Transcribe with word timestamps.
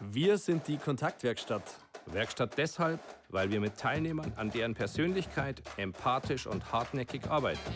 Wir 0.00 0.36
sind 0.36 0.68
die 0.68 0.76
Kontaktwerkstatt. 0.76 1.62
Werkstatt 2.04 2.58
deshalb, 2.58 3.00
weil 3.30 3.50
wir 3.50 3.60
mit 3.60 3.78
Teilnehmern 3.78 4.30
an 4.36 4.50
deren 4.50 4.74
Persönlichkeit 4.74 5.62
empathisch 5.78 6.46
und 6.46 6.70
hartnäckig 6.70 7.30
arbeiten. 7.30 7.74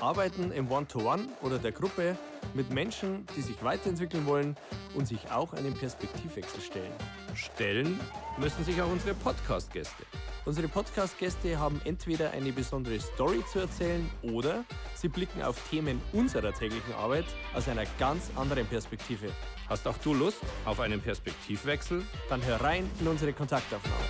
Arbeiten 0.00 0.52
im 0.52 0.70
One-to-One 0.70 1.26
oder 1.42 1.58
der 1.58 1.72
Gruppe 1.72 2.16
mit 2.54 2.72
Menschen, 2.72 3.26
die 3.36 3.42
sich 3.42 3.60
weiterentwickeln 3.64 4.24
wollen 4.26 4.56
und 4.94 5.08
sich 5.08 5.32
auch 5.32 5.52
einem 5.52 5.74
Perspektivwechsel 5.74 6.60
stellen. 6.60 6.92
Stellen 7.34 7.98
müssen 8.38 8.64
sich 8.64 8.80
auch 8.80 8.90
unsere 8.90 9.14
Podcast-Gäste. 9.14 10.04
Unsere 10.44 10.68
Podcast-Gäste 10.68 11.58
haben 11.58 11.80
entweder 11.84 12.30
eine 12.30 12.52
besondere 12.52 13.00
Story 13.00 13.42
zu 13.52 13.58
erzählen 13.58 14.08
oder 14.22 14.64
sie 14.94 15.08
blicken 15.08 15.42
auf 15.42 15.68
Themen 15.68 16.00
unserer 16.12 16.54
täglichen 16.54 16.94
Arbeit 16.94 17.26
aus 17.52 17.68
einer 17.68 17.84
ganz 17.98 18.30
anderen 18.36 18.66
Perspektive. 18.66 19.32
Hast 19.68 19.86
auch 19.86 19.98
du 19.98 20.14
Lust 20.14 20.40
auf 20.64 20.80
einen 20.80 20.98
Perspektivwechsel? 20.98 22.02
Dann 22.30 22.42
hör 22.46 22.58
rein 22.58 22.90
in 23.00 23.06
unsere 23.06 23.34
Kontaktaufnahme. 23.34 24.02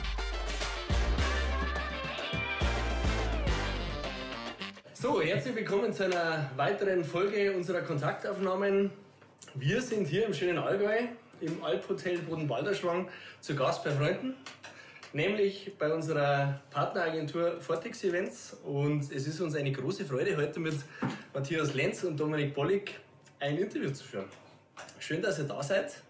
So, 4.94 5.20
herzlich 5.20 5.56
willkommen 5.56 5.92
zu 5.92 6.04
einer 6.04 6.48
weiteren 6.54 7.02
Folge 7.02 7.56
unserer 7.56 7.80
Kontaktaufnahmen. 7.80 8.92
Wir 9.54 9.82
sind 9.82 10.06
hier 10.06 10.26
im 10.26 10.34
schönen 10.34 10.58
Allgäu 10.58 10.96
im 11.40 11.64
Alphotel 11.64 12.18
Boden-Balderschwang 12.18 13.08
zu 13.40 13.56
Gast 13.56 13.82
bei 13.82 13.90
Freunden, 13.90 14.34
nämlich 15.12 15.72
bei 15.76 15.92
unserer 15.92 16.60
Partneragentur 16.70 17.60
Vortex 17.60 18.04
Events. 18.04 18.56
Und 18.64 19.10
es 19.10 19.26
ist 19.26 19.40
uns 19.40 19.56
eine 19.56 19.72
große 19.72 20.04
Freude, 20.04 20.36
heute 20.36 20.60
mit 20.60 20.76
Matthias 21.34 21.74
Lenz 21.74 22.04
und 22.04 22.16
Dominik 22.18 22.54
Bollig 22.54 22.94
ein 23.40 23.58
Interview 23.58 23.90
zu 23.90 24.04
führen. 24.04 24.26
Schön, 25.00 25.22
dass 25.22 25.38
ihr 25.38 25.44
da 25.44 25.62
seid. 25.62 26.02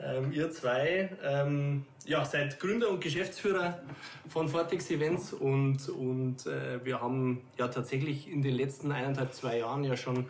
Ähm, 0.00 0.32
ihr 0.32 0.50
zwei 0.50 1.10
ähm, 1.24 1.86
ja, 2.04 2.24
seid 2.24 2.60
Gründer 2.60 2.90
und 2.90 3.00
Geschäftsführer 3.00 3.80
von 4.28 4.48
Vortex 4.48 4.90
Events 4.90 5.32
und, 5.32 5.88
und 5.88 6.46
äh, 6.46 6.84
wir 6.84 7.00
haben 7.00 7.42
ja 7.56 7.68
tatsächlich 7.68 8.30
in 8.30 8.42
den 8.42 8.54
letzten 8.54 8.92
eineinhalb, 8.92 9.32
zwei 9.32 9.58
Jahren 9.58 9.82
ja 9.82 9.96
schon 9.96 10.26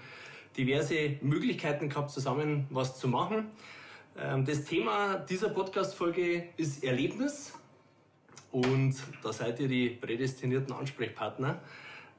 diverse 0.56 1.16
Möglichkeiten 1.20 1.88
gehabt, 1.88 2.10
zusammen 2.10 2.66
was 2.70 2.98
zu 2.98 3.08
machen. 3.08 3.50
Ähm, 4.16 4.44
das 4.44 4.64
Thema 4.64 5.16
dieser 5.18 5.50
Podcast-Folge 5.50 6.44
ist 6.56 6.84
Erlebnis 6.84 7.52
und 8.52 8.94
da 9.22 9.32
seid 9.32 9.58
ihr 9.60 9.68
die 9.68 9.90
prädestinierten 9.90 10.72
Ansprechpartner, 10.72 11.60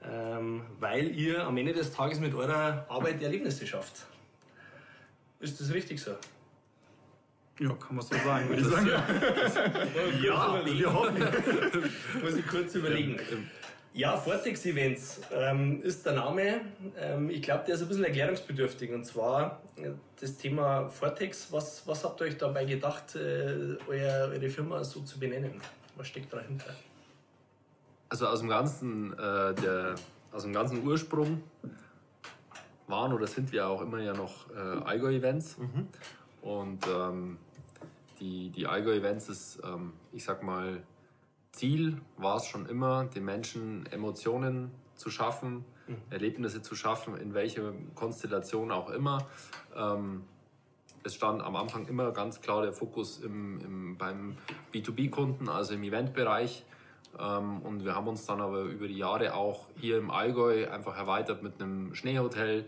ähm, 0.03 0.61
weil 0.79 1.15
ihr 1.15 1.45
am 1.47 1.57
Ende 1.57 1.73
des 1.73 1.93
Tages 1.93 2.19
mit 2.19 2.35
eurer 2.35 2.85
Arbeit 2.89 3.23
Erlebnisse 3.23 3.65
schafft. 3.65 4.05
Ist 5.39 5.59
das 5.59 5.73
richtig 5.73 6.01
so? 6.01 6.11
Ja, 7.59 7.73
kann 7.73 7.95
man 7.95 8.05
so 8.05 8.15
sagen, 8.15 8.49
würde 8.49 8.61
ich 8.61 8.67
sagen. 8.67 8.89
ja, 10.23 10.65
wir 10.65 10.93
hoffen. 10.93 11.17
Muss 12.21 12.35
ich 12.35 12.47
kurz 12.47 12.75
überlegen. 12.75 13.19
Ja, 13.93 14.15
Vortex 14.15 14.65
Events 14.65 15.21
ähm, 15.33 15.81
ist 15.81 16.05
der 16.05 16.13
Name. 16.13 16.61
Ähm, 16.97 17.29
ich 17.29 17.41
glaube, 17.41 17.63
der 17.65 17.75
ist 17.75 17.81
ein 17.81 17.87
bisschen 17.87 18.03
erklärungsbedürftig. 18.05 18.91
Und 18.91 19.05
zwar 19.05 19.61
äh, 19.75 19.89
das 20.19 20.37
Thema 20.37 20.89
Vortex. 20.89 21.51
Was, 21.51 21.85
was 21.85 22.03
habt 22.03 22.21
ihr 22.21 22.27
euch 22.27 22.37
dabei 22.37 22.65
gedacht, 22.65 23.15
äh, 23.15 23.77
euer, 23.87 24.29
eure 24.29 24.49
Firma 24.49 24.83
so 24.83 25.01
zu 25.01 25.19
benennen? 25.19 25.59
Was 25.95 26.07
steckt 26.07 26.31
dahinter? 26.31 26.73
Also 28.09 28.27
aus 28.27 28.39
dem 28.39 28.49
ganzen, 28.49 29.13
äh, 29.13 29.53
der, 29.55 29.95
aus 30.31 30.43
dem 30.43 30.53
ganzen 30.53 30.85
Ursprung 30.85 31.43
waren 32.89 33.13
oder 33.13 33.27
sind 33.27 33.51
wir 33.51 33.67
auch 33.67 33.81
immer 33.81 33.99
ja 33.99 34.13
noch 34.13 34.49
äh, 34.51 34.59
Allgäu-Events. 34.59 35.57
Mhm. 35.57 35.87
Und 36.41 36.85
ähm, 36.87 37.37
die, 38.19 38.49
die 38.49 38.67
Allgäu-Events 38.67 39.29
ist, 39.29 39.61
ähm, 39.63 39.93
ich 40.11 40.23
sag 40.23 40.43
mal, 40.43 40.81
Ziel 41.51 41.99
war 42.17 42.37
es 42.37 42.45
schon 42.45 42.65
immer, 42.65 43.05
den 43.05 43.25
Menschen 43.25 43.85
Emotionen 43.91 44.71
zu 44.95 45.09
schaffen, 45.09 45.65
mhm. 45.87 45.97
Erlebnisse 46.09 46.61
zu 46.61 46.75
schaffen, 46.75 47.17
in 47.17 47.33
welcher 47.33 47.73
Konstellation 47.95 48.71
auch 48.71 48.89
immer. 48.89 49.27
Ähm, 49.75 50.23
es 51.03 51.15
stand 51.15 51.41
am 51.41 51.55
Anfang 51.55 51.87
immer 51.87 52.11
ganz 52.11 52.41
klar 52.41 52.61
der 52.61 52.73
Fokus 52.73 53.19
im, 53.19 53.61
im, 53.61 53.97
beim 53.97 54.35
B2B-Kunden, 54.73 55.47
also 55.47 55.73
im 55.73 55.83
Eventbereich. 55.83 56.65
Ähm, 57.17 57.61
und 57.61 57.85
wir 57.85 57.95
haben 57.95 58.07
uns 58.07 58.25
dann 58.25 58.41
aber 58.41 58.63
über 58.63 58.87
die 58.87 58.97
Jahre 58.97 59.33
auch 59.33 59.67
hier 59.79 59.97
im 59.97 60.11
Allgäu 60.11 60.69
einfach 60.69 60.97
erweitert 60.97 61.41
mit 61.41 61.61
einem 61.61 61.95
Schneehotel, 61.95 62.65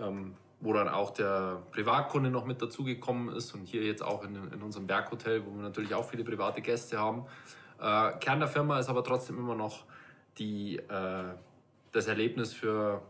ähm, 0.00 0.34
wo 0.60 0.72
dann 0.72 0.88
auch 0.88 1.10
der 1.10 1.62
Privatkunde 1.72 2.30
noch 2.30 2.44
mit 2.44 2.62
dazugekommen 2.62 3.34
ist 3.34 3.54
und 3.54 3.66
hier 3.66 3.82
jetzt 3.82 4.02
auch 4.02 4.24
in, 4.24 4.34
in 4.52 4.62
unserem 4.62 4.86
Berghotel, 4.86 5.44
wo 5.44 5.54
wir 5.54 5.62
natürlich 5.62 5.94
auch 5.94 6.08
viele 6.08 6.24
private 6.24 6.62
Gäste 6.62 6.98
haben. 6.98 7.26
Äh, 7.80 8.12
Kern 8.18 8.38
der 8.40 8.48
Firma 8.48 8.78
ist 8.78 8.88
aber 8.88 9.04
trotzdem 9.04 9.38
immer 9.38 9.54
noch 9.54 9.84
die, 10.38 10.78
äh, 10.78 11.34
das 11.92 12.06
Erlebnis 12.06 12.52
für 12.52 13.02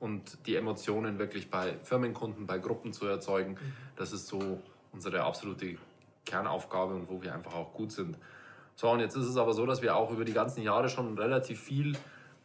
und 0.00 0.46
die 0.46 0.56
Emotionen 0.56 1.18
wirklich 1.18 1.50
bei 1.50 1.76
Firmenkunden, 1.82 2.46
bei 2.46 2.58
Gruppen 2.58 2.92
zu 2.92 3.06
erzeugen. 3.06 3.56
Das 3.96 4.12
ist 4.12 4.28
so 4.28 4.60
unsere 4.92 5.22
absolute 5.22 5.76
Kernaufgabe 6.24 6.94
und 6.94 7.08
wo 7.08 7.22
wir 7.22 7.34
einfach 7.34 7.54
auch 7.54 7.72
gut 7.72 7.92
sind. 7.92 8.16
So, 8.76 8.90
und 8.90 9.00
jetzt 9.00 9.16
ist 9.16 9.26
es 9.26 9.36
aber 9.36 9.54
so, 9.54 9.66
dass 9.66 9.82
wir 9.82 9.96
auch 9.96 10.10
über 10.12 10.24
die 10.24 10.32
ganzen 10.32 10.62
Jahre 10.62 10.88
schon 10.88 11.18
relativ 11.18 11.60
viel 11.60 11.96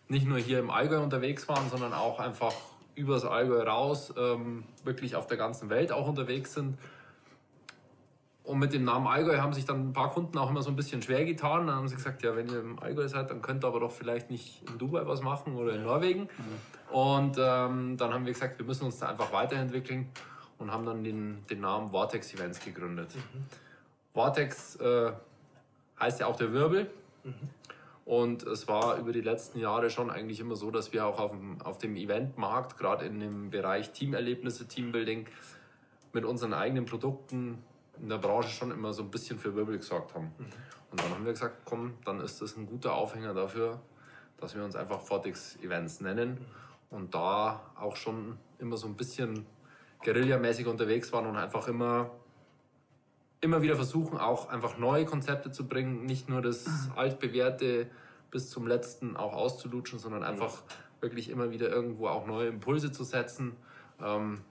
nicht 0.07 0.27
nur 0.27 0.38
hier 0.38 0.59
im 0.59 0.69
Allgäu 0.69 0.99
unterwegs 0.99 1.47
waren, 1.47 1.69
sondern 1.69 1.93
auch 1.93 2.19
einfach 2.19 2.53
übers 2.95 3.25
Allgäu 3.25 3.61
raus 3.63 4.13
ähm, 4.17 4.63
wirklich 4.83 5.15
auf 5.15 5.27
der 5.27 5.37
ganzen 5.37 5.69
Welt 5.69 5.91
auch 5.91 6.07
unterwegs 6.07 6.53
sind 6.53 6.77
und 8.43 8.59
mit 8.59 8.73
dem 8.73 8.83
Namen 8.83 9.07
Allgäu 9.07 9.37
haben 9.37 9.53
sich 9.53 9.63
dann 9.65 9.89
ein 9.89 9.93
paar 9.93 10.11
Kunden 10.11 10.37
auch 10.37 10.49
immer 10.49 10.61
so 10.61 10.69
ein 10.69 10.75
bisschen 10.75 11.01
schwer 11.01 11.23
getan. 11.23 11.67
Dann 11.67 11.77
haben 11.77 11.87
sie 11.87 11.95
gesagt, 11.95 12.23
ja, 12.23 12.35
wenn 12.35 12.49
ihr 12.49 12.59
im 12.59 12.77
Allgäu 12.77 13.07
seid, 13.07 13.29
dann 13.29 13.41
könnt 13.41 13.63
ihr 13.63 13.67
aber 13.67 13.79
doch 13.79 13.91
vielleicht 13.91 14.29
nicht 14.29 14.61
in 14.67 14.77
Dubai 14.77 15.07
was 15.07 15.21
machen 15.21 15.55
oder 15.55 15.73
in 15.73 15.83
Norwegen. 15.83 16.23
Mhm. 16.23 16.93
Und 16.93 17.37
ähm, 17.39 17.95
dann 17.97 18.13
haben 18.13 18.25
wir 18.25 18.33
gesagt, 18.33 18.59
wir 18.59 18.65
müssen 18.65 18.83
uns 18.83 18.99
da 18.99 19.07
einfach 19.07 19.31
weiterentwickeln 19.31 20.09
und 20.57 20.71
haben 20.71 20.85
dann 20.85 21.05
den, 21.05 21.45
den 21.49 21.61
Namen 21.61 21.91
Vortex 21.91 22.33
Events 22.33 22.59
gegründet. 22.59 23.15
Mhm. 23.15 23.45
Vortex 24.13 24.75
äh, 24.75 25.13
heißt 26.01 26.19
ja 26.19 26.27
auch 26.27 26.35
der 26.35 26.51
Wirbel. 26.51 26.91
Mhm. 27.23 27.33
Und 28.06 28.44
es 28.44 28.68
war 28.68 28.97
über 28.97 29.14
die 29.14 29.22
letzten 29.22 29.59
Jahre 29.59 29.90
schon 29.90 30.09
eigentlich 30.09 30.40
immer 30.40 30.56
so, 30.56 30.72
dass 30.72 30.91
wir 30.91 31.06
auch 31.06 31.19
auf 31.19 31.31
dem, 31.31 31.62
auf 31.62 31.78
dem 31.78 31.96
Eventmarkt, 31.96 32.78
gerade 32.78 33.06
in 33.06 33.19
dem 33.19 33.50
Bereich 33.50 33.91
Teamerlebnisse, 33.91 34.68
Teambuilding, 34.68 35.28
mit 36.12 36.25
unseren 36.25 36.53
eigenen 36.53 36.86
Produkten 36.86 37.64
in 38.02 38.09
der 38.09 38.18
Branche 38.18 38.50
schon 38.50 38.72
immer 38.72 38.94
so 38.94 39.03
ein 39.03 39.09
bisschen 39.09 39.40
für 39.40 39.56
Wirbel 39.56 39.78
gesorgt 39.78 40.14
haben. 40.16 40.34
Mhm. 40.38 40.46
Und 40.91 41.00
dann 41.00 41.09
haben 41.09 41.25
wir 41.25 41.31
gesagt, 41.31 41.62
komm, 41.66 41.94
dann 42.06 42.19
ist 42.19 42.41
das 42.41 42.58
ein 42.58 42.66
guter 42.66 42.94
Aufhänger 42.94 43.34
dafür, 43.34 43.81
dass 44.38 44.56
wir 44.56 44.64
uns 44.64 44.75
einfach 44.75 45.02
Fortix 45.02 45.58
Events 45.64 46.02
nennen 46.02 46.31
mhm. 46.31 46.97
und 46.97 47.16
da 47.16 47.72
auch 47.80 47.96
schon 47.96 48.38
immer 48.59 48.78
so 48.78 48.88
ein 48.88 48.96
bisschen 48.96 49.46
guerillamäßig 50.03 50.68
unterwegs 50.68 51.14
waren 51.14 51.25
und 51.25 51.38
einfach 51.38 51.68
immer 51.68 52.12
immer 53.43 53.61
wieder 53.61 53.75
versuchen, 53.75 54.17
auch 54.17 54.49
einfach 54.49 54.77
neue 54.77 55.05
Konzepte 55.05 55.51
zu 55.51 55.67
bringen, 55.67 56.05
nicht 56.05 56.29
nur 56.29 56.41
das 56.41 56.65
mhm. 56.65 56.91
altbewährte 56.95 57.87
bis 58.31 58.49
zum 58.49 58.65
letzten 58.65 59.15
auch 59.15 59.33
auszulutschen, 59.33 59.99
sondern 59.99 60.23
einfach 60.23 60.63
wirklich 61.01 61.29
immer 61.29 61.51
wieder 61.51 61.69
irgendwo 61.69 62.07
auch 62.07 62.25
neue 62.25 62.47
Impulse 62.47 62.91
zu 62.91 63.03
setzen, 63.03 63.55
ähm, 64.01 64.41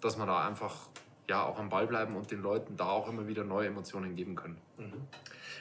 dass 0.00 0.16
man 0.16 0.28
da 0.28 0.46
einfach 0.46 0.88
ja 1.28 1.44
auch 1.44 1.58
am 1.58 1.68
Ball 1.68 1.86
bleiben 1.86 2.16
und 2.16 2.30
den 2.30 2.40
Leuten 2.40 2.76
da 2.76 2.86
auch 2.86 3.08
immer 3.08 3.26
wieder 3.28 3.44
neue 3.44 3.66
Emotionen 3.66 4.16
geben 4.16 4.34
können. 4.34 4.56
Mhm. 4.78 5.08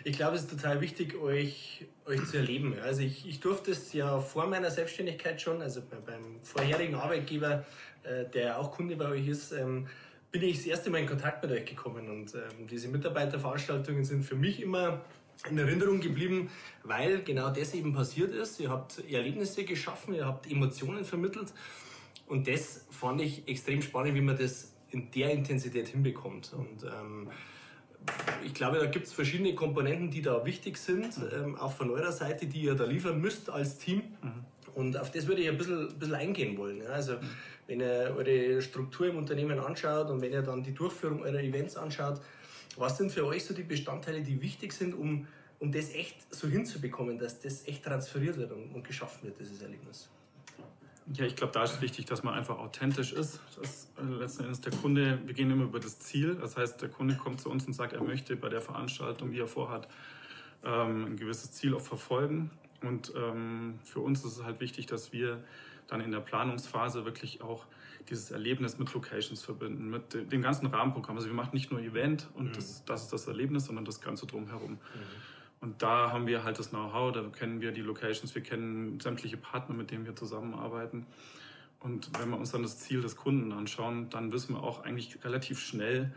Ich 0.04 0.16
glaube, 0.16 0.36
es 0.36 0.44
ist 0.44 0.52
total 0.52 0.80
wichtig, 0.80 1.16
euch, 1.20 1.86
euch 2.06 2.24
zu 2.26 2.38
erleben. 2.38 2.76
Also 2.82 3.02
ich, 3.02 3.28
ich 3.28 3.40
durfte 3.40 3.72
es 3.72 3.92
ja 3.94 4.20
vor 4.20 4.48
meiner 4.48 4.72
Selbstständigkeit 4.72 5.42
schon, 5.42 5.62
also 5.62 5.82
beim 6.06 6.40
vorherigen 6.42 6.96
Arbeitgeber, 6.96 7.66
äh, 8.04 8.26
der 8.26 8.60
auch 8.60 8.72
Kunde 8.72 8.96
bei 8.96 9.10
euch 9.10 9.28
ist, 9.28 9.52
ähm, 9.52 9.88
bin 10.32 10.44
ich 10.44 10.58
das 10.58 10.66
erste 10.66 10.90
Mal 10.90 11.00
in 11.00 11.08
Kontakt 11.08 11.44
mit 11.44 11.52
euch 11.52 11.66
gekommen. 11.66 12.10
Und 12.10 12.36
ähm, 12.36 12.68
diese 12.70 12.88
Mitarbeiterveranstaltungen 12.90 14.04
sind 14.04 14.24
für 14.24 14.36
mich 14.36 14.62
immer 14.62 15.02
in 15.50 15.58
Erinnerung 15.58 16.00
geblieben, 16.00 16.50
weil 16.84 17.22
genau 17.24 17.50
das 17.50 17.74
eben 17.74 17.94
passiert 17.94 18.32
ist. 18.32 18.60
Ihr 18.60 18.70
habt 18.70 19.04
Erlebnisse 19.10 19.64
geschaffen, 19.64 20.14
ihr 20.14 20.26
habt 20.26 20.50
Emotionen 20.50 21.06
vermittelt. 21.06 21.54
Und 22.28 22.48
das 22.48 22.86
fand 22.90 23.22
ich 23.22 23.48
extrem 23.48 23.82
spannend, 23.82 24.16
wie 24.16 24.22
man 24.22 24.38
das 24.38 24.74
in 24.92 25.12
der 25.12 25.32
Intensität 25.32 25.88
hinbekommt. 25.88 26.54
Und 26.54 26.84
ähm, 26.84 27.30
ich 28.44 28.54
glaube, 28.54 28.80
da 28.80 28.86
gibt 28.86 29.08
es 29.08 29.14
verschiedene 29.14 29.54
Komponenten, 29.56 30.10
die 30.10 30.22
da 30.22 30.46
wichtig 30.46 30.78
sind, 30.78 31.20
ähm, 31.34 31.56
auch 31.56 31.72
von 31.72 31.90
eurer 31.90 32.12
Seite, 32.12 32.48
die 32.48 32.62
ihr 32.62 32.76
da 32.76 32.86
liefern 32.86 33.20
müsst 33.20 33.50
als 33.50 33.78
Team. 33.78 34.04
Mhm. 34.22 34.46
Und 34.76 34.98
auf 34.98 35.12
das 35.12 35.28
würde 35.28 35.42
ich 35.42 35.50
ein 35.50 35.58
bisschen, 35.58 35.98
bisschen 35.98 36.16
eingehen 36.16 36.58
wollen. 36.58 36.82
Ja. 36.82 36.90
Also, 36.90 37.14
mhm. 37.14 37.30
Wenn 37.68 37.82
ihr 37.82 38.16
eure 38.16 38.62
Struktur 38.62 39.08
im 39.08 39.18
Unternehmen 39.18 39.60
anschaut 39.60 40.10
und 40.10 40.22
wenn 40.22 40.32
ihr 40.32 40.42
dann 40.42 40.64
die 40.64 40.74
Durchführung 40.74 41.22
eurer 41.22 41.42
Events 41.42 41.78
anschaut, 41.78 42.22
was 42.78 42.98
sind 42.98 43.12
für 43.12 43.26
euch 43.26 43.44
so 43.44 43.54
die 43.54 43.64
Bestandteile, 43.64 44.22
die 44.22 44.42
wichtig 44.42 44.72
sind, 44.74 44.94
um, 44.94 45.28
um 45.60 45.72
das 45.72 45.94
echt 45.94 46.34
so 46.34 46.48
hinzubekommen, 46.48 47.18
dass 47.18 47.40
das 47.42 47.68
echt 47.68 47.84
transferiert 47.84 48.38
wird 48.38 48.52
und, 48.52 48.74
und 48.74 48.84
geschaffen 48.84 49.28
wird, 49.28 49.40
dieses 49.40 49.62
Erlebnis? 49.62 50.10
Ja, 51.14 51.26
ich 51.26 51.36
glaube, 51.36 51.54
da 51.54 51.64
ist 51.64 51.82
wichtig, 51.82 52.06
dass 52.06 52.24
man 52.24 52.34
einfach 52.34 52.58
authentisch 52.60 53.14
ist. 53.14 53.40
Dass 53.58 53.88
äh, 53.98 54.04
letzten 54.04 54.44
Endes 54.44 54.60
der 54.60 54.74
Kunde, 54.74 55.20
wir 55.26 55.34
gehen 55.34 55.50
immer 55.50 55.64
über 55.64 55.80
das 55.80 56.00
Ziel. 56.00 56.36
Das 56.36 56.58
heißt, 56.58 56.82
der 56.82 56.90
Kunde 56.90 57.16
kommt 57.16 57.40
zu 57.40 57.50
uns 57.50 57.66
und 57.66 57.74
sagt, 57.74 57.94
er 57.94 58.04
möchte 58.04 58.36
bei 58.36 58.50
der 58.50 58.60
Veranstaltung, 58.60 59.32
die 59.32 59.40
er 59.40 59.48
vorhat, 59.48 59.88
ähm, 60.66 61.06
ein 61.06 61.18
gewisses 61.18 61.54
Ziel 61.54 61.74
auch 61.76 61.82
verfolgen. 61.82 62.52
Und 62.82 63.14
ähm, 63.16 63.80
für 63.86 64.02
uns 64.02 64.26
ist 64.26 64.38
es 64.38 64.44
halt 64.44 64.60
wichtig, 64.60 64.86
dass 64.86 65.14
wir 65.14 65.44
dann 65.88 66.02
in 66.02 66.12
der 66.12 66.20
Planungsphase 66.20 67.06
wirklich 67.06 67.42
auch 67.42 67.66
dieses 68.10 68.32
Erlebnis 68.32 68.78
mit 68.78 68.94
Locations 68.94 69.44
verbinden, 69.44 69.90
mit 69.90 70.14
dem 70.32 70.42
ganzen 70.42 70.68
Rahmenprogramm. 70.68 71.18
Also 71.18 71.28
wir 71.28 71.36
machen 71.36 71.52
nicht 71.54 71.72
nur 71.72 71.82
Event 71.82 72.28
und 72.36 72.50
mhm. 72.50 72.54
das, 72.54 72.86
das, 72.86 73.04
ist 73.04 73.14
das 73.14 73.28
Erlebnis, 73.28 73.66
sondern 73.66 73.86
das 73.86 74.02
Ganze 74.02 74.26
drumherum. 74.26 74.74
Mhm. 74.74 74.80
Und 75.60 75.82
da 75.82 76.12
haben 76.12 76.28
wir 76.28 76.44
halt 76.44 76.60
das 76.60 76.70
Know-how, 76.70 77.12
da 77.12 77.24
kennen 77.30 77.62
wir 77.62 77.72
die 77.72 77.82
Locations, 77.82 78.34
wir 78.36 78.44
kennen 78.44 79.00
sämtliche 79.00 79.38
Partner, 79.38 79.76
mit 79.76 79.92
denen 79.92 80.06
wir 80.06 80.16
zusammenarbeiten. 80.16 81.08
Und 81.80 82.12
wenn 82.20 82.30
wir 82.30 82.38
uns 82.38 82.52
dann 82.52 82.64
das 82.64 82.80
Ziel 82.80 83.02
des 83.02 83.16
Kunden 83.16 83.52
anschauen, 83.52 84.10
dann 84.10 84.32
wissen 84.32 84.56
wir 84.56 84.64
auch 84.64 84.84
eigentlich 84.84 85.24
relativ 85.24 85.60
schnell, 85.60 86.14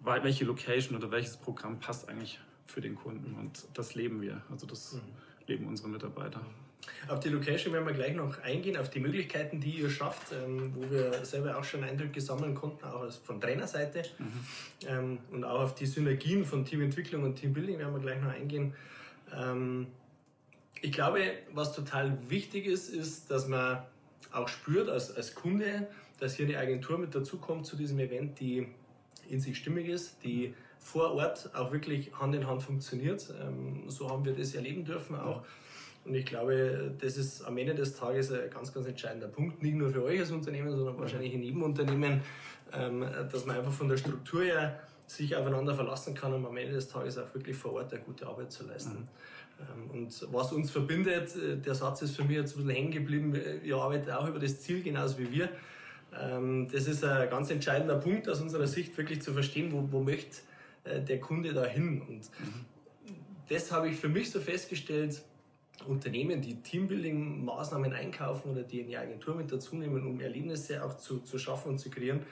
welche 0.00 0.44
Location 0.44 0.96
oder 0.96 1.10
welches 1.10 1.36
Programm 1.36 1.78
passt 1.78 2.08
eigentlich 2.08 2.40
für 2.66 2.80
den 2.80 2.94
Kunden. 2.94 3.34
Und 3.34 3.66
das 3.74 3.94
leben 3.94 4.20
wir. 4.20 4.42
Also 4.50 4.66
das 4.66 4.94
mhm. 4.94 5.00
leben 5.46 5.66
unsere 5.66 5.88
Mitarbeiter. 5.88 6.40
Auf 7.08 7.20
die 7.20 7.28
Location 7.28 7.72
werden 7.72 7.86
wir 7.86 7.94
gleich 7.94 8.14
noch 8.14 8.40
eingehen, 8.42 8.76
auf 8.76 8.90
die 8.90 9.00
Möglichkeiten, 9.00 9.60
die 9.60 9.80
ihr 9.80 9.90
schafft, 9.90 10.32
ähm, 10.32 10.72
wo 10.74 10.90
wir 10.90 11.24
selber 11.24 11.58
auch 11.58 11.64
schon 11.64 11.84
Eindrücke 11.84 12.20
sammeln 12.20 12.54
konnten, 12.54 12.84
auch 12.84 13.10
von 13.10 13.40
Trainerseite. 13.40 14.02
Mhm. 14.18 14.86
Ähm, 14.86 15.18
und 15.30 15.44
auch 15.44 15.60
auf 15.60 15.74
die 15.74 15.86
Synergien 15.86 16.44
von 16.44 16.64
Teamentwicklung 16.64 17.24
und 17.24 17.36
Teambuilding 17.36 17.78
werden 17.78 17.94
wir 17.94 18.00
gleich 18.00 18.20
noch 18.20 18.32
eingehen. 18.32 18.74
Ähm, 19.34 19.86
ich 20.80 20.92
glaube, 20.92 21.20
was 21.52 21.74
total 21.74 22.18
wichtig 22.28 22.66
ist, 22.66 22.88
ist, 22.88 23.30
dass 23.30 23.48
man 23.48 23.82
auch 24.32 24.48
spürt 24.48 24.88
als, 24.88 25.14
als 25.16 25.34
Kunde, 25.34 25.86
dass 26.20 26.36
hier 26.36 26.46
eine 26.46 26.58
Agentur 26.58 26.98
mit 26.98 27.14
dazukommt 27.14 27.66
zu 27.66 27.76
diesem 27.76 27.98
Event, 27.98 28.40
die 28.40 28.66
in 29.28 29.40
sich 29.40 29.56
stimmig 29.56 29.88
ist, 29.88 30.22
die 30.24 30.54
vor 30.78 31.14
Ort 31.14 31.50
auch 31.54 31.72
wirklich 31.72 32.12
Hand 32.14 32.34
in 32.34 32.46
Hand 32.46 32.62
funktioniert. 32.62 33.32
Ähm, 33.40 33.88
so 33.88 34.10
haben 34.10 34.24
wir 34.24 34.34
das 34.34 34.54
erleben 34.54 34.84
dürfen 34.84 35.16
auch. 35.16 35.42
Und 36.04 36.14
ich 36.14 36.26
glaube, 36.26 36.92
das 37.00 37.16
ist 37.16 37.42
am 37.42 37.56
Ende 37.56 37.74
des 37.74 37.96
Tages 37.96 38.30
ein 38.30 38.50
ganz, 38.50 38.72
ganz 38.72 38.86
entscheidender 38.86 39.28
Punkt, 39.28 39.62
nicht 39.62 39.74
nur 39.74 39.90
für 39.90 40.04
euch 40.04 40.20
als 40.20 40.30
Unternehmen, 40.30 40.70
sondern 40.70 40.98
wahrscheinlich 40.98 41.32
in 41.32 41.42
jedem 41.42 41.62
Unternehmen, 41.62 42.20
ähm, 42.72 43.06
dass 43.32 43.46
man 43.46 43.56
einfach 43.56 43.72
von 43.72 43.88
der 43.88 43.96
Struktur 43.96 44.42
her 44.42 44.80
sich 45.06 45.34
aufeinander 45.34 45.74
verlassen 45.74 46.14
kann, 46.14 46.32
um 46.34 46.44
am 46.46 46.56
Ende 46.56 46.72
des 46.74 46.88
Tages 46.88 47.18
auch 47.18 47.34
wirklich 47.34 47.56
vor 47.56 47.72
Ort 47.74 47.92
eine 47.92 48.02
gute 48.02 48.26
Arbeit 48.26 48.52
zu 48.52 48.66
leisten. 48.66 49.08
Mhm. 49.58 49.90
Und 49.92 50.26
was 50.32 50.52
uns 50.52 50.70
verbindet, 50.70 51.34
äh, 51.36 51.56
der 51.56 51.74
Satz 51.74 52.02
ist 52.02 52.16
für 52.16 52.24
mich 52.24 52.36
jetzt 52.36 52.54
ein 52.54 52.64
bisschen 52.64 52.70
hängen 52.70 52.90
geblieben, 52.90 53.34
ihr 53.62 53.76
arbeitet 53.76 54.12
auch 54.12 54.28
über 54.28 54.38
das 54.38 54.60
Ziel 54.60 54.82
genauso 54.82 55.18
wie 55.18 55.30
wir. 55.32 55.48
Ähm, 56.20 56.68
das 56.70 56.86
ist 56.86 57.04
ein 57.04 57.30
ganz 57.30 57.50
entscheidender 57.50 57.96
Punkt 57.96 58.28
aus 58.28 58.40
unserer 58.40 58.66
Sicht, 58.66 58.96
wirklich 58.98 59.22
zu 59.22 59.32
verstehen, 59.32 59.72
wo, 59.72 59.88
wo 59.90 60.02
möchte 60.02 60.38
äh, 60.84 61.00
der 61.00 61.20
Kunde 61.20 61.52
da 61.52 61.64
hin. 61.64 62.02
Und 62.02 62.30
mhm. 62.40 62.64
das 63.48 63.72
habe 63.72 63.88
ich 63.88 63.96
für 63.96 64.08
mich 64.08 64.30
so 64.30 64.40
festgestellt, 64.40 65.22
Unternehmen, 65.86 66.40
die 66.40 66.56
Teambuilding-Maßnahmen 66.56 67.92
einkaufen 67.92 68.52
oder 68.52 68.62
die 68.62 68.84
eine 68.84 68.98
Agentur 68.98 69.34
mit 69.34 69.50
dazu 69.50 69.76
nehmen, 69.76 70.06
um 70.06 70.20
Erlebnisse 70.20 70.82
auch 70.84 70.96
zu, 70.96 71.20
zu 71.20 71.38
schaffen 71.38 71.70
und 71.70 71.78
zu 71.78 71.90
kreieren, 71.90 72.24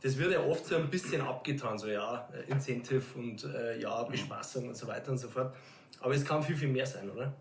das 0.00 0.16
wird 0.16 0.32
ja 0.32 0.40
oft 0.44 0.64
so 0.64 0.76
ein 0.76 0.88
bisschen 0.88 1.20
abgetan, 1.20 1.78
so 1.78 1.88
ja, 1.88 2.28
Incentive 2.46 3.02
und 3.16 3.44
äh, 3.44 3.80
ja, 3.80 4.02
Bespaßung 4.04 4.68
und 4.68 4.76
so 4.76 4.86
weiter 4.86 5.10
und 5.10 5.18
so 5.18 5.28
fort. 5.28 5.54
Aber 6.00 6.14
es 6.14 6.24
kann 6.24 6.42
viel, 6.42 6.56
viel 6.56 6.68
mehr 6.68 6.86
sein, 6.86 7.10
oder? 7.10 7.32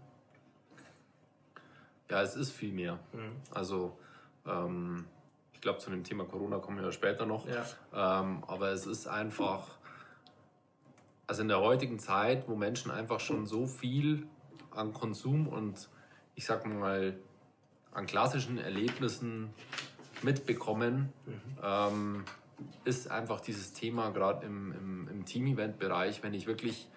Ja, 2.09 2.21
es 2.21 2.35
ist 2.35 2.51
viel 2.51 2.71
mehr. 2.71 2.99
Mhm. 3.13 3.35
Also, 3.51 3.97
ähm, 4.45 5.05
ich 5.53 5.61
glaube, 5.61 5.79
zu 5.79 5.89
dem 5.89 6.03
Thema 6.03 6.23
Corona 6.25 6.57
kommen 6.57 6.81
wir 6.81 6.91
später 6.91 7.25
noch. 7.25 7.45
Ja. 7.47 8.21
Ähm, 8.21 8.43
aber 8.47 8.71
es 8.71 8.85
ist 8.85 9.07
einfach, 9.07 9.77
also 11.27 11.41
in 11.41 11.49
der 11.49 11.59
heutigen 11.59 11.99
Zeit, 11.99 12.47
wo 12.47 12.55
Menschen 12.55 12.91
einfach 12.91 13.19
schon 13.19 13.45
so 13.45 13.67
viel 13.67 14.27
an 14.77 14.93
Konsum 14.93 15.47
und 15.47 15.89
ich 16.35 16.45
sag 16.45 16.65
mal 16.65 17.17
an 17.93 18.05
klassischen 18.05 18.57
Erlebnissen 18.57 19.49
mitbekommen, 20.21 21.11
mhm. 21.25 21.41
ähm, 21.63 22.23
ist 22.85 23.11
einfach 23.11 23.39
dieses 23.41 23.73
Thema 23.73 24.09
gerade 24.09 24.45
im, 24.45 24.71
im, 24.71 25.07
im 25.09 25.25
Team-Event-Bereich, 25.25 26.23
wenn 26.23 26.33
ich 26.33 26.47
wirklich 26.47 26.87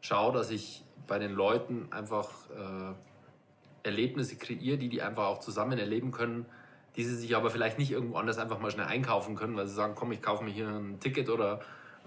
schaue, 0.00 0.32
dass 0.32 0.50
ich 0.50 0.84
bei 1.06 1.18
den 1.18 1.32
Leuten 1.32 1.88
einfach 1.92 2.30
äh, 2.50 2.94
Erlebnisse 3.82 4.36
kreiere, 4.36 4.78
die 4.78 4.88
die 4.88 5.02
einfach 5.02 5.26
auch 5.26 5.40
zusammen 5.40 5.78
erleben 5.78 6.12
können, 6.12 6.46
die 6.96 7.04
sie 7.04 7.16
sich 7.16 7.34
aber 7.36 7.50
vielleicht 7.50 7.78
nicht 7.78 7.90
irgendwo 7.90 8.16
anders 8.16 8.38
einfach 8.38 8.60
mal 8.60 8.70
schnell 8.70 8.86
einkaufen 8.86 9.34
können, 9.34 9.56
weil 9.56 9.66
sie 9.66 9.74
sagen, 9.74 9.94
komm, 9.94 10.12
ich 10.12 10.22
kaufe 10.22 10.44
mir 10.44 10.50
hier 10.50 10.68
ein 10.68 11.00
Ticket 11.00 11.30
oder 11.30 11.60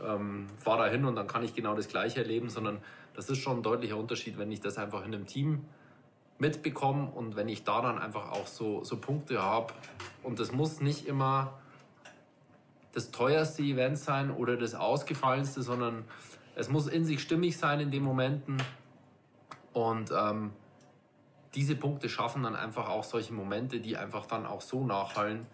ähm, 0.03 0.47
fahre 0.57 0.86
da 0.86 0.88
hin 0.88 1.06
und 1.06 1.15
dann 1.15 1.27
kann 1.27 1.44
ich 1.44 1.53
genau 1.53 1.75
das 1.75 1.88
Gleiche 1.88 2.19
erleben, 2.21 2.50
sondern 2.50 2.80
das 3.13 3.30
ist 3.30 3.39
schon 3.39 3.57
ein 3.57 3.63
deutlicher 3.63 3.97
Unterschied, 3.97 4.38
wenn 4.38 4.51
ich 4.51 4.59
das 4.59 4.77
einfach 4.77 5.06
in 5.06 5.13
einem 5.13 5.25
Team 5.25 5.65
mitbekomme 6.38 7.09
und 7.12 7.36
wenn 7.36 7.47
ich 7.47 7.63
da 7.63 7.81
dann 7.81 7.97
einfach 7.97 8.31
auch 8.31 8.47
so, 8.47 8.83
so 8.83 8.97
Punkte 8.97 9.42
habe. 9.42 9.74
Und 10.21 10.39
das 10.39 10.51
muss 10.51 10.81
nicht 10.81 11.07
immer 11.07 11.53
das 12.92 13.12
teuerste 13.12 13.62
Event 13.62 13.97
sein 13.97 14.31
oder 14.31 14.57
das 14.57 14.75
ausgefallenste, 14.75 15.62
sondern 15.62 16.06
es 16.56 16.69
muss 16.69 16.88
in 16.88 17.06
sich 17.06 17.21
stimmig 17.21 17.57
sein 17.57 17.80
in 17.80 17.92
den 17.92 18.03
Momenten. 18.03 18.57
Und 19.74 20.12
ähm, 20.18 20.51
diese 21.53 21.75
Punkte 21.75 22.09
schaffen 22.09 22.44
dann 22.44 22.56
einfach 22.56 22.89
auch 22.89 23.03
solche 23.03 23.33
Momente, 23.33 23.80
die 23.80 23.97
einfach 23.97 24.25
dann 24.25 24.45
auch 24.45 24.62
so 24.62 24.86
nachhallen, 24.86 25.45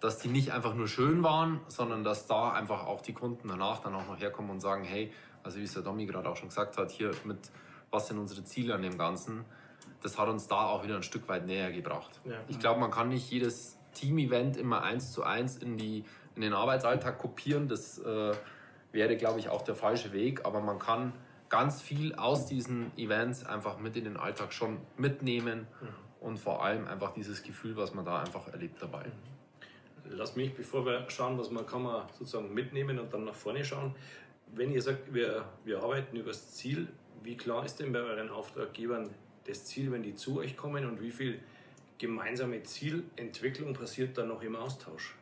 dass 0.00 0.18
die 0.18 0.28
nicht 0.28 0.52
einfach 0.52 0.74
nur 0.74 0.88
schön 0.88 1.22
waren, 1.22 1.60
sondern 1.68 2.04
dass 2.04 2.26
da 2.26 2.52
einfach 2.52 2.86
auch 2.86 3.00
die 3.00 3.12
Kunden 3.12 3.48
danach 3.48 3.80
dann 3.80 3.94
auch 3.94 4.06
noch 4.06 4.20
herkommen 4.20 4.50
und 4.50 4.60
sagen, 4.60 4.84
hey, 4.84 5.12
also 5.42 5.58
wie 5.58 5.64
es 5.64 5.74
der 5.74 5.82
Domi 5.82 6.06
gerade 6.06 6.28
auch 6.28 6.36
schon 6.36 6.48
gesagt 6.48 6.76
hat, 6.78 6.90
hier 6.90 7.12
mit 7.24 7.50
was 7.90 8.08
sind 8.08 8.18
unsere 8.18 8.44
Ziele 8.44 8.74
an 8.74 8.82
dem 8.82 8.98
Ganzen, 8.98 9.44
das 10.02 10.18
hat 10.18 10.28
uns 10.28 10.46
da 10.46 10.66
auch 10.66 10.84
wieder 10.84 10.96
ein 10.96 11.02
Stück 11.02 11.28
weit 11.28 11.46
näher 11.46 11.72
gebracht. 11.72 12.20
Ja. 12.24 12.36
Ich 12.48 12.58
glaube, 12.58 12.80
man 12.80 12.90
kann 12.90 13.08
nicht 13.08 13.30
jedes 13.30 13.78
Team-Event 13.94 14.56
immer 14.56 14.82
eins 14.82 15.12
zu 15.12 15.24
eins 15.24 15.56
in, 15.56 15.76
die, 15.76 16.04
in 16.34 16.42
den 16.42 16.52
Arbeitsalltag 16.52 17.18
kopieren. 17.18 17.68
Das 17.68 17.98
äh, 17.98 18.32
wäre, 18.92 19.16
glaube 19.16 19.40
ich, 19.40 19.48
auch 19.48 19.62
der 19.62 19.74
falsche 19.74 20.12
Weg. 20.12 20.44
Aber 20.44 20.60
man 20.60 20.78
kann 20.78 21.12
ganz 21.48 21.82
viel 21.82 22.14
aus 22.14 22.46
diesen 22.46 22.96
Events 22.96 23.44
einfach 23.44 23.78
mit 23.78 23.96
in 23.96 24.04
den 24.04 24.16
Alltag 24.16 24.52
schon 24.52 24.78
mitnehmen 24.96 25.66
mhm. 25.80 25.88
und 26.20 26.38
vor 26.38 26.62
allem 26.62 26.86
einfach 26.86 27.12
dieses 27.12 27.42
Gefühl, 27.42 27.76
was 27.76 27.94
man 27.94 28.04
da 28.04 28.20
einfach 28.20 28.48
erlebt 28.48 28.80
dabei. 28.80 29.06
Lass 30.10 30.36
mich, 30.36 30.54
bevor 30.54 30.84
wir 30.86 31.08
schauen, 31.08 31.38
was 31.38 31.50
man 31.50 31.66
kann 31.66 31.82
man 31.82 32.06
sozusagen 32.18 32.52
mitnehmen 32.52 32.98
und 32.98 33.12
dann 33.12 33.24
nach 33.24 33.34
vorne 33.34 33.64
schauen, 33.64 33.94
wenn 34.54 34.72
ihr 34.72 34.82
sagt, 34.82 35.12
wir, 35.12 35.44
wir 35.64 35.82
arbeiten 35.82 36.16
über 36.16 36.30
das 36.30 36.54
Ziel, 36.54 36.88
wie 37.22 37.36
klar 37.36 37.64
ist 37.64 37.76
denn 37.76 37.92
bei 37.92 38.00
euren 38.00 38.30
Auftraggebern 38.30 39.10
das 39.46 39.64
Ziel, 39.64 39.92
wenn 39.92 40.02
die 40.02 40.14
zu 40.14 40.38
euch 40.38 40.56
kommen 40.56 40.86
und 40.86 41.02
wie 41.02 41.10
viel 41.10 41.40
gemeinsame 41.98 42.62
Zielentwicklung 42.62 43.74
passiert 43.74 44.16
dann 44.16 44.28
noch 44.28 44.42
im 44.42 44.56
Austausch? 44.56 45.14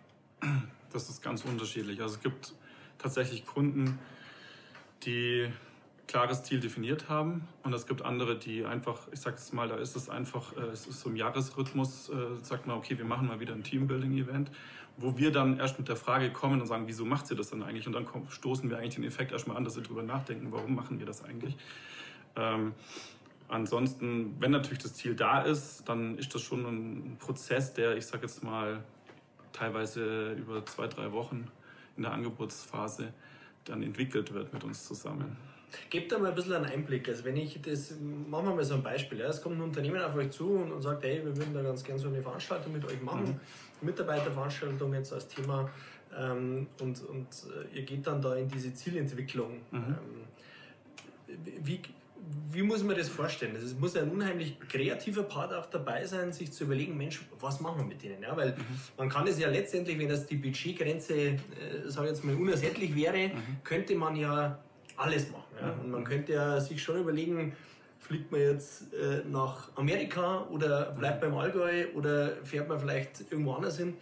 Das 0.92 1.08
ist 1.08 1.22
ganz 1.22 1.44
unterschiedlich. 1.44 2.00
Also 2.00 2.16
es 2.16 2.22
gibt 2.22 2.54
tatsächlich 2.98 3.44
Kunden, 3.44 3.98
die 5.02 5.48
klares 6.06 6.42
Ziel 6.44 6.60
definiert 6.60 7.08
haben 7.08 7.48
und 7.64 7.72
es 7.72 7.86
gibt 7.86 8.02
andere, 8.02 8.38
die 8.38 8.64
einfach, 8.64 9.08
ich 9.12 9.20
sage 9.20 9.36
es 9.36 9.52
mal, 9.52 9.68
da 9.68 9.76
ist 9.76 9.96
es 9.96 10.08
einfach, 10.08 10.56
äh, 10.56 10.60
es 10.72 10.86
ist 10.86 11.00
so 11.00 11.10
im 11.10 11.16
Jahresrhythmus, 11.16 12.10
äh, 12.10 12.14
sagt 12.42 12.66
man, 12.66 12.76
okay, 12.76 12.96
wir 12.96 13.04
machen 13.04 13.26
mal 13.26 13.40
wieder 13.40 13.54
ein 13.54 13.64
Teambuilding-Event 13.64 14.50
wo 14.96 15.16
wir 15.16 15.30
dann 15.30 15.58
erst 15.58 15.78
mit 15.78 15.88
der 15.88 15.96
Frage 15.96 16.30
kommen 16.32 16.60
und 16.60 16.66
sagen, 16.66 16.84
wieso 16.86 17.04
macht 17.04 17.26
sie 17.26 17.36
das 17.36 17.50
dann 17.50 17.62
eigentlich? 17.62 17.86
Und 17.86 17.92
dann 17.92 18.06
stoßen 18.28 18.70
wir 18.70 18.78
eigentlich 18.78 18.94
den 18.94 19.04
Effekt 19.04 19.32
erstmal 19.32 19.56
an, 19.56 19.64
dass 19.64 19.76
wir 19.76 19.82
darüber 19.82 20.02
nachdenken, 20.02 20.52
warum 20.52 20.74
machen 20.74 20.98
wir 20.98 21.06
das 21.06 21.22
eigentlich? 21.22 21.56
Ähm, 22.34 22.72
ansonsten, 23.48 24.36
wenn 24.40 24.50
natürlich 24.50 24.78
das 24.78 24.94
Ziel 24.94 25.14
da 25.14 25.42
ist, 25.42 25.84
dann 25.88 26.16
ist 26.18 26.34
das 26.34 26.42
schon 26.42 26.64
ein 26.64 27.16
Prozess, 27.18 27.74
der, 27.74 27.96
ich 27.96 28.06
sage 28.06 28.22
jetzt 28.22 28.42
mal, 28.42 28.82
teilweise 29.52 30.32
über 30.32 30.64
zwei, 30.66 30.86
drei 30.86 31.12
Wochen 31.12 31.46
in 31.96 32.02
der 32.02 32.12
Angebotsphase 32.12 33.12
dann 33.64 33.82
entwickelt 33.82 34.32
wird 34.32 34.52
mit 34.52 34.64
uns 34.64 34.86
zusammen. 34.86 35.36
Gebt 35.90 36.12
da 36.12 36.18
mal 36.18 36.28
ein 36.28 36.34
bisschen 36.34 36.54
einen 36.54 36.66
Einblick. 36.66 37.08
Also 37.08 37.24
wenn 37.24 37.36
ich 37.36 37.60
das, 37.60 37.94
machen 38.00 38.46
wir 38.46 38.54
mal 38.54 38.64
so 38.64 38.74
ein 38.74 38.82
Beispiel. 38.82 39.18
Ja. 39.18 39.28
Es 39.28 39.42
kommt 39.42 39.58
ein 39.58 39.62
Unternehmen 39.62 40.00
auf 40.00 40.14
euch 40.14 40.30
zu 40.30 40.50
und, 40.50 40.72
und 40.72 40.82
sagt, 40.82 41.04
hey, 41.04 41.24
wir 41.24 41.36
würden 41.36 41.52
da 41.52 41.62
ganz 41.62 41.82
gerne 41.82 42.00
so 42.00 42.08
eine 42.08 42.22
Veranstaltung 42.22 42.72
mit 42.72 42.84
euch 42.84 43.00
machen. 43.02 43.40
Mhm. 43.80 43.86
Mitarbeiterveranstaltung 43.86 44.94
jetzt 44.94 45.12
als 45.12 45.28
Thema 45.28 45.70
ähm, 46.18 46.66
und, 46.80 47.02
und 47.04 47.26
äh, 47.72 47.76
ihr 47.78 47.82
geht 47.82 48.06
dann 48.06 48.22
da 48.22 48.34
in 48.36 48.48
diese 48.48 48.72
Zielentwicklung. 48.74 49.60
Mhm. 49.70 49.96
Ähm, 51.28 51.36
wie, 51.62 51.80
wie 52.50 52.62
muss 52.62 52.82
man 52.82 52.96
das 52.96 53.08
vorstellen? 53.08 53.54
Es 53.56 53.74
muss 53.78 53.96
ein 53.96 54.10
unheimlich 54.10 54.58
kreativer 54.68 55.24
Part 55.24 55.52
auch 55.52 55.66
dabei 55.66 56.06
sein, 56.06 56.32
sich 56.32 56.52
zu 56.52 56.64
überlegen, 56.64 56.96
Mensch, 56.96 57.20
was 57.40 57.60
machen 57.60 57.80
wir 57.80 57.84
mit 57.84 58.02
denen? 58.02 58.22
Ja, 58.22 58.36
weil 58.36 58.52
mhm. 58.52 58.64
man 58.96 59.08
kann 59.08 59.26
es 59.26 59.38
ja 59.38 59.48
letztendlich, 59.48 59.98
wenn 59.98 60.08
das 60.08 60.26
die 60.26 60.36
Budgetgrenze, 60.36 61.14
äh, 61.14 61.38
sage 61.86 62.08
jetzt 62.08 62.24
mal, 62.24 62.34
unersättlich 62.34 62.94
wäre, 62.94 63.28
mhm. 63.28 63.62
könnte 63.62 63.94
man 63.94 64.16
ja 64.16 64.58
alles 64.96 65.30
machen. 65.30 65.44
Ja? 65.60 65.72
Und 65.82 65.90
man 65.90 66.04
könnte 66.04 66.32
ja 66.32 66.60
sich 66.60 66.82
schon 66.82 67.00
überlegen, 67.00 67.54
fliegt 67.98 68.30
man 68.30 68.40
jetzt 68.40 68.94
äh, 68.94 69.22
nach 69.28 69.70
Amerika 69.76 70.46
oder 70.50 70.92
bleibt 70.92 71.20
beim 71.20 71.36
Allgäu 71.36 71.86
oder 71.94 72.36
fährt 72.44 72.68
man 72.68 72.78
vielleicht 72.78 73.30
irgendwo 73.30 73.54
anders 73.54 73.78
hin? 73.78 73.94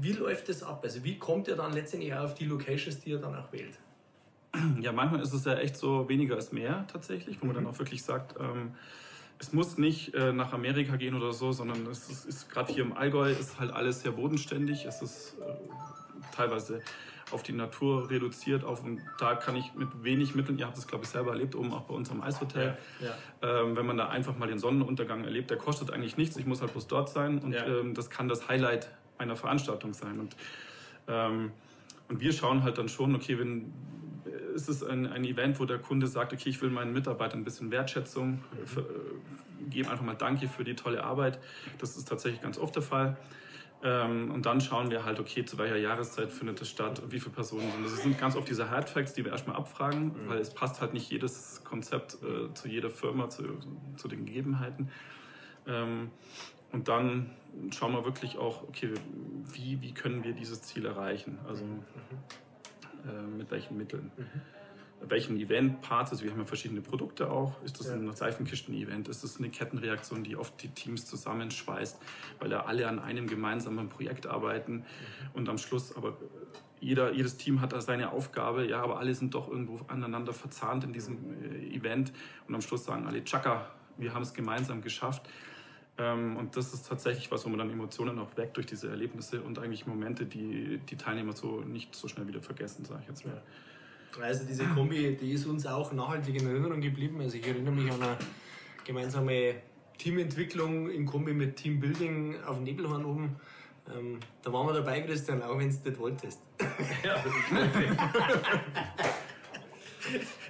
Wie 0.00 0.12
läuft 0.12 0.48
das 0.48 0.62
ab? 0.62 0.80
Also 0.82 1.02
wie 1.04 1.18
kommt 1.18 1.48
ihr 1.48 1.56
dann 1.56 1.72
letztendlich 1.72 2.14
auf 2.14 2.34
die 2.34 2.44
Locations, 2.44 3.00
die 3.00 3.10
ihr 3.10 3.18
dann 3.18 3.34
auch 3.34 3.52
wählt? 3.52 3.78
Ja, 4.80 4.92
manchmal 4.92 5.22
ist 5.22 5.32
es 5.32 5.44
ja 5.44 5.54
echt 5.54 5.76
so 5.76 6.08
weniger 6.08 6.36
ist 6.36 6.52
mehr 6.52 6.84
tatsächlich, 6.92 7.40
wo 7.40 7.46
man 7.46 7.54
dann 7.54 7.66
auch 7.66 7.78
wirklich 7.78 8.02
sagt, 8.02 8.34
ähm, 8.40 8.72
es 9.38 9.52
muss 9.52 9.78
nicht 9.78 10.12
äh, 10.14 10.32
nach 10.32 10.52
Amerika 10.52 10.96
gehen 10.96 11.14
oder 11.14 11.32
so, 11.32 11.52
sondern 11.52 11.86
es 11.86 12.10
ist, 12.10 12.26
ist 12.26 12.50
gerade 12.50 12.72
hier 12.72 12.82
im 12.82 12.92
Allgäu 12.92 13.30
ist 13.30 13.58
halt 13.58 13.72
alles 13.72 14.02
sehr 14.02 14.12
bodenständig. 14.12 14.84
Es 14.84 15.00
ist 15.00 15.36
äh, 15.40 16.34
teilweise 16.34 16.82
auf 17.32 17.42
die 17.42 17.52
Natur 17.52 18.10
reduziert 18.10 18.64
auf 18.64 18.84
und 18.84 19.00
da 19.18 19.34
kann 19.34 19.56
ich 19.56 19.74
mit 19.74 19.88
wenig 20.02 20.34
Mitteln, 20.34 20.58
ihr 20.58 20.66
habt 20.66 20.76
es 20.78 20.86
glaube 20.86 21.04
ich 21.04 21.10
selber 21.10 21.30
erlebt, 21.32 21.54
oben 21.54 21.72
auch 21.72 21.82
bei 21.82 21.94
uns 21.94 22.10
am 22.10 22.20
Eishotel, 22.22 22.76
Ja. 23.00 23.62
ähm, 23.62 23.76
wenn 23.76 23.86
man 23.86 23.96
da 23.96 24.08
einfach 24.08 24.36
mal 24.36 24.48
den 24.48 24.58
Sonnenuntergang 24.58 25.24
erlebt, 25.24 25.50
der 25.50 25.56
kostet 25.58 25.90
eigentlich 25.92 26.16
nichts, 26.16 26.36
ich 26.36 26.46
muss 26.46 26.60
halt 26.60 26.72
bloß 26.72 26.86
dort 26.88 27.08
sein 27.10 27.38
und 27.38 27.52
Ja. 27.52 27.66
ähm, 27.66 27.94
das 27.94 28.10
kann 28.10 28.28
das 28.28 28.48
Highlight 28.48 28.88
einer 29.18 29.36
Veranstaltung 29.36 29.92
sein. 29.92 30.18
Und, 30.18 30.34
ähm, 31.08 31.52
und 32.08 32.20
wir 32.20 32.32
schauen 32.32 32.62
halt 32.62 32.78
dann 32.78 32.88
schon, 32.88 33.14
okay, 33.14 33.38
wenn 33.38 33.72
äh, 34.26 34.54
ist 34.54 34.68
es 34.68 34.82
ein, 34.82 35.06
ein 35.06 35.24
Event, 35.24 35.60
wo 35.60 35.64
der 35.66 35.78
Kunde 35.78 36.06
sagt, 36.06 36.32
okay, 36.32 36.48
ich 36.48 36.60
will 36.62 36.70
meinen 36.70 36.92
Mitarbeitern 36.92 37.40
ein 37.40 37.44
bisschen 37.44 37.70
Wertschätzung, 37.70 38.42
für, 38.64 38.80
äh, 38.80 38.84
geben 39.68 39.88
einfach 39.90 40.04
mal 40.04 40.14
Danke 40.16 40.48
für 40.48 40.64
die 40.64 40.74
tolle 40.74 41.04
Arbeit. 41.04 41.38
Das 41.78 41.96
ist 41.96 42.08
tatsächlich 42.08 42.40
ganz 42.40 42.58
oft 42.58 42.74
der 42.74 42.82
Fall. 42.82 43.16
Ähm, 43.82 44.30
und 44.30 44.44
dann 44.44 44.60
schauen 44.60 44.90
wir 44.90 45.04
halt, 45.04 45.20
okay, 45.20 45.44
zu 45.44 45.56
welcher 45.56 45.76
Jahreszeit 45.76 46.30
findet 46.30 46.60
es 46.60 46.68
statt, 46.68 47.00
wie 47.08 47.18
viele 47.18 47.34
Personen 47.34 47.70
sind. 47.72 47.84
Das 47.84 48.02
sind 48.02 48.18
ganz 48.18 48.36
oft 48.36 48.48
diese 48.48 48.70
Hard 48.70 48.90
Facts, 48.90 49.14
die 49.14 49.24
wir 49.24 49.32
erstmal 49.32 49.56
abfragen, 49.56 50.14
weil 50.28 50.38
es 50.38 50.52
passt 50.52 50.80
halt 50.82 50.92
nicht 50.92 51.10
jedes 51.10 51.64
Konzept 51.64 52.18
äh, 52.22 52.52
zu 52.52 52.68
jeder 52.68 52.90
Firma, 52.90 53.30
zu, 53.30 53.44
zu 53.96 54.08
den 54.08 54.26
Gegebenheiten. 54.26 54.90
Ähm, 55.66 56.10
und 56.72 56.88
dann 56.88 57.30
schauen 57.70 57.92
wir 57.92 58.04
wirklich 58.04 58.38
auch, 58.38 58.62
okay, 58.64 58.92
wie, 59.52 59.80
wie 59.80 59.92
können 59.92 60.24
wir 60.24 60.34
dieses 60.34 60.62
Ziel 60.62 60.84
erreichen? 60.84 61.38
Also 61.48 61.64
äh, 63.06 63.22
mit 63.22 63.50
welchen 63.50 63.76
Mitteln? 63.76 64.12
Welchen 65.02 65.38
Event-Parts, 65.38 66.12
also 66.12 66.24
wir 66.24 66.30
haben 66.30 66.40
ja 66.40 66.44
verschiedene 66.44 66.82
Produkte 66.82 67.30
auch. 67.30 67.60
Ist 67.62 67.80
das 67.80 67.88
Ja. 67.88 67.94
ein 67.94 68.12
Seifenkisten-Event? 68.12 69.08
Ist 69.08 69.24
das 69.24 69.38
eine 69.38 69.48
Kettenreaktion, 69.48 70.24
die 70.24 70.36
oft 70.36 70.62
die 70.62 70.68
Teams 70.68 71.06
zusammenschweißt, 71.06 71.98
weil 72.38 72.50
da 72.50 72.60
alle 72.60 72.86
an 72.86 72.98
einem 72.98 73.26
gemeinsamen 73.26 73.88
Projekt 73.88 74.26
arbeiten 74.26 74.84
und 75.32 75.48
am 75.48 75.58
Schluss 75.58 75.96
aber 75.96 76.16
jeder, 76.80 77.12
jedes 77.12 77.36
Team 77.36 77.60
hat 77.60 77.72
da 77.72 77.80
seine 77.80 78.10
Aufgabe, 78.12 78.66
ja, 78.66 78.82
aber 78.82 78.98
alle 78.98 79.14
sind 79.14 79.34
doch 79.34 79.48
irgendwo 79.48 79.80
aneinander 79.88 80.32
verzahnt 80.32 80.82
in 80.84 80.92
diesem 80.92 81.18
äh, 81.42 81.76
Event 81.76 82.12
und 82.48 82.54
am 82.54 82.62
Schluss 82.62 82.84
sagen 82.84 83.06
alle, 83.06 83.22
Chaka, 83.24 83.66
wir 83.98 84.14
haben 84.14 84.22
es 84.22 84.32
gemeinsam 84.32 84.80
geschafft. 84.80 85.28
Ähm, 85.98 86.36
und 86.36 86.56
das 86.56 86.72
ist 86.72 86.88
tatsächlich 86.88 87.30
was, 87.30 87.44
wo 87.44 87.50
man 87.50 87.58
dann 87.58 87.70
Emotionen 87.70 88.18
auch 88.18 88.34
weckt 88.36 88.56
durch 88.56 88.66
diese 88.66 88.88
Erlebnisse 88.88 89.42
und 89.42 89.58
eigentlich 89.58 89.86
Momente, 89.86 90.24
die 90.24 90.78
die 90.78 90.96
Teilnehmer 90.96 91.34
so 91.34 91.60
nicht 91.60 91.94
so 91.94 92.08
schnell 92.08 92.26
wieder 92.26 92.40
vergessen, 92.40 92.84
sage 92.86 93.00
ich 93.02 93.08
jetzt 93.08 93.26
mal. 93.26 93.42
Also 94.20 94.44
diese 94.44 94.64
Kombi, 94.64 95.16
die 95.16 95.32
ist 95.32 95.46
uns 95.46 95.66
auch 95.66 95.92
nachhaltig 95.92 96.40
in 96.40 96.46
Erinnerung 96.46 96.80
geblieben. 96.80 97.20
Also 97.20 97.36
ich 97.36 97.46
erinnere 97.46 97.74
mich 97.74 97.90
an 97.90 98.02
eine 98.02 98.16
gemeinsame 98.84 99.54
Teamentwicklung 99.98 100.90
in 100.90 101.06
Kombi 101.06 101.32
mit 101.32 101.56
Teambuilding 101.56 102.42
auf 102.44 102.60
Nebelhorn 102.60 103.04
oben. 103.04 103.36
Ähm, 103.94 104.18
da 104.42 104.52
waren 104.52 104.66
wir 104.66 104.74
dabei, 104.74 105.00
Christian, 105.02 105.42
auch 105.42 105.58
wenn 105.58 105.70
du 105.70 105.88
nicht 105.88 105.98
wolltest. 105.98 106.40
Ja, 107.04 107.16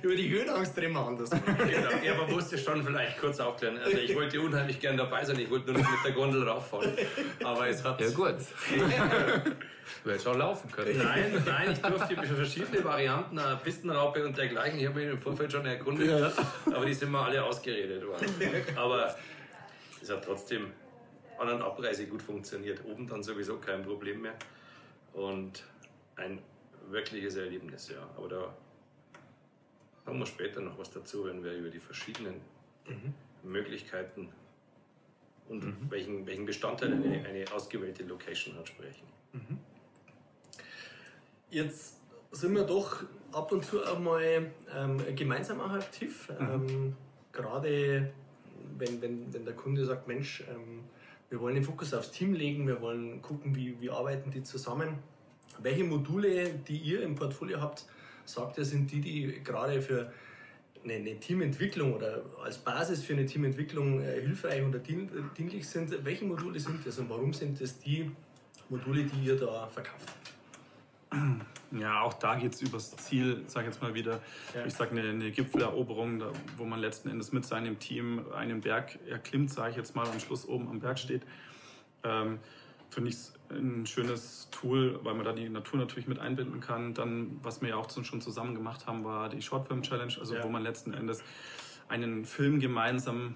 Über 0.03 0.15
die 0.15 0.29
Höhenangst 0.31 0.77
reden 0.77 0.95
wir 0.95 1.07
anders. 1.07 1.31
genau. 1.31 1.91
ja, 2.03 2.15
man 2.15 2.31
musste 2.31 2.57
schon 2.57 2.83
vielleicht 2.83 3.19
kurz 3.19 3.41
aufklären. 3.41 3.79
Also 3.79 3.99
ich 3.99 4.15
wollte 4.15 4.41
unheimlich 4.41 4.81
gern 4.81 4.97
dabei 4.97 5.25
sein, 5.25 5.39
ich 5.39 5.51
wollte 5.51 5.73
nur 5.73 5.79
nicht 5.79 5.91
mit 5.91 6.05
der 6.05 6.13
Gondel 6.13 6.49
rauffahren. 6.49 6.93
Aber 7.45 7.69
es 7.69 7.85
hat... 7.85 8.01
Ja, 8.01 8.11
gut. 8.11 8.37
du 10.05 10.11
hättest 10.11 10.29
auch 10.29 10.37
laufen 10.37 10.71
können. 10.71 10.99
Nein, 10.99 11.43
nein, 11.45 11.73
ich 11.73 11.79
durfte 11.81 12.17
für 12.17 12.35
verschiedene 12.37 12.83
Varianten, 12.85 13.39
eine 13.39 13.57
Pistenraupe 13.57 14.25
und 14.25 14.37
dergleichen. 14.37 14.79
Ich 14.79 14.87
habe 14.87 15.01
mich 15.01 15.11
im 15.11 15.19
Vorfeld 15.19 15.53
schon 15.53 15.67
erkundigt, 15.67 16.13
aber 16.67 16.87
die 16.87 16.95
sind 16.95 17.11
mir 17.11 17.21
alle 17.21 17.45
ausgeredet 17.45 18.07
worden. 18.07 18.27
Aber 18.77 19.15
es 20.01 20.11
hat 20.11 20.25
trotzdem 20.25 20.73
an 21.39 21.49
und 21.49 21.63
Abreise 21.63 22.07
gut 22.07 22.23
funktioniert. 22.23 22.85
Oben 22.85 23.07
dann 23.07 23.23
sowieso 23.23 23.59
kein 23.59 23.83
Problem 23.83 24.23
mehr. 24.23 24.35
Und 25.13 25.65
ein 26.17 26.41
wirkliches 26.91 27.37
Erlebnis, 27.37 27.89
ja. 27.89 28.07
Aber 28.17 28.29
da 28.29 28.55
haben 30.11 30.19
wir 30.19 30.27
später 30.27 30.61
noch 30.61 30.79
was 30.79 30.91
dazu, 30.91 31.25
wenn 31.25 31.43
wir 31.43 31.53
über 31.55 31.71
die 31.71 31.81
verschiedenen 31.81 32.35
Möglichkeiten 33.43 34.29
und 35.49 35.91
welchen, 35.91 36.27
welchen 36.27 36.45
Bestandteil 36.45 36.93
eine, 36.93 37.25
eine 37.25 37.45
ausgewählte 37.53 38.05
Location 38.05 38.57
hat 38.57 38.69
sprechen. 38.69 39.07
Jetzt 41.51 42.01
sind 42.33 42.55
wir 42.55 42.65
doch 42.65 43.03
ab 43.33 43.51
und 43.53 43.65
zu 43.65 43.83
auch 43.85 43.99
mal 43.99 44.51
ähm, 44.75 45.17
gemeinsam 45.17 45.61
auch 45.61 45.71
aktiv. 45.71 46.29
Ähm, 46.39 46.97
gerade 47.33 48.13
wenn, 48.79 49.03
wenn, 49.03 49.33
wenn 49.33 49.45
der 49.45 49.55
Kunde 49.55 49.85
sagt, 49.85 50.07
Mensch, 50.07 50.45
ähm, 50.49 50.85
wir 51.29 51.41
wollen 51.41 51.55
den 51.55 51.65
Fokus 51.65 51.93
aufs 51.95 52.11
Team 52.13 52.35
legen, 52.35 52.67
wir 52.67 52.81
wollen 52.81 53.23
gucken, 53.23 53.55
wie, 53.55 53.81
wie 53.81 53.91
arbeiten 53.91 54.31
die 54.31 54.43
zusammen. 54.43 54.99
Welche 55.59 55.85
Module, 55.85 56.51
die 56.51 56.79
ihr 56.79 57.03
im 57.03 57.15
Portfolio 57.15 57.61
habt, 57.61 57.85
sagt 58.25 58.59
ihr, 58.59 58.65
sind 58.65 58.91
die, 58.91 59.01
die 59.01 59.41
gerade 59.45 59.81
für 59.83 60.13
eine, 60.85 60.95
eine 60.95 61.19
Teamentwicklung 61.19 61.95
oder 61.95 62.23
als 62.43 62.59
Basis 62.59 63.03
für 63.03 63.13
eine 63.13 63.27
Teamentwicklung 63.27 64.01
äh, 64.03 64.21
hilfreich 64.21 64.63
oder 64.63 64.79
dien, 64.79 65.11
dienlich 65.37 65.69
sind? 65.69 66.05
Welche 66.05 66.25
Module 66.25 66.59
sind 66.59 66.87
das 66.87 66.99
und 66.99 67.11
warum 67.11 67.33
sind 67.33 67.61
das 67.61 67.79
die 67.79 68.11
Module, 68.69 69.05
die 69.05 69.27
ihr 69.27 69.37
da 69.37 69.67
verkauft? 69.67 70.13
Ja, 71.73 72.03
auch 72.03 72.15
da 72.15 72.37
geht 72.37 72.55
es 72.55 72.63
übers 72.63 72.97
Ziel, 72.97 73.43
sage 73.47 73.69
ich 73.69 73.75
jetzt 73.75 73.83
mal 73.83 73.95
wieder. 73.95 74.21
Ja. 74.55 74.65
Ich 74.65 74.75
sage 74.75 74.93
eine, 74.93 75.09
eine 75.09 75.31
Gipfeleroberung, 75.31 76.19
da, 76.19 76.33
wo 76.57 76.65
man 76.65 76.81
letzten 76.81 77.09
Endes 77.09 77.33
mit 77.33 77.45
seinem 77.45 77.79
Team 77.79 78.25
einen 78.33 78.61
Berg 78.61 78.99
erklimmt, 79.09 79.51
sage 79.51 79.71
ich 79.71 79.77
jetzt 79.77 79.95
mal, 79.95 80.07
am 80.07 80.19
Schluss 80.21 80.47
oben 80.47 80.69
am 80.69 80.81
Berg 80.81 80.99
steht. 80.99 81.23
Ähm, 82.05 82.39
Finde 82.91 83.11
ich 83.11 83.17
es 83.17 83.33
ein 83.51 83.87
schönes 83.87 84.49
Tool, 84.51 85.01
weil 85.03 85.15
man 85.15 85.25
da 85.25 85.33
die 85.33 85.49
Natur 85.49 85.79
natürlich 85.79 86.07
mit 86.07 86.19
einbinden 86.19 86.61
kann. 86.61 86.95
Dann, 86.95 87.39
was 87.43 87.61
wir 87.63 87.71
ja 87.71 87.77
auch 87.77 87.91
schon 87.91 88.21
zusammen 88.21 88.55
gemacht 88.55 88.87
haben, 88.87 89.05
war 89.05 89.29
die 89.29 89.43
Shortfilm 89.43 89.83
Challenge, 89.83 90.13
also 90.19 90.35
Ja. 90.35 90.45
wo 90.45 90.49
man 90.49 90.63
letzten 90.63 90.95
Endes 90.95 91.23
einen 91.89 92.25
Film 92.25 92.61
gemeinsam 92.61 93.35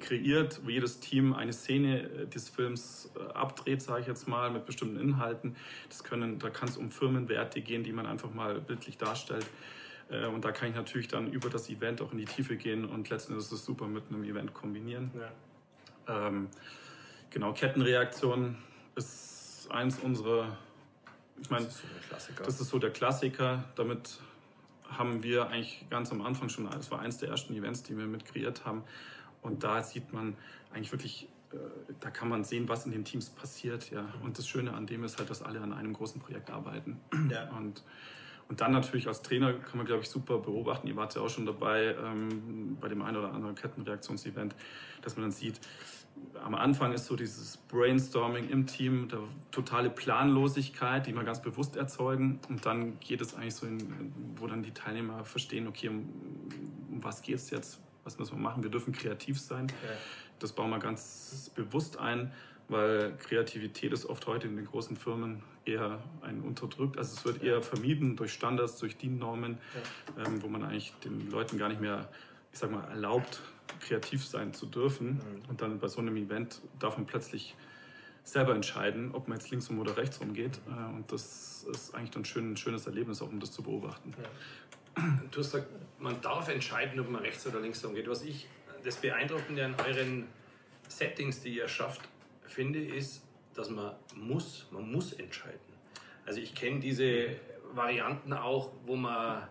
kreiert, 0.00 0.60
wo 0.64 0.68
jedes 0.70 1.00
Team 1.00 1.32
eine 1.34 1.52
Szene 1.52 2.02
äh, 2.02 2.26
des 2.26 2.48
Films 2.48 3.10
äh, 3.16 3.32
abdreht, 3.32 3.82
sage 3.82 4.02
ich 4.02 4.06
jetzt 4.06 4.28
mal, 4.28 4.50
mit 4.50 4.66
bestimmten 4.66 5.00
Inhalten. 5.00 5.56
Das 5.88 6.04
können, 6.04 6.38
da 6.38 6.50
kann 6.50 6.68
es 6.68 6.76
um 6.76 6.90
Firmenwerte 6.90 7.60
gehen, 7.62 7.82
die 7.84 7.92
man 7.92 8.06
einfach 8.06 8.32
mal 8.32 8.60
bildlich 8.60 8.98
darstellt. 8.98 9.46
Äh, 10.10 10.26
Und 10.26 10.44
da 10.44 10.52
kann 10.52 10.68
ich 10.68 10.74
natürlich 10.76 11.08
dann 11.08 11.32
über 11.32 11.48
das 11.48 11.68
Event 11.70 12.02
auch 12.02 12.12
in 12.12 12.18
die 12.18 12.26
Tiefe 12.26 12.56
gehen 12.56 12.84
und 12.84 13.08
letzten 13.10 13.32
Endes 13.32 13.46
ist 13.46 13.52
es 13.52 13.64
super 13.64 13.86
mit 13.86 14.04
einem 14.10 14.24
Event 14.24 14.52
kombinieren. 14.54 15.10
Ja. 15.18 16.28
Ähm, 16.28 16.48
genau, 17.30 17.52
Kettenreaktion 17.54 18.56
ist 18.94 19.37
eins 19.70 19.98
unserer, 19.98 20.56
ich 21.40 21.50
meine, 21.50 21.66
Das 21.66 22.28
ist 22.28 22.36
so 22.36 22.44
das 22.44 22.60
ist 22.60 22.68
so 22.68 22.78
der 22.78 22.90
Klassiker. 22.90 23.64
Damit 23.76 24.18
haben 24.88 25.22
wir 25.22 25.48
eigentlich 25.48 25.84
ganz 25.90 26.10
am 26.12 26.22
Anfang 26.22 26.48
schon, 26.48 26.68
das 26.70 26.90
war 26.90 27.00
eins 27.00 27.18
der 27.18 27.28
ersten 27.28 27.54
Events, 27.54 27.82
die 27.82 27.96
wir 27.96 28.06
mit 28.06 28.24
kreiert 28.24 28.64
haben. 28.64 28.82
Und 29.42 29.62
da 29.62 29.82
sieht 29.82 30.12
man 30.12 30.36
eigentlich 30.72 30.92
wirklich, 30.92 31.28
äh, 31.52 31.56
da 32.00 32.10
kann 32.10 32.28
man 32.28 32.44
sehen, 32.44 32.68
was 32.68 32.86
in 32.86 32.92
den 32.92 33.04
Teams 33.04 33.30
passiert. 33.30 33.90
Ja. 33.90 34.04
Und 34.22 34.38
das 34.38 34.48
Schöne 34.48 34.72
an 34.72 34.86
dem 34.86 35.04
ist 35.04 35.18
halt, 35.18 35.30
dass 35.30 35.42
alle 35.42 35.60
an 35.60 35.72
einem 35.72 35.92
großen 35.92 36.20
Projekt 36.20 36.50
arbeiten. 36.50 37.00
Ja. 37.30 37.50
Und, 37.50 37.82
und 38.48 38.60
dann 38.60 38.72
natürlich 38.72 39.06
als 39.06 39.22
Trainer 39.22 39.52
kann 39.52 39.76
man, 39.76 39.86
glaube 39.86 40.02
ich, 40.02 40.08
super 40.08 40.38
beobachten. 40.38 40.88
Ihr 40.88 40.96
wart 40.96 41.14
ja 41.14 41.20
auch 41.20 41.28
schon 41.28 41.46
dabei 41.46 41.94
ähm, 42.02 42.78
bei 42.80 42.88
dem 42.88 43.02
einen 43.02 43.18
oder 43.18 43.32
anderen 43.32 43.54
Kettenreaktionsevent, 43.54 44.54
dass 45.02 45.16
man 45.16 45.24
dann 45.24 45.32
sieht, 45.32 45.60
am 46.44 46.54
Anfang 46.54 46.92
ist 46.92 47.06
so 47.06 47.16
dieses 47.16 47.56
Brainstorming 47.56 48.48
im 48.48 48.66
Team, 48.66 49.08
der 49.08 49.20
totale 49.50 49.90
Planlosigkeit, 49.90 51.06
die 51.06 51.14
wir 51.14 51.24
ganz 51.24 51.42
bewusst 51.42 51.76
erzeugen. 51.76 52.40
Und 52.48 52.64
dann 52.64 52.98
geht 53.00 53.20
es 53.20 53.34
eigentlich 53.34 53.54
so 53.54 53.66
in, 53.66 54.12
wo 54.36 54.46
dann 54.46 54.62
die 54.62 54.72
Teilnehmer 54.72 55.24
verstehen, 55.24 55.66
okay, 55.66 55.88
um, 55.88 56.08
um 56.90 57.04
was 57.04 57.22
geht 57.22 57.36
es 57.36 57.50
jetzt? 57.50 57.80
Was 58.04 58.18
müssen 58.18 58.36
wir 58.36 58.42
machen? 58.42 58.62
Wir 58.62 58.70
dürfen 58.70 58.92
kreativ 58.92 59.38
sein. 59.40 59.66
Das 60.38 60.52
bauen 60.52 60.70
wir 60.70 60.78
ganz 60.78 61.50
bewusst 61.54 61.98
ein, 61.98 62.32
weil 62.68 63.14
Kreativität 63.18 63.92
ist 63.92 64.06
oft 64.06 64.26
heute 64.26 64.46
in 64.46 64.56
den 64.56 64.66
großen 64.66 64.96
Firmen 64.96 65.42
eher 65.64 65.98
ein 66.22 66.40
unterdrückt. 66.40 66.96
Also 66.96 67.16
es 67.16 67.24
wird 67.24 67.42
eher 67.42 67.60
vermieden 67.60 68.16
durch 68.16 68.32
Standards, 68.32 68.78
durch 68.78 68.96
DIN-Normen, 68.96 69.58
ähm, 70.16 70.42
wo 70.42 70.48
man 70.48 70.62
eigentlich 70.64 70.94
den 71.04 71.30
Leuten 71.30 71.58
gar 71.58 71.68
nicht 71.68 71.80
mehr, 71.80 72.08
ich 72.52 72.58
sag 72.58 72.70
mal, 72.70 72.84
erlaubt, 72.84 73.42
kreativ 73.80 74.24
sein 74.26 74.52
zu 74.52 74.66
dürfen. 74.66 75.20
Und 75.48 75.60
dann 75.60 75.78
bei 75.78 75.88
so 75.88 76.00
einem 76.00 76.16
Event 76.16 76.60
darf 76.78 76.96
man 76.96 77.06
plötzlich 77.06 77.54
selber 78.24 78.54
entscheiden, 78.54 79.14
ob 79.14 79.28
man 79.28 79.38
jetzt 79.38 79.50
links 79.50 79.70
rum 79.70 79.78
oder 79.78 79.96
rechts 79.96 80.20
rum 80.20 80.34
geht. 80.34 80.60
Äh, 80.68 80.94
Und 80.94 81.10
das 81.10 81.64
ist 81.70 81.94
eigentlich 81.94 82.10
dann 82.10 82.24
schön, 82.24 82.52
ein 82.52 82.56
schönes 82.56 82.86
Erlebnis, 82.86 83.22
auch 83.22 83.28
um 83.28 83.40
das 83.40 83.52
zu 83.52 83.62
beobachten. 83.62 84.14
du 85.30 85.38
hast 85.38 85.52
gesagt, 85.52 85.68
man 85.98 86.20
darf 86.20 86.48
entscheiden, 86.48 87.00
ob 87.00 87.10
man 87.10 87.22
rechts 87.22 87.46
oder 87.46 87.60
links 87.60 87.84
umgeht. 87.84 88.08
Was 88.08 88.22
ich 88.22 88.46
das 88.84 88.96
Beeindruckende 88.96 89.64
an 89.64 89.74
euren 89.86 90.26
Settings, 90.88 91.40
die 91.40 91.56
ihr 91.56 91.68
schafft, 91.68 92.02
finde, 92.46 92.80
ist, 92.80 93.22
dass 93.54 93.70
man 93.70 93.92
muss, 94.14 94.66
man 94.70 94.90
muss 94.90 95.12
entscheiden. 95.14 95.58
Also 96.26 96.40
ich 96.40 96.54
kenne 96.54 96.80
diese 96.80 97.36
Varianten 97.74 98.32
auch, 98.32 98.70
wo 98.86 98.96
man 98.96 99.48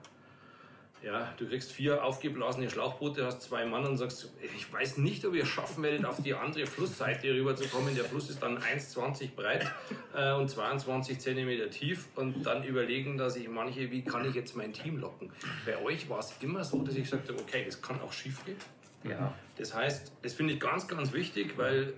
ja, 1.04 1.32
du 1.38 1.48
kriegst 1.48 1.72
vier 1.72 2.04
aufgeblasene 2.04 2.70
Schlauchboote, 2.70 3.25
hast 3.25 3.42
zwei 3.42 3.66
Mann 3.66 3.86
und 3.86 3.98
sagst, 3.98 4.34
ich 4.56 4.72
weiß 4.72 4.98
nicht, 4.98 5.24
ob 5.25 5.36
ihr 5.36 5.46
schaffen 5.46 5.84
werdet, 5.84 6.06
auf 6.06 6.22
die 6.22 6.34
andere 6.34 6.66
Flussseite 6.66 7.34
rüberzukommen. 7.34 7.96
Der 7.96 8.04
Fluss 8.04 8.30
ist 8.30 8.42
dann 8.42 8.58
1,20 8.58 9.36
breit 9.36 9.72
äh, 10.16 10.34
und 10.34 10.50
22 10.50 11.20
Zentimeter 11.20 11.70
tief 11.70 12.08
und 12.16 12.44
dann 12.44 12.63
überlegen, 12.63 13.18
dass 13.18 13.36
ich 13.36 13.48
manche, 13.48 13.92
wie 13.92 14.04
kann 14.04 14.27
ich 14.27 14.34
jetzt 14.34 14.56
mein 14.56 14.74
Team 14.74 14.98
locken? 14.98 15.32
Bei 15.66 15.77
euch 15.84 16.10
war 16.10 16.20
es 16.20 16.34
immer 16.42 16.63
so, 16.63 16.82
dass 16.82 16.96
ich 16.96 17.04
gesagt 17.04 17.30
habe, 17.30 17.39
okay, 17.39 17.63
das 17.66 17.82
kann 17.82 18.01
auch 18.01 18.12
schief 18.12 18.44
gehen. 18.46 18.58
Ja. 19.04 19.34
Das 19.58 19.74
heißt, 19.74 20.12
das 20.24 20.34
finde 20.34 20.54
ich 20.54 20.60
ganz, 20.60 20.88
ganz 20.88 21.13
wichtig, 21.13 21.58
weil 21.58 21.94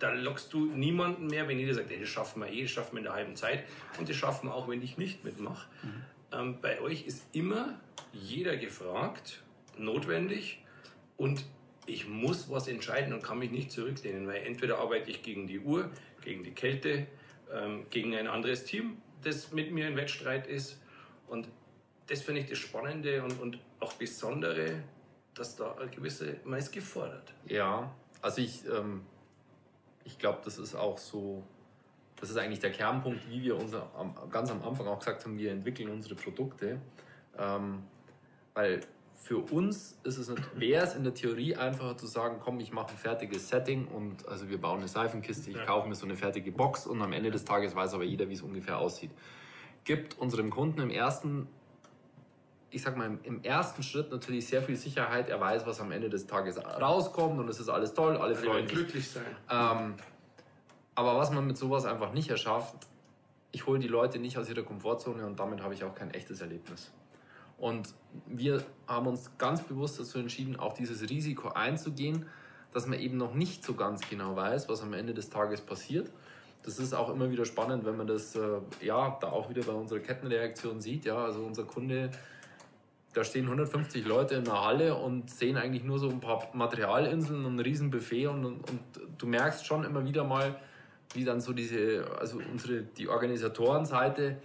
da 0.00 0.12
lockst 0.12 0.52
du 0.52 0.66
niemanden 0.66 1.26
mehr, 1.26 1.46
wenn 1.46 1.58
jeder 1.58 1.74
sagt, 1.74 1.90
hey, 1.90 2.00
das 2.00 2.08
schaffen 2.08 2.40
wir 2.42 2.50
eh, 2.50 2.62
das 2.62 2.70
schaffen 2.70 2.92
wir 2.92 2.98
in 2.98 3.04
der 3.04 3.12
halben 3.12 3.36
Zeit 3.36 3.64
und 3.98 4.08
das 4.08 4.16
schaffen 4.16 4.48
wir 4.48 4.54
auch, 4.54 4.66
wenn 4.66 4.82
ich 4.82 4.98
nicht 4.98 5.24
mitmache. 5.24 5.68
Mhm. 5.82 6.02
Ähm, 6.32 6.60
bei 6.60 6.80
euch 6.80 7.06
ist 7.06 7.24
immer 7.32 7.80
jeder 8.12 8.56
gefragt, 8.56 9.42
notwendig 9.76 10.62
und 11.16 11.44
ich 11.86 12.08
muss 12.08 12.50
was 12.50 12.68
entscheiden 12.68 13.12
und 13.12 13.22
kann 13.22 13.38
mich 13.38 13.50
nicht 13.50 13.72
zurücklehnen, 13.72 14.26
weil 14.26 14.42
entweder 14.44 14.78
arbeite 14.78 15.10
ich 15.10 15.22
gegen 15.22 15.46
die 15.46 15.60
Uhr, 15.60 15.90
gegen 16.22 16.44
die 16.44 16.52
Kälte, 16.52 17.06
ähm, 17.52 17.86
gegen 17.90 18.14
ein 18.14 18.26
anderes 18.26 18.64
Team, 18.64 18.98
das 19.22 19.52
mit 19.52 19.72
mir 19.72 19.88
in 19.88 19.96
Wettstreit 19.96 20.46
ist 20.46 20.80
und 21.26 21.48
das 22.06 22.22
finde 22.22 22.40
ich 22.40 22.48
das 22.48 22.58
Spannende 22.58 23.22
und, 23.22 23.40
und 23.40 23.58
auch 23.78 23.92
Besondere, 23.94 24.82
dass 25.34 25.56
da 25.56 25.74
eine 25.76 25.90
gewisse, 25.90 26.36
man 26.44 26.58
ist 26.58 26.72
gefordert. 26.72 27.32
Ja, 27.46 27.94
also 28.20 28.40
ich, 28.42 28.64
ähm, 28.66 29.02
ich 30.04 30.18
glaube, 30.18 30.40
das 30.44 30.58
ist 30.58 30.74
auch 30.74 30.98
so, 30.98 31.42
das 32.20 32.30
ist 32.30 32.36
eigentlich 32.36 32.60
der 32.60 32.70
Kernpunkt, 32.70 33.28
wie 33.30 33.42
wir 33.42 33.56
unser, 33.56 33.90
ganz 34.30 34.50
am 34.50 34.62
Anfang 34.62 34.86
auch 34.86 34.98
gesagt 34.98 35.24
haben, 35.24 35.38
wir 35.38 35.50
entwickeln 35.50 35.90
unsere 35.90 36.14
Produkte. 36.14 36.80
Ähm, 37.38 37.82
weil 38.54 38.80
für 39.22 39.38
uns 39.38 39.98
ist 40.02 40.18
es 40.18 40.32
wäre 40.54 40.84
es 40.84 40.94
in 40.94 41.04
der 41.04 41.14
Theorie 41.14 41.54
einfacher 41.54 41.96
zu 41.96 42.06
sagen, 42.06 42.38
komm, 42.42 42.58
ich 42.60 42.72
mache 42.72 42.90
ein 42.90 42.96
fertiges 42.96 43.48
Setting 43.48 43.86
und 43.86 44.26
also 44.26 44.48
wir 44.48 44.60
bauen 44.60 44.80
eine 44.80 44.88
Seifenkiste, 44.88 45.50
ich 45.50 45.56
ja. 45.56 45.64
kaufe 45.64 45.88
mir 45.88 45.94
so 45.94 46.04
eine 46.04 46.16
fertige 46.16 46.50
Box 46.52 46.86
und 46.86 47.00
am 47.00 47.12
Ende 47.12 47.30
des 47.30 47.44
Tages 47.44 47.74
weiß 47.74 47.94
aber 47.94 48.04
jeder, 48.04 48.28
wie 48.28 48.34
es 48.34 48.42
ungefähr 48.42 48.78
aussieht. 48.78 49.10
Gibt 49.84 50.18
unserem 50.18 50.50
Kunden 50.50 50.80
im 50.80 50.90
ersten, 50.90 51.46
ich 52.70 52.82
sag 52.82 52.96
mal, 52.96 53.18
im 53.22 53.42
ersten 53.44 53.82
Schritt 53.82 54.10
natürlich 54.10 54.46
sehr 54.46 54.62
viel 54.62 54.76
Sicherheit. 54.76 55.28
Er 55.28 55.40
weiß, 55.40 55.66
was 55.66 55.80
am 55.80 55.92
Ende 55.92 56.10
des 56.10 56.26
Tages 56.26 56.58
rauskommt 56.58 57.38
und 57.38 57.48
es 57.48 57.60
ist 57.60 57.68
alles 57.68 57.94
toll, 57.94 58.16
alle 58.16 58.34
freuen 58.34 58.66
sich. 58.66 58.76
glücklich 58.76 59.08
sein. 59.08 59.24
Ähm, 59.50 59.94
aber 61.00 61.16
was 61.16 61.30
man 61.30 61.46
mit 61.46 61.56
sowas 61.56 61.86
einfach 61.86 62.12
nicht 62.12 62.28
erschafft, 62.28 62.74
ich 63.52 63.66
hole 63.66 63.78
die 63.78 63.88
Leute 63.88 64.18
nicht 64.18 64.36
aus 64.36 64.50
ihrer 64.50 64.62
Komfortzone 64.62 65.24
und 65.24 65.40
damit 65.40 65.62
habe 65.62 65.72
ich 65.72 65.82
auch 65.82 65.94
kein 65.94 66.10
echtes 66.10 66.42
Erlebnis. 66.42 66.92
Und 67.56 67.94
wir 68.26 68.62
haben 68.86 69.06
uns 69.06 69.30
ganz 69.38 69.62
bewusst 69.62 69.98
dazu 69.98 70.18
entschieden, 70.18 70.56
auch 70.56 70.74
dieses 70.74 71.08
Risiko 71.08 71.48
einzugehen, 71.48 72.26
dass 72.72 72.86
man 72.86 72.98
eben 72.98 73.16
noch 73.16 73.34
nicht 73.34 73.64
so 73.64 73.72
ganz 73.72 74.08
genau 74.10 74.36
weiß, 74.36 74.68
was 74.68 74.82
am 74.82 74.92
Ende 74.92 75.14
des 75.14 75.30
Tages 75.30 75.62
passiert. 75.62 76.10
Das 76.62 76.78
ist 76.78 76.92
auch 76.92 77.08
immer 77.08 77.30
wieder 77.30 77.46
spannend, 77.46 77.86
wenn 77.86 77.96
man 77.96 78.06
das 78.06 78.36
äh, 78.36 78.60
ja 78.82 79.16
da 79.22 79.30
auch 79.30 79.48
wieder 79.48 79.62
bei 79.62 79.72
unserer 79.72 80.00
Kettenreaktion 80.00 80.82
sieht. 80.82 81.06
Ja, 81.06 81.16
also 81.16 81.40
unser 81.40 81.64
Kunde, 81.64 82.10
da 83.14 83.24
stehen 83.24 83.46
150 83.46 84.06
Leute 84.06 84.34
in 84.34 84.44
der 84.44 84.62
Halle 84.62 84.94
und 84.94 85.30
sehen 85.30 85.56
eigentlich 85.56 85.82
nur 85.82 85.98
so 85.98 86.10
ein 86.10 86.20
paar 86.20 86.46
Materialinseln 86.52 87.46
und 87.46 87.56
ein 87.56 87.60
Riesenbuffet 87.60 88.26
und, 88.26 88.44
und, 88.44 88.70
und 88.70 88.80
du 89.16 89.26
merkst 89.26 89.66
schon 89.66 89.84
immer 89.84 90.04
wieder 90.04 90.24
mal, 90.24 90.56
wie 91.14 91.24
dann 91.24 91.40
so 91.40 91.52
diese, 91.52 92.04
also 92.18 92.40
unsere 92.50 92.82
die 92.82 93.08
Organisatorenseite 93.08 94.36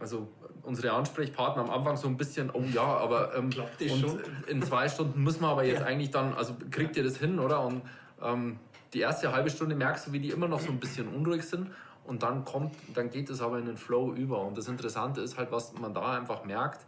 also 0.00 0.28
unsere 0.62 0.92
Ansprechpartner 0.92 1.62
am 1.62 1.70
Anfang 1.70 1.96
so 1.96 2.08
ein 2.08 2.16
bisschen, 2.16 2.50
oh 2.52 2.62
ja, 2.72 2.82
aber 2.82 3.34
ähm, 3.36 3.44
und 3.44 3.54
schon? 3.54 4.20
in 4.46 4.62
zwei 4.62 4.88
Stunden 4.88 5.22
müssen 5.22 5.42
wir 5.42 5.48
aber 5.48 5.64
jetzt 5.64 5.80
ja. 5.80 5.86
eigentlich 5.86 6.10
dann, 6.10 6.34
also 6.34 6.56
kriegt 6.70 6.96
ihr 6.96 7.04
das 7.04 7.16
hin, 7.16 7.38
oder? 7.38 7.64
Und 7.64 7.82
ähm, 8.22 8.58
die 8.92 9.00
erste 9.00 9.32
halbe 9.32 9.50
Stunde 9.50 9.74
merkst 9.74 10.06
du, 10.06 10.12
wie 10.12 10.20
die 10.20 10.30
immer 10.30 10.48
noch 10.48 10.60
so 10.60 10.70
ein 10.70 10.80
bisschen 10.80 11.08
unruhig 11.08 11.42
sind 11.44 11.70
und 12.04 12.22
dann 12.22 12.44
kommt, 12.44 12.74
dann 12.94 13.10
geht 13.10 13.30
es 13.30 13.40
aber 13.40 13.58
in 13.58 13.66
den 13.66 13.76
Flow 13.76 14.12
über. 14.14 14.40
Und 14.42 14.56
das 14.56 14.68
Interessante 14.68 15.20
ist 15.20 15.36
halt, 15.36 15.52
was 15.52 15.74
man 15.74 15.94
da 15.94 16.16
einfach 16.16 16.44
merkt, 16.44 16.84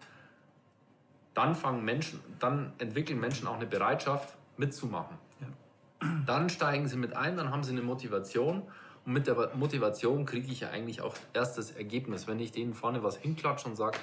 dann 1.34 1.54
fangen 1.54 1.84
Menschen, 1.84 2.20
dann 2.38 2.72
entwickeln 2.78 3.20
Menschen 3.20 3.46
auch 3.46 3.56
eine 3.56 3.66
Bereitschaft 3.66 4.36
mitzumachen. 4.56 5.18
Ja. 5.40 6.08
Dann 6.24 6.48
steigen 6.48 6.88
sie 6.88 6.96
mit 6.96 7.14
ein, 7.14 7.36
dann 7.36 7.50
haben 7.50 7.62
sie 7.62 7.72
eine 7.72 7.82
Motivation 7.82 8.62
und 9.06 9.12
mit 9.12 9.26
der 9.26 9.52
Motivation 9.54 10.26
kriege 10.26 10.50
ich 10.50 10.60
ja 10.60 10.70
eigentlich 10.70 11.00
auch 11.00 11.14
erst 11.32 11.56
das 11.56 11.70
Ergebnis. 11.70 12.26
Wenn 12.26 12.40
ich 12.40 12.52
denen 12.52 12.74
vorne 12.74 13.02
was 13.02 13.16
hinklatsche 13.16 13.68
und 13.68 13.76
sage, 13.76 13.98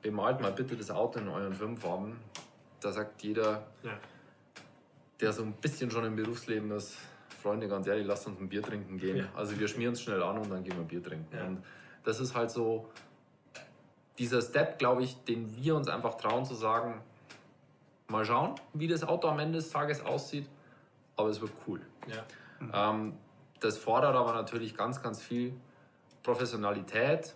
bemalt 0.00 0.40
mal 0.40 0.52
bitte 0.52 0.76
das 0.76 0.90
Auto 0.90 1.18
in 1.18 1.28
euren 1.28 1.52
Firmenfarben, 1.52 2.16
da 2.80 2.92
sagt 2.92 3.22
jeder, 3.22 3.66
ja. 3.82 3.98
der 5.20 5.32
so 5.32 5.42
ein 5.42 5.52
bisschen 5.54 5.90
schon 5.90 6.04
im 6.04 6.16
Berufsleben 6.16 6.70
ist, 6.70 6.96
Freunde, 7.42 7.68
ganz 7.68 7.86
ehrlich, 7.86 8.06
lasst 8.06 8.26
uns 8.26 8.40
ein 8.40 8.48
Bier 8.48 8.62
trinken 8.62 8.98
gehen. 8.98 9.18
Ja. 9.18 9.24
Also 9.34 9.58
wir 9.58 9.68
schmieren 9.68 9.94
es 9.94 10.02
schnell 10.02 10.22
an 10.22 10.38
und 10.38 10.50
dann 10.50 10.62
gehen 10.62 10.76
wir 10.76 10.84
Bier 10.84 11.02
trinken. 11.02 11.36
Ja. 11.36 11.44
Und 11.44 11.64
das 12.04 12.20
ist 12.20 12.34
halt 12.34 12.50
so 12.50 12.88
dieser 14.18 14.40
Step, 14.42 14.78
glaube 14.78 15.02
ich, 15.02 15.22
den 15.24 15.56
wir 15.56 15.76
uns 15.76 15.88
einfach 15.88 16.16
trauen 16.16 16.44
zu 16.44 16.54
sagen, 16.54 17.00
mal 18.08 18.24
schauen, 18.24 18.54
wie 18.72 18.88
das 18.88 19.04
Auto 19.04 19.28
am 19.28 19.38
Ende 19.38 19.58
des 19.58 19.70
Tages 19.70 20.00
aussieht, 20.00 20.48
aber 21.16 21.28
es 21.28 21.40
wird 21.40 21.52
cool. 21.66 21.80
Ja. 22.06 22.90
Ähm, 22.90 23.14
das 23.60 23.78
fordert 23.78 24.14
aber 24.14 24.32
natürlich 24.32 24.76
ganz, 24.76 25.02
ganz 25.02 25.20
viel 25.20 25.52
Professionalität 26.22 27.34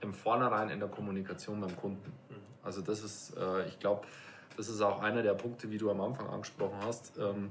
im 0.00 0.12
Vornherein 0.12 0.70
in 0.70 0.80
der 0.80 0.88
Kommunikation 0.88 1.60
beim 1.60 1.76
Kunden. 1.76 2.12
Mhm. 2.28 2.36
Also 2.62 2.80
das 2.82 3.02
ist, 3.02 3.36
äh, 3.36 3.66
ich 3.66 3.78
glaube, 3.78 4.06
das 4.56 4.68
ist 4.68 4.80
auch 4.80 5.00
einer 5.00 5.22
der 5.22 5.34
Punkte, 5.34 5.70
wie 5.70 5.78
du 5.78 5.90
am 5.90 6.00
Anfang 6.00 6.28
angesprochen 6.28 6.78
hast. 6.84 7.18
Ähm, 7.18 7.50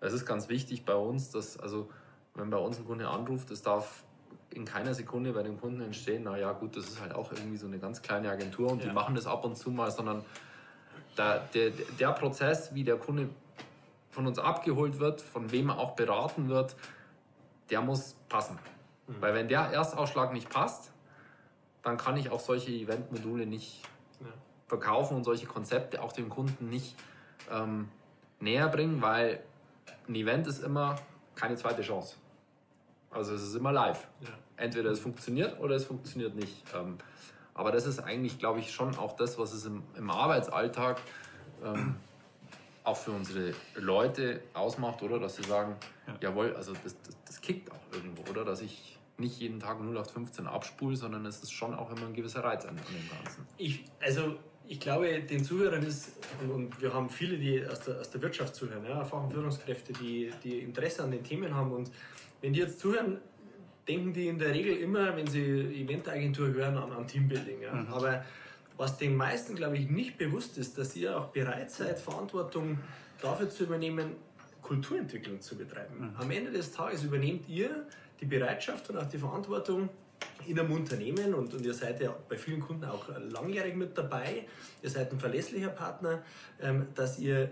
es 0.00 0.12
ist 0.12 0.26
ganz 0.26 0.48
wichtig 0.48 0.84
bei 0.84 0.94
uns, 0.94 1.30
dass, 1.30 1.58
also 1.58 1.90
wenn 2.34 2.50
bei 2.50 2.58
uns 2.58 2.78
ein 2.78 2.84
Kunde 2.84 3.08
anruft, 3.08 3.50
es 3.50 3.62
darf 3.62 4.04
in 4.50 4.64
keiner 4.64 4.94
Sekunde 4.94 5.32
bei 5.32 5.42
dem 5.42 5.60
Kunden 5.60 5.80
entstehen, 5.80 6.24
naja 6.24 6.52
gut, 6.52 6.76
das 6.76 6.86
ist 6.86 7.00
halt 7.00 7.14
auch 7.14 7.32
irgendwie 7.32 7.56
so 7.56 7.66
eine 7.66 7.78
ganz 7.78 8.02
kleine 8.02 8.30
Agentur 8.30 8.70
und 8.70 8.82
ja. 8.82 8.88
die 8.88 8.94
machen 8.94 9.14
das 9.14 9.26
ab 9.26 9.44
und 9.44 9.56
zu 9.56 9.70
mal, 9.70 9.90
sondern 9.90 10.24
der, 11.16 11.40
der, 11.54 11.70
der 11.70 12.12
Prozess, 12.12 12.74
wie 12.74 12.84
der 12.84 12.96
Kunde 12.96 13.28
von 14.10 14.26
uns 14.26 14.38
abgeholt 14.38 15.00
wird, 15.00 15.20
von 15.20 15.50
wem 15.50 15.70
er 15.70 15.78
auch 15.78 15.96
beraten 15.96 16.48
wird, 16.48 16.76
der 17.70 17.80
muss 17.80 18.14
passen. 18.28 18.58
Mhm. 19.06 19.14
Weil 19.20 19.34
wenn 19.34 19.48
der 19.48 19.60
Erstausschlag 19.60 20.32
nicht 20.32 20.48
passt, 20.48 20.92
dann 21.82 21.96
kann 21.96 22.16
ich 22.16 22.30
auch 22.30 22.40
solche 22.40 22.70
Eventmodule 22.70 23.46
nicht 23.46 23.82
ja. 24.20 24.26
verkaufen 24.66 25.16
und 25.16 25.24
solche 25.24 25.46
Konzepte 25.46 26.02
auch 26.02 26.12
dem 26.12 26.28
Kunden 26.28 26.70
nicht 26.70 26.96
ähm, 27.50 27.88
näher 28.40 28.68
bringen, 28.68 29.02
weil 29.02 29.42
ein 30.08 30.14
Event 30.14 30.46
ist 30.46 30.62
immer 30.62 30.96
keine 31.34 31.56
zweite 31.56 31.82
Chance. 31.82 32.16
Also 33.10 33.34
es 33.34 33.42
ist 33.42 33.54
immer 33.54 33.72
live. 33.72 34.06
Ja. 34.20 34.28
Entweder 34.56 34.90
es 34.90 35.00
funktioniert 35.00 35.60
oder 35.60 35.76
es 35.76 35.84
funktioniert 35.84 36.34
nicht. 36.34 36.62
Ähm, 36.74 36.98
aber 37.54 37.70
das 37.70 37.86
ist 37.86 38.00
eigentlich, 38.00 38.38
glaube 38.38 38.58
ich, 38.58 38.72
schon 38.72 38.96
auch 38.96 39.14
das, 39.16 39.38
was 39.38 39.52
es 39.52 39.64
im, 39.66 39.82
im 39.96 40.10
Arbeitsalltag 40.10 41.00
ähm, 41.64 41.96
auch 42.84 42.96
für 42.96 43.10
unsere 43.10 43.52
Leute 43.76 44.42
ausmacht, 44.52 45.02
oder? 45.02 45.18
Dass 45.18 45.36
sie 45.36 45.42
sagen, 45.42 45.76
ja. 46.06 46.16
jawohl, 46.20 46.54
also 46.54 46.72
das, 46.84 46.96
das, 47.02 47.16
das, 47.26 47.40
kickt 47.40 47.72
auch 47.72 47.92
irgendwo, 47.92 48.30
oder? 48.30 48.44
Dass 48.44 48.60
ich 48.60 48.98
nicht 49.16 49.40
jeden 49.40 49.58
Tag 49.58 49.80
0815 49.80 50.46
abspule, 50.46 50.94
sondern 50.94 51.24
es 51.26 51.42
ist 51.42 51.52
schon 51.52 51.74
auch 51.74 51.90
immer 51.90 52.06
ein 52.06 52.14
gewisser 52.14 52.44
Reiz 52.44 52.64
an, 52.64 52.76
an 52.76 52.84
dem 52.92 53.08
Ganzen. 53.08 53.46
Ich, 53.56 53.84
also 54.00 54.36
ich 54.66 54.80
glaube, 54.80 55.20
den 55.20 55.44
Zuhörern 55.44 55.82
ist, 55.82 56.12
und 56.48 56.80
wir 56.80 56.92
haben 56.92 57.08
viele, 57.08 57.38
die 57.38 57.66
aus 57.66 57.80
der, 57.80 58.00
aus 58.00 58.10
der 58.10 58.22
Wirtschaft 58.22 58.54
zuhören, 58.54 58.84
ja, 58.84 59.04
Fach- 59.04 59.24
und 59.24 59.32
Führungskräfte, 59.32 59.92
die, 59.94 60.30
die 60.42 60.60
Interesse 60.60 61.04
an 61.04 61.10
den 61.10 61.22
Themen 61.22 61.54
haben. 61.54 61.72
Und 61.72 61.90
wenn 62.40 62.52
die 62.52 62.60
jetzt 62.60 62.80
zuhören, 62.80 63.18
denken 63.88 64.12
die 64.12 64.28
in 64.28 64.38
der 64.38 64.52
Regel 64.54 64.76
immer, 64.78 65.16
wenn 65.16 65.26
sie 65.26 65.42
Eventagentur 65.82 66.48
hören, 66.48 66.76
an, 66.76 66.92
an 66.92 67.06
Teambuilding. 67.06 67.62
Ja. 67.62 67.74
Mhm. 67.74 67.88
Aber 67.88 68.24
was 68.76 68.98
den 68.98 69.16
meisten, 69.16 69.54
glaube 69.54 69.76
ich, 69.76 69.88
nicht 69.88 70.18
bewusst 70.18 70.58
ist, 70.58 70.78
dass 70.78 70.96
ihr 70.96 71.18
auch 71.18 71.26
bereit 71.26 71.70
seid, 71.70 71.98
Verantwortung 71.98 72.78
dafür 73.20 73.48
zu 73.48 73.64
übernehmen, 73.64 74.16
Kulturentwicklung 74.62 75.40
zu 75.40 75.56
betreiben. 75.56 75.98
Mhm. 75.98 76.16
Am 76.16 76.30
Ende 76.30 76.50
des 76.50 76.72
Tages 76.72 77.04
übernehmt 77.04 77.48
ihr 77.48 77.86
die 78.20 78.26
Bereitschaft 78.26 78.90
und 78.90 78.96
auch 78.96 79.08
die 79.08 79.18
Verantwortung 79.18 79.90
in 80.46 80.58
einem 80.58 80.72
Unternehmen 80.72 81.34
und, 81.34 81.52
und 81.54 81.64
ihr 81.64 81.74
seid 81.74 82.00
ja 82.00 82.14
bei 82.28 82.36
vielen 82.36 82.60
Kunden 82.60 82.84
auch 82.84 83.08
langjährig 83.30 83.76
mit 83.76 83.96
dabei, 83.96 84.46
ihr 84.82 84.90
seid 84.90 85.12
ein 85.12 85.20
verlässlicher 85.20 85.68
Partner, 85.68 86.22
ähm, 86.60 86.86
dass 86.94 87.18
ihr 87.18 87.50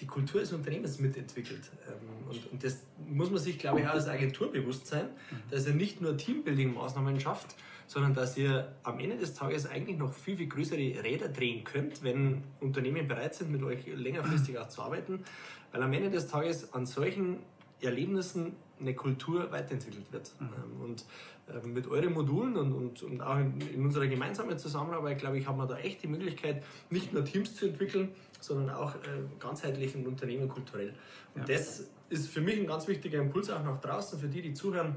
die 0.00 0.06
Kultur 0.06 0.40
des 0.40 0.52
Unternehmens 0.52 0.98
mitentwickelt. 1.00 1.62
Ähm, 1.86 2.28
und, 2.30 2.52
und 2.52 2.64
das 2.64 2.78
muss 3.06 3.30
man 3.30 3.40
sich, 3.40 3.58
glaube 3.58 3.80
ich, 3.80 3.86
auch 3.86 3.94
als 3.94 4.08
Agentur 4.08 4.52
bewusst 4.52 4.86
sein, 4.86 5.08
dass 5.50 5.66
ihr 5.66 5.74
nicht 5.74 6.00
nur 6.00 6.16
Teambuilding-Maßnahmen 6.16 7.20
schafft, 7.20 7.56
sondern 7.88 8.14
dass 8.14 8.36
ihr 8.36 8.76
am 8.82 9.00
Ende 9.00 9.16
des 9.16 9.34
Tages 9.34 9.66
eigentlich 9.66 9.98
noch 9.98 10.12
viel, 10.12 10.36
viel 10.36 10.46
größere 10.46 10.78
Räder 10.78 11.28
drehen 11.28 11.64
könnt, 11.64 12.04
wenn 12.04 12.44
Unternehmen 12.60 13.08
bereit 13.08 13.34
sind, 13.34 13.50
mit 13.50 13.62
euch 13.62 13.86
längerfristig 13.86 14.58
auch 14.58 14.68
zu 14.68 14.82
arbeiten. 14.82 15.24
Weil 15.72 15.82
am 15.82 15.92
Ende 15.92 16.10
des 16.10 16.28
Tages 16.28 16.72
an 16.74 16.84
solchen 16.84 17.38
Erlebnissen 17.80 18.56
eine 18.78 18.94
Kultur 18.94 19.50
weiterentwickelt 19.50 20.12
wird. 20.12 20.32
Mhm. 20.38 20.82
Und 20.82 21.04
ähm, 21.48 21.72
mit 21.72 21.86
euren 21.86 22.12
Modulen 22.12 22.56
und, 22.56 22.72
und, 22.74 23.02
und 23.02 23.20
auch 23.22 23.38
in, 23.38 23.58
in, 23.74 23.84
unserer 23.84 24.06
gemeinsamen 24.06 24.58
Zusammenarbeit, 24.58 25.18
glaube 25.18 25.38
ich, 25.38 25.46
haben 25.46 25.56
wir 25.56 25.66
da 25.66 25.78
echt 25.78 26.02
die 26.02 26.08
Möglichkeit, 26.08 26.62
nicht 26.90 27.14
nur 27.14 27.24
Teams 27.24 27.54
zu 27.54 27.66
entwickeln, 27.66 28.10
sondern 28.38 28.76
auch 28.76 28.94
äh, 28.96 28.98
ganzheitlich 29.40 29.94
ein 29.94 30.06
Unternehmen 30.06 30.48
kulturell. 30.48 30.92
Und 31.34 31.48
ja. 31.48 31.56
das 31.56 31.86
ist 32.10 32.28
für 32.28 32.42
mich 32.42 32.58
ein 32.58 32.66
ganz 32.66 32.86
wichtiger 32.86 33.18
Impuls 33.18 33.48
auch 33.48 33.62
nach 33.64 33.80
draußen, 33.80 34.18
für 34.18 34.28
die, 34.28 34.42
die 34.42 34.52
zuhören, 34.52 34.96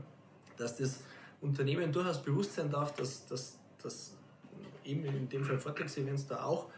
dass 0.58 0.78
das 0.78 1.04
Unternehmen 1.42 1.92
durchaus 1.92 2.22
bewusst 2.22 2.56
sein 2.56 2.70
darf, 2.70 2.94
dass, 2.96 3.26
dass, 3.26 3.60
dass 3.82 4.16
eben 4.86 5.04
in 5.06 5.30
dem 5.30 5.44
Fall 5.44 5.58
Vortragsevents 5.58 6.28
da 6.28 6.44
auch 6.44 6.70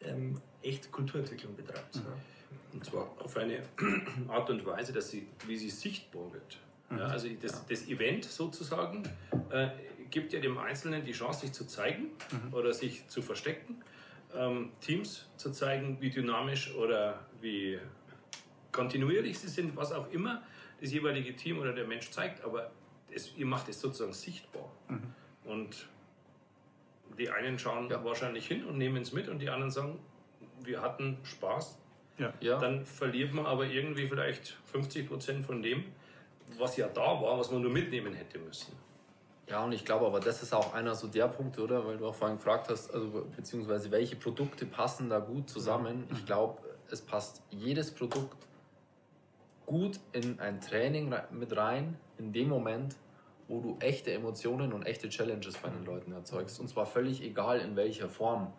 ähm, 0.00 0.40
echt 0.62 0.90
Kulturentwicklung 0.90 1.54
betreibt. 1.56 1.96
Mhm. 1.96 2.02
Und 2.72 2.84
zwar 2.84 3.10
auf 3.18 3.36
eine 3.36 3.62
Art 4.28 4.48
und 4.50 4.64
Weise, 4.64 4.92
dass 4.92 5.10
sie, 5.10 5.26
wie 5.46 5.56
sie 5.56 5.70
sichtbar 5.70 6.32
wird. 6.32 6.58
Ja, 6.90 6.96
mhm. 6.96 7.02
also 7.02 7.28
das, 7.40 7.66
das, 7.66 7.88
Event 7.88 8.24
sozusagen 8.24 9.02
äh, 9.50 9.68
gibt 10.10 10.32
ja 10.32 10.40
dem 10.40 10.58
Einzelnen 10.58 11.04
die 11.04 11.12
Chance, 11.12 11.40
sich 11.40 11.52
zu 11.52 11.66
zeigen 11.66 12.10
mhm. 12.30 12.54
oder 12.54 12.72
sich 12.72 13.08
zu 13.08 13.22
verstecken, 13.22 13.82
ähm, 14.34 14.70
Teams 14.80 15.26
zu 15.36 15.50
zeigen, 15.50 15.98
wie 16.00 16.10
dynamisch 16.10 16.74
oder 16.74 17.20
wie 17.40 17.78
kontinuierlich 18.70 19.38
sie 19.38 19.48
sind, 19.48 19.76
was 19.76 19.92
auch 19.92 20.10
immer 20.10 20.42
das 20.80 20.92
jeweilige 20.92 21.36
Team 21.36 21.58
oder 21.58 21.72
der 21.72 21.86
Mensch 21.86 22.10
zeigt, 22.10 22.42
aber 22.44 22.70
es, 23.14 23.36
ihr 23.36 23.46
macht 23.46 23.68
es 23.68 23.80
sozusagen 23.80 24.12
sichtbar. 24.12 24.70
Mhm. 24.88 25.14
Und 25.44 25.88
die 27.18 27.30
einen 27.30 27.58
schauen 27.58 27.90
ja. 27.90 28.04
wahrscheinlich 28.04 28.46
hin 28.46 28.64
und 28.64 28.78
nehmen 28.78 29.02
es 29.02 29.12
mit 29.12 29.28
und 29.28 29.38
die 29.38 29.50
anderen 29.50 29.70
sagen, 29.70 29.98
wir 30.62 30.80
hatten 30.80 31.18
Spaß. 31.22 31.78
Ja. 32.18 32.32
Ja. 32.40 32.58
Dann 32.58 32.86
verliert 32.86 33.32
man 33.32 33.46
aber 33.46 33.66
irgendwie 33.66 34.06
vielleicht 34.06 34.58
50 34.66 35.08
Prozent 35.08 35.44
von 35.44 35.62
dem, 35.62 35.84
was 36.58 36.76
ja 36.76 36.88
da 36.88 37.20
war, 37.20 37.38
was 37.38 37.50
man 37.50 37.62
nur 37.62 37.72
mitnehmen 37.72 38.14
hätte 38.14 38.38
müssen. 38.38 38.72
Ja, 39.48 39.64
und 39.64 39.72
ich 39.72 39.84
glaube 39.84 40.06
aber, 40.06 40.20
das 40.20 40.42
ist 40.42 40.54
auch 40.54 40.72
einer 40.72 40.94
so 40.94 41.08
der 41.08 41.28
Punkte, 41.28 41.62
oder? 41.62 41.84
Weil 41.86 41.98
du 41.98 42.06
auch 42.06 42.14
vorhin 42.14 42.36
gefragt 42.36 42.68
hast, 42.70 42.94
also 42.94 43.26
beziehungsweise 43.36 43.90
welche 43.90 44.16
Produkte 44.16 44.66
passen 44.66 45.10
da 45.10 45.18
gut 45.18 45.50
zusammen. 45.50 46.06
Ich 46.12 46.24
glaube, 46.24 46.62
es 46.90 47.02
passt 47.02 47.42
jedes 47.50 47.90
Produkt 47.90 48.36
gut 49.66 49.98
in 50.12 50.38
ein 50.40 50.60
Training 50.60 51.14
mit 51.32 51.56
rein, 51.56 51.98
in 52.22 52.32
dem 52.32 52.48
Moment, 52.48 52.96
wo 53.48 53.60
du 53.60 53.76
echte 53.80 54.12
Emotionen 54.12 54.72
und 54.72 54.84
echte 54.84 55.08
Challenges 55.08 55.58
bei 55.58 55.68
den 55.68 55.84
Leuten 55.84 56.12
erzeugst. 56.12 56.58
Und 56.60 56.68
zwar 56.68 56.86
völlig 56.86 57.22
egal 57.22 57.60
in 57.60 57.76
welcher 57.76 58.08
Form. 58.08 58.52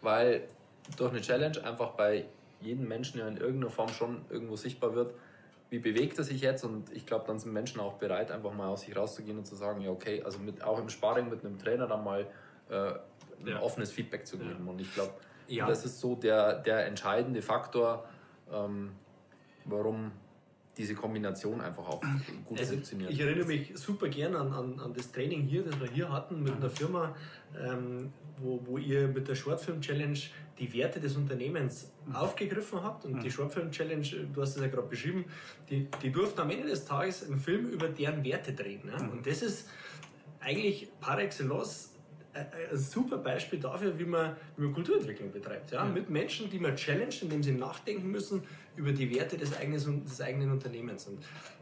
Weil 0.00 0.48
durch 0.96 1.12
eine 1.12 1.20
Challenge 1.20 1.62
einfach 1.64 1.90
bei 1.90 2.24
jedem 2.60 2.88
Menschen 2.88 3.20
ja 3.20 3.28
in 3.28 3.36
irgendeiner 3.36 3.70
Form 3.70 3.88
schon 3.88 4.24
irgendwo 4.30 4.56
sichtbar 4.56 4.94
wird, 4.94 5.14
wie 5.70 5.78
bewegt 5.78 6.18
er 6.18 6.24
sich 6.24 6.40
jetzt? 6.42 6.64
Und 6.64 6.92
ich 6.92 7.06
glaube, 7.06 7.24
dann 7.26 7.38
sind 7.38 7.52
Menschen 7.52 7.80
auch 7.80 7.94
bereit, 7.94 8.30
einfach 8.30 8.52
mal 8.52 8.68
aus 8.68 8.82
sich 8.82 8.94
rauszugehen 8.94 9.38
und 9.38 9.46
zu 9.46 9.54
sagen, 9.54 9.80
ja, 9.80 9.90
okay, 9.90 10.22
also 10.22 10.38
mit, 10.38 10.62
auch 10.62 10.78
im 10.78 10.88
Sparring 10.88 11.30
mit 11.30 11.44
einem 11.44 11.58
Trainer 11.58 11.86
dann 11.86 12.04
mal 12.04 12.26
äh, 12.68 12.74
ein 12.74 13.46
ja. 13.46 13.60
offenes 13.60 13.90
Feedback 13.90 14.26
zu 14.26 14.38
geben. 14.38 14.64
Ja. 14.66 14.70
Und 14.70 14.80
ich 14.80 14.92
glaube, 14.92 15.12
ja. 15.48 15.66
das 15.66 15.84
ist 15.84 16.00
so 16.00 16.14
der, 16.14 16.58
der 16.58 16.86
entscheidende 16.86 17.40
Faktor, 17.40 18.04
ähm, 18.52 18.92
warum 19.64 20.12
diese 20.76 20.94
Kombination 20.94 21.60
einfach 21.60 21.86
auch 21.86 22.00
gut 22.44 22.58
also 22.58 22.74
funktioniert. 22.74 23.10
Ich 23.10 23.20
erinnere 23.20 23.46
mich 23.46 23.72
super 23.74 24.08
gern 24.08 24.34
an, 24.34 24.52
an, 24.52 24.80
an 24.80 24.94
das 24.94 25.12
Training 25.12 25.42
hier, 25.42 25.62
das 25.62 25.78
wir 25.78 25.90
hier 25.90 26.10
hatten 26.10 26.42
mit 26.42 26.54
einer 26.54 26.70
Firma, 26.70 27.14
ähm, 27.58 28.12
wo, 28.38 28.60
wo 28.64 28.78
ihr 28.78 29.08
mit 29.08 29.28
der 29.28 29.34
Shortfilm 29.34 29.80
Challenge 29.80 30.18
die 30.58 30.72
Werte 30.72 31.00
des 31.00 31.16
Unternehmens 31.16 31.90
mhm. 32.06 32.16
aufgegriffen 32.16 32.82
habt. 32.82 33.04
Und 33.04 33.16
mhm. 33.16 33.20
die 33.20 33.30
Shortfilm 33.30 33.70
Challenge, 33.70 34.06
du 34.32 34.40
hast 34.40 34.56
es 34.56 34.62
ja 34.62 34.68
gerade 34.68 34.88
beschrieben, 34.88 35.24
die, 35.68 35.88
die 36.02 36.10
durften 36.10 36.40
am 36.40 36.50
Ende 36.50 36.68
des 36.68 36.84
Tages 36.84 37.24
einen 37.24 37.38
Film 37.38 37.66
über 37.66 37.88
deren 37.88 38.24
Werte 38.24 38.52
drehen. 38.52 38.86
Ne? 38.86 38.96
Mhm. 39.02 39.10
Und 39.10 39.26
das 39.26 39.42
ist 39.42 39.68
eigentlich 40.40 40.88
par 41.00 41.18
excellence 41.18 41.91
ein 42.34 42.76
super 42.76 43.18
Beispiel 43.18 43.58
dafür, 43.58 43.98
wie 43.98 44.04
man, 44.04 44.36
wie 44.56 44.64
man 44.64 44.72
Kulturentwicklung 44.72 45.30
betreibt. 45.30 45.70
Ja? 45.70 45.84
ja? 45.84 45.90
Mit 45.90 46.08
Menschen, 46.08 46.48
die 46.48 46.58
man 46.58 46.76
challenge, 46.76 47.14
indem 47.22 47.42
sie 47.42 47.52
nachdenken 47.52 48.10
müssen 48.10 48.42
über 48.76 48.92
die 48.92 49.14
Werte 49.14 49.36
des 49.36 49.54
eigenen, 49.56 50.04
des 50.04 50.20
eigenen 50.20 50.50
Unternehmens. 50.50 51.06
Und, 51.06 51.18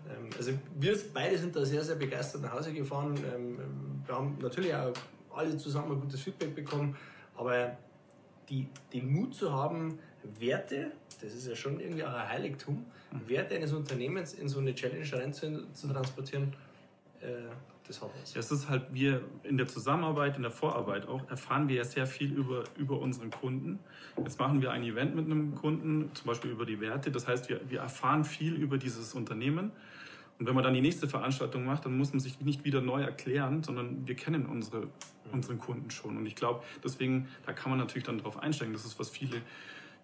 ähm, 0.09 0.31
also 0.37 0.53
wir 0.79 0.97
beide 1.13 1.37
sind 1.37 1.57
da 1.57 1.65
sehr, 1.65 1.83
sehr 1.83 1.97
begeistert 1.97 2.43
nach 2.43 2.53
Hause 2.53 2.73
gefahren. 2.73 3.17
Ähm, 3.35 3.59
wir 4.07 4.15
haben 4.15 4.39
natürlich 4.41 4.75
auch 4.75 4.93
alle 5.35 5.57
zusammen 5.57 5.93
ein 5.93 6.01
gutes 6.01 6.21
Feedback 6.21 6.55
bekommen, 6.55 6.97
aber 7.37 7.77
die, 8.49 8.69
den 8.93 9.13
Mut 9.13 9.35
zu 9.35 9.53
haben, 9.53 9.99
Werte, 10.39 10.93
das 11.21 11.35
ist 11.35 11.47
ja 11.47 11.57
schon 11.57 11.81
irgendwie 11.81 12.05
auch 12.05 12.13
ein 12.13 12.29
Heiligtum, 12.29 12.85
mhm. 13.11 13.29
Werte 13.29 13.55
eines 13.55 13.73
Unternehmens 13.73 14.35
in 14.35 14.49
so 14.49 14.61
eine 14.61 14.75
Challenge 14.75 15.07
rein 15.13 15.33
zu, 15.33 15.73
zu 15.73 15.89
transportieren, 15.89 16.55
äh, 17.21 17.27
das 17.87 18.01
hat 18.03 18.11
was. 18.21 18.37
Es 18.37 18.51
ist 18.51 18.69
halt, 18.69 18.87
wir 18.93 19.23
in 19.43 19.57
der 19.57 19.67
Zusammenarbeit, 19.67 20.37
in 20.37 20.43
der 20.43 20.51
Vorarbeit 20.51 21.09
auch, 21.09 21.29
erfahren 21.29 21.69
wir 21.69 21.77
ja 21.77 21.85
sehr 21.85 22.07
viel 22.07 22.33
über, 22.33 22.65
über 22.77 22.99
unseren 22.99 23.31
Kunden. 23.31 23.79
Jetzt 24.19 24.39
machen 24.39 24.63
wir 24.63 24.71
ein 24.71 24.83
Event 24.83 25.15
mit 25.15 25.27
einem 25.27 25.55
Kunden, 25.55 26.11
zum 26.15 26.27
Beispiel 26.27 26.51
über 26.51 26.67
die 26.67 26.81
Werte. 26.81 27.11
Das 27.11 27.27
heißt, 27.27 27.49
wir, 27.49 27.61
wir 27.69 27.81
erfahren 27.81 28.25
viel 28.25 28.55
über 28.55 28.79
dieses 28.79 29.15
Unternehmen. 29.15 29.73
Und 30.39 30.47
wenn 30.47 30.55
man 30.55 30.65
dann 30.65 30.73
die 30.73 30.81
nächste 30.81 31.07
Veranstaltung 31.07 31.67
macht, 31.67 31.85
dann 31.85 31.99
muss 31.99 32.13
man 32.13 32.21
sich 32.21 32.41
nicht 32.41 32.65
wieder 32.65 32.81
neu 32.81 33.03
erklären, 33.03 33.63
sondern 33.63 34.07
wir 34.07 34.15
kennen 34.15 34.47
unsere, 34.47 34.89
unseren 35.33 35.59
Kunden 35.59 35.91
schon. 35.91 36.17
Und 36.17 36.25
ich 36.25 36.35
glaube, 36.35 36.65
deswegen, 36.83 37.29
da 37.45 37.53
kann 37.53 37.71
man 37.71 37.79
natürlich 37.79 38.05
dann 38.05 38.19
drauf 38.19 38.39
einsteigen. 38.43 38.73
Das 38.73 38.87
ist, 38.87 38.99
was 38.99 39.11
viele 39.11 39.43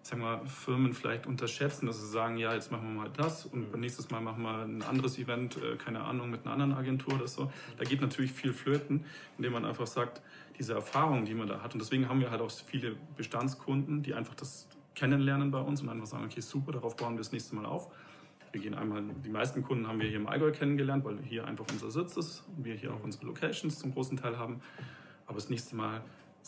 sagen 0.07 0.21
wir, 0.21 0.45
Firmen 0.45 0.93
vielleicht 0.93 1.27
unterschätzen, 1.27 1.85
dass 1.85 1.99
sie 1.99 2.07
sagen, 2.07 2.37
ja, 2.37 2.53
jetzt 2.53 2.71
machen 2.71 2.93
wir 2.93 3.03
mal 3.03 3.09
das 3.09 3.45
und 3.45 3.71
beim 3.71 3.81
nächsten 3.81 4.11
Mal 4.13 4.21
machen 4.21 4.43
wir 4.43 4.59
ein 4.59 4.81
anderes 4.83 5.17
Event, 5.17 5.57
äh, 5.57 5.75
keine 5.75 6.01
Ahnung, 6.01 6.29
mit 6.29 6.45
einer 6.45 6.53
anderen 6.53 6.73
Agentur 6.73 7.15
oder 7.15 7.27
so. 7.27 7.51
Da 7.77 7.83
geht 7.83 8.01
natürlich 8.01 8.31
viel 8.31 8.53
flöten, 8.53 9.05
indem 9.37 9.53
man 9.53 9.65
einfach 9.65 9.87
sagt, 9.87 10.21
diese 10.57 10.73
Erfahrung, 10.73 11.25
die 11.25 11.33
man 11.33 11.47
da 11.47 11.61
hat. 11.61 11.73
Und 11.73 11.79
deswegen 11.81 12.07
haben 12.09 12.19
wir 12.19 12.31
halt 12.31 12.41
auch 12.41 12.51
viele 12.51 12.95
Bestandskunden, 13.15 14.01
die 14.01 14.13
einfach 14.13 14.35
das 14.35 14.67
kennenlernen 14.95 15.51
bei 15.51 15.59
uns 15.59 15.81
und 15.81 15.89
einfach 15.89 16.07
sagen, 16.07 16.25
okay, 16.25 16.41
super, 16.41 16.71
darauf 16.71 16.95
bauen 16.95 17.13
wir 17.13 17.19
das 17.19 17.31
nächste 17.31 17.55
Mal 17.55 17.65
auf. 17.65 17.91
Wir 18.51 18.61
gehen 18.61 18.73
einmal, 18.73 19.03
die 19.03 19.29
meisten 19.29 19.61
Kunden 19.61 19.87
haben 19.87 19.99
wir 19.99 20.07
hier 20.07 20.17
im 20.17 20.27
Allgäu 20.27 20.51
kennengelernt, 20.51 21.03
weil 21.03 21.19
hier 21.21 21.45
einfach 21.45 21.65
unser 21.71 21.91
Sitz 21.91 22.17
ist 22.17 22.43
und 22.55 22.65
wir 22.65 22.75
hier 22.75 22.93
auch 22.93 23.03
unsere 23.03 23.25
Locations 23.25 23.77
zum 23.77 23.93
großen 23.93 24.17
Teil 24.17 24.37
haben. 24.37 24.61
Aber 25.25 25.35
das 25.35 25.49
nächste 25.49 25.75
Mal 25.75 26.01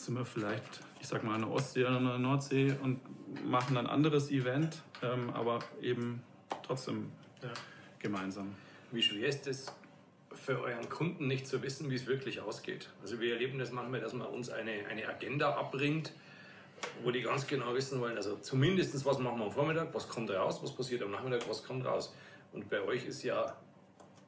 sind 0.04 0.14
wir 0.14 0.24
vielleicht, 0.24 0.80
ich 1.00 1.08
sag 1.08 1.24
mal, 1.24 1.34
an 1.34 1.42
der 1.42 1.50
Ostsee 1.50 1.84
oder 1.84 1.96
an 1.96 2.04
der 2.04 2.18
Nordsee 2.18 2.74
und 2.82 3.00
machen 3.44 3.76
ein 3.76 3.86
anderes 3.86 4.30
Event, 4.30 4.82
ähm, 5.02 5.30
aber 5.30 5.60
eben 5.80 6.22
trotzdem 6.62 7.12
ja. 7.42 7.50
gemeinsam. 7.98 8.54
Wie 8.92 9.02
schwer 9.02 9.28
ist 9.28 9.46
es 9.46 9.72
für 10.32 10.60
euren 10.60 10.88
Kunden 10.88 11.26
nicht 11.26 11.46
zu 11.46 11.62
wissen, 11.62 11.90
wie 11.90 11.96
es 11.96 12.06
wirklich 12.06 12.40
ausgeht? 12.40 12.88
Also 13.02 13.20
wir 13.20 13.34
erleben 13.34 13.58
das 13.58 13.72
manchmal, 13.72 14.00
dass 14.00 14.12
man 14.14 14.26
uns 14.28 14.48
eine, 14.48 14.86
eine 14.88 15.06
Agenda 15.06 15.54
abbringt, 15.54 16.12
wo 17.04 17.10
die 17.10 17.20
ganz 17.20 17.46
genau 17.46 17.74
wissen 17.74 18.00
wollen, 18.00 18.16
also 18.16 18.36
zumindest 18.36 19.04
was 19.04 19.18
machen 19.18 19.38
wir 19.38 19.44
am 19.44 19.52
Vormittag, 19.52 19.94
was 19.94 20.08
kommt 20.08 20.30
raus, 20.30 20.60
was 20.62 20.74
passiert 20.74 21.02
am 21.02 21.10
Nachmittag, 21.10 21.48
was 21.48 21.62
kommt 21.62 21.84
raus. 21.84 22.14
Und 22.52 22.70
bei 22.70 22.80
euch 22.82 23.04
ist 23.04 23.22
ja 23.22 23.54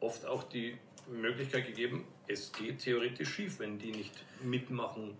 oft 0.01 0.27
auch 0.27 0.43
die 0.45 0.77
Möglichkeit 1.11 1.67
gegeben, 1.67 2.05
es 2.27 2.53
geht 2.53 2.81
theoretisch 2.81 3.31
schief, 3.31 3.59
wenn 3.59 3.79
die 3.79 3.93
nicht 3.93 4.25
mitmachen 4.43 5.17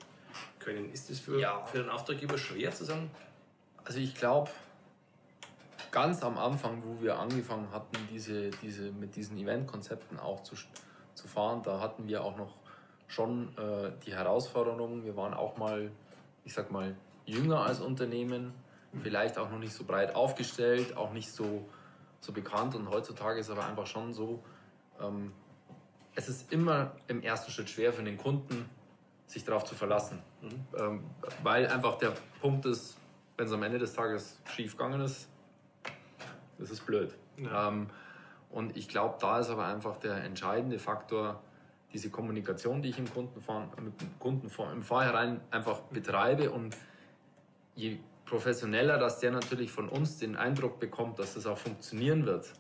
können. 0.59 0.93
Ist 0.93 1.11
das 1.11 1.19
für, 1.19 1.39
ja. 1.39 1.65
für 1.67 1.79
den 1.79 1.91
Auftraggeber 1.91 2.39
schwer 2.39 2.71
zu 2.73 2.85
sagen? 2.85 3.11
Also 3.85 3.99
ich 3.99 4.15
glaube, 4.15 4.51
ganz 5.91 6.23
am 6.23 6.39
Anfang, 6.39 6.83
wo 6.85 7.03
wir 7.03 7.19
angefangen 7.19 7.71
hatten, 7.73 7.97
diese, 8.11 8.51
diese, 8.51 8.93
mit 8.93 9.17
diesen 9.17 9.37
Eventkonzepten 9.37 10.19
auch 10.19 10.43
zu, 10.43 10.57
zu 11.15 11.29
fahren, 11.29 11.63
da 11.63 11.81
hatten 11.81 12.07
wir 12.07 12.25
auch 12.25 12.37
noch 12.37 12.57
schon 13.09 13.57
äh, 13.59 13.93
die 14.07 14.15
Herausforderungen. 14.15 15.05
Wir 15.05 15.17
waren 15.17 15.35
auch 15.35 15.59
mal, 15.59 15.91
ich 16.45 16.55
sag 16.55 16.71
mal, 16.71 16.97
jünger 17.27 17.61
als 17.61 17.81
Unternehmen, 17.81 18.55
vielleicht 19.03 19.39
auch 19.39 19.51
noch 19.51 19.59
nicht 19.59 19.75
so 19.75 19.85
breit 19.85 20.15
aufgestellt, 20.15 20.97
auch 20.97 21.13
nicht 21.13 21.31
so, 21.33 21.67
so 22.21 22.33
bekannt. 22.33 22.75
Und 22.75 22.89
heutzutage 22.91 23.41
ist 23.41 23.51
aber 23.51 23.67
einfach 23.67 23.87
schon 23.87 24.13
so, 24.13 24.43
ähm, 25.01 25.33
es 26.15 26.29
ist 26.29 26.53
immer 26.53 26.93
im 27.09 27.23
ersten 27.23 27.51
Schritt 27.51 27.71
schwer 27.71 27.93
für 27.93 28.03
den 28.03 28.19
Kunden, 28.19 28.69
sich 29.33 29.45
darauf 29.45 29.65
zu 29.65 29.75
verlassen. 29.75 30.23
Mhm. 30.41 30.67
Ähm, 30.79 31.05
weil 31.43 31.67
einfach 31.67 31.97
der 31.97 32.13
Punkt 32.41 32.67
ist, 32.67 32.97
wenn 33.37 33.47
es 33.47 33.53
am 33.53 33.63
Ende 33.63 33.79
des 33.79 33.95
Tages 33.95 34.41
schief 34.55 34.77
gegangen 34.77 35.01
ist, 35.01 35.29
das 36.59 36.71
ist 36.71 36.85
blöd. 36.87 37.15
Ja. 37.39 37.69
Ähm, 37.69 37.89
und 38.51 38.77
ich 38.77 38.89
glaube, 38.89 39.17
da 39.19 39.39
ist 39.39 39.49
aber 39.49 39.67
einfach 39.67 39.97
der 39.97 40.23
entscheidende 40.25 40.79
Faktor, 40.79 41.41
diese 41.93 42.11
Kommunikation, 42.11 42.83
die 42.83 42.91
ich 42.91 42.99
im 42.99 43.13
Kunden 43.13 43.43
mit 43.83 44.01
dem 44.01 44.19
Kunden 44.19 44.51
im 44.73 44.83
Vorhinein 44.83 45.41
einfach 45.51 45.81
betreibe 45.81 46.51
und 46.51 46.77
je 47.75 47.99
professioneller, 48.25 48.99
dass 48.99 49.21
der 49.21 49.31
natürlich 49.31 49.73
von 49.73 49.89
uns 49.89 50.19
den 50.19 50.37
Eindruck 50.37 50.81
bekommt, 50.81 51.19
dass 51.19 51.35
das 51.35 51.47
auch 51.47 51.59
funktionieren 51.59 52.25
wird. 52.25 52.51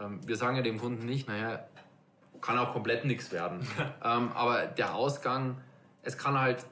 Ähm, 0.00 0.20
wir 0.26 0.36
sagen 0.36 0.56
ja 0.56 0.62
dem 0.62 0.78
Kunden 0.80 1.06
nicht, 1.06 1.28
naja, 1.28 1.64
kann 2.40 2.58
auch 2.58 2.72
komplett 2.72 3.04
nichts 3.04 3.30
werden. 3.30 3.60
ähm, 4.04 4.32
aber 4.32 4.66
der 4.66 4.94
Ausgang, 4.94 5.58
es 6.02 6.18
kann 6.18 6.38
halt 6.38 6.66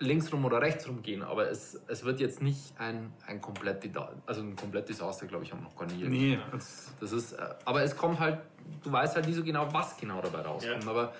linksrum 0.00 0.44
oder 0.46 0.62
rechtsrum 0.62 1.02
gehen, 1.02 1.22
aber 1.22 1.50
es, 1.50 1.78
es 1.86 2.04
wird 2.04 2.20
jetzt 2.20 2.40
nicht 2.40 2.72
ein, 2.78 3.12
ein 3.26 3.40
komplett, 3.40 3.88
also 4.26 4.40
ein 4.40 4.56
komplett 4.56 4.88
Desaster, 4.88 5.26
glaube 5.26 5.44
ich, 5.44 5.52
haben 5.52 5.62
noch 5.62 5.76
gar 5.76 5.86
nie. 5.86 6.04
Nee, 6.04 6.38
das, 6.50 6.92
das 6.98 7.12
ist, 7.12 7.32
äh, 7.32 7.54
aber 7.66 7.82
es 7.82 7.94
kommt 7.94 8.18
halt, 8.18 8.40
du 8.82 8.90
weißt 8.90 9.14
halt 9.14 9.26
nie 9.26 9.34
so 9.34 9.44
genau, 9.44 9.72
was 9.72 9.96
genau 9.98 10.22
dabei 10.22 10.40
rauskommt. 10.40 10.84
Ja. 10.84 10.90
Aber 10.90 11.12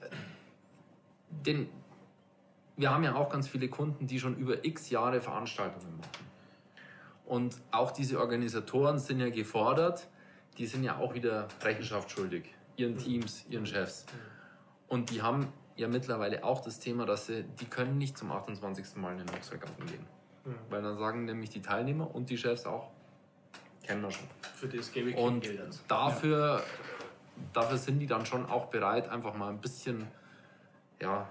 äh, 0.00 0.06
den, 1.30 1.68
wir 2.76 2.90
haben 2.90 3.04
ja 3.04 3.14
auch 3.14 3.30
ganz 3.30 3.46
viele 3.46 3.68
Kunden, 3.68 4.08
die 4.08 4.18
schon 4.18 4.36
über 4.36 4.64
x 4.64 4.90
Jahre 4.90 5.20
Veranstaltungen 5.20 5.96
machen. 5.96 6.34
Und 7.26 7.56
auch 7.70 7.92
diese 7.92 8.18
Organisatoren 8.18 8.98
sind 8.98 9.20
ja 9.20 9.30
gefordert, 9.30 10.08
die 10.58 10.66
sind 10.66 10.82
ja 10.82 10.98
auch 10.98 11.14
wieder 11.14 11.46
Rechenschaft 11.62 12.10
schuldig, 12.10 12.52
ihren 12.76 12.98
Teams, 12.98 13.44
ihren 13.48 13.64
Chefs. 13.64 14.06
Und 14.88 15.10
die 15.10 15.22
haben 15.22 15.52
ja 15.76 15.88
mittlerweile 15.88 16.44
auch 16.44 16.60
das 16.60 16.78
Thema, 16.78 17.06
dass 17.06 17.26
sie, 17.26 17.44
die 17.60 17.66
können 17.66 17.98
nicht 17.98 18.16
zum 18.16 18.32
28. 18.32 18.96
Mal 18.96 19.12
in 19.12 19.26
den 19.26 19.36
Hochseilgarten 19.36 19.86
gehen. 19.86 20.06
Mhm. 20.44 20.54
Weil 20.70 20.82
dann 20.82 20.98
sagen 20.98 21.24
nämlich 21.24 21.50
die 21.50 21.62
Teilnehmer 21.62 22.14
und 22.14 22.30
die 22.30 22.38
Chefs 22.38 22.66
auch, 22.66 22.90
kennen 23.82 24.02
wir 24.02 24.10
schon. 24.10 24.28
Für 24.54 24.68
das 24.68 24.92
gebe 24.92 25.10
ich 25.10 25.16
Und 25.16 25.40
Geld 25.40 25.60
also. 25.60 25.80
dafür, 25.88 26.58
ja. 26.58 26.62
dafür 27.52 27.78
sind 27.78 27.98
die 27.98 28.06
dann 28.06 28.24
schon 28.26 28.46
auch 28.46 28.66
bereit, 28.66 29.08
einfach 29.08 29.34
mal 29.34 29.48
ein 29.48 29.60
bisschen, 29.60 30.06
ja, 31.00 31.28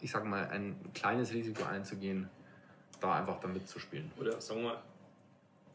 ich 0.00 0.10
sag 0.10 0.24
mal, 0.24 0.48
ein 0.48 0.76
kleines 0.94 1.32
Risiko 1.32 1.64
einzugehen, 1.64 2.28
da 3.00 3.14
einfach 3.14 3.40
da 3.40 3.48
mitzuspielen. 3.48 4.10
Oder 4.18 4.40
sagen 4.40 4.62
wir, 4.62 4.82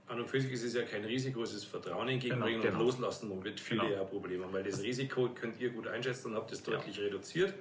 an 0.07 0.19
und 0.19 0.27
für 0.27 0.39
sich 0.39 0.51
ist 0.51 0.63
es 0.63 0.73
ja 0.73 0.83
kein 0.83 1.05
Risiko, 1.05 1.43
es 1.43 1.53
ist 1.53 1.65
Vertrauen 1.65 2.09
entgegenbringen 2.09 2.61
genau, 2.61 2.73
genau. 2.73 2.83
und 2.83 2.87
loslassen, 2.87 3.29
womit 3.29 3.59
viele 3.59 3.81
genau. 3.81 3.93
ja 3.93 4.03
Probleme 4.03 4.43
haben. 4.43 4.53
Weil 4.53 4.63
das 4.63 4.81
Risiko 4.81 5.29
könnt 5.29 5.59
ihr 5.59 5.69
gut 5.69 5.87
einschätzen 5.87 6.31
und 6.31 6.35
habt 6.35 6.51
es 6.51 6.61
deutlich 6.61 6.97
ja. 6.97 7.03
reduziert. 7.03 7.53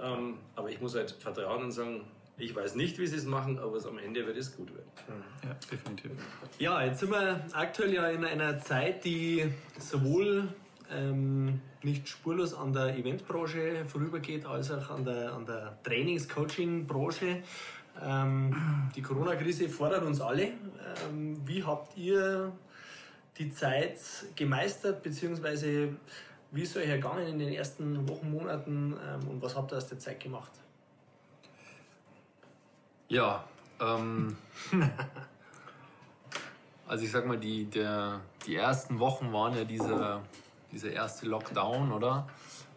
Ähm, 0.00 0.38
aber 0.56 0.70
ich 0.70 0.80
muss 0.80 0.94
halt 0.94 1.12
vertrauen 1.12 1.64
und 1.64 1.72
sagen, 1.72 2.02
ich 2.38 2.54
weiß 2.56 2.74
nicht, 2.74 2.98
wie 2.98 3.06
sie 3.06 3.16
es 3.16 3.26
machen, 3.26 3.58
aber 3.58 3.78
am 3.86 3.98
Ende 3.98 4.26
wird 4.26 4.36
es 4.36 4.56
gut 4.56 4.74
werden. 4.74 4.90
Ja, 5.44 5.54
definitiv. 5.70 6.10
Ja, 6.58 6.84
jetzt 6.84 7.00
sind 7.00 7.10
wir 7.10 7.44
aktuell 7.52 7.92
ja 7.92 8.08
in 8.08 8.24
einer 8.24 8.58
Zeit, 8.58 9.04
die 9.04 9.44
sowohl 9.78 10.48
ähm, 10.90 11.60
nicht 11.82 12.08
spurlos 12.08 12.54
an 12.54 12.72
der 12.72 12.96
Eventbranche 12.96 13.84
vorübergeht, 13.86 14.46
als 14.46 14.70
auch 14.70 14.90
an 14.90 15.04
der, 15.04 15.32
an 15.32 15.46
der 15.46 15.78
Trainings-Coaching-Branche. 15.84 17.42
Ähm, 18.02 18.56
die 18.96 19.02
Corona-Krise 19.02 19.68
fordert 19.68 20.02
uns 20.04 20.20
alle. 20.20 20.52
Ähm, 21.10 21.40
wie 21.44 21.62
habt 21.62 21.96
ihr 21.96 22.52
die 23.38 23.52
Zeit 23.52 23.98
gemeistert, 24.34 25.02
beziehungsweise 25.02 25.96
wie 26.52 26.62
ist 26.62 26.76
es 26.76 26.82
euch 26.82 26.88
ergangen 26.88 27.26
in 27.26 27.38
den 27.38 27.52
ersten 27.52 28.08
Wochen, 28.08 28.30
Monaten 28.30 28.94
ähm, 29.04 29.28
und 29.28 29.42
was 29.42 29.56
habt 29.56 29.72
ihr 29.72 29.78
aus 29.78 29.88
der 29.88 29.98
Zeit 29.98 30.20
gemacht? 30.20 30.52
Ja, 33.08 33.44
ähm, 33.80 34.36
also 36.86 37.04
ich 37.04 37.10
sag 37.10 37.26
mal, 37.26 37.38
die, 37.38 37.64
der, 37.64 38.20
die 38.46 38.56
ersten 38.56 38.98
Wochen 38.98 39.32
waren 39.32 39.56
ja 39.56 39.64
dieser, 39.64 40.22
dieser 40.70 40.90
erste 40.90 41.26
Lockdown, 41.26 41.90
oder? 41.90 42.28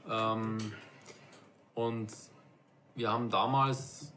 Ähm, 0.10 0.58
und 1.74 2.14
wir 2.96 3.12
haben 3.12 3.30
damals, 3.30 4.14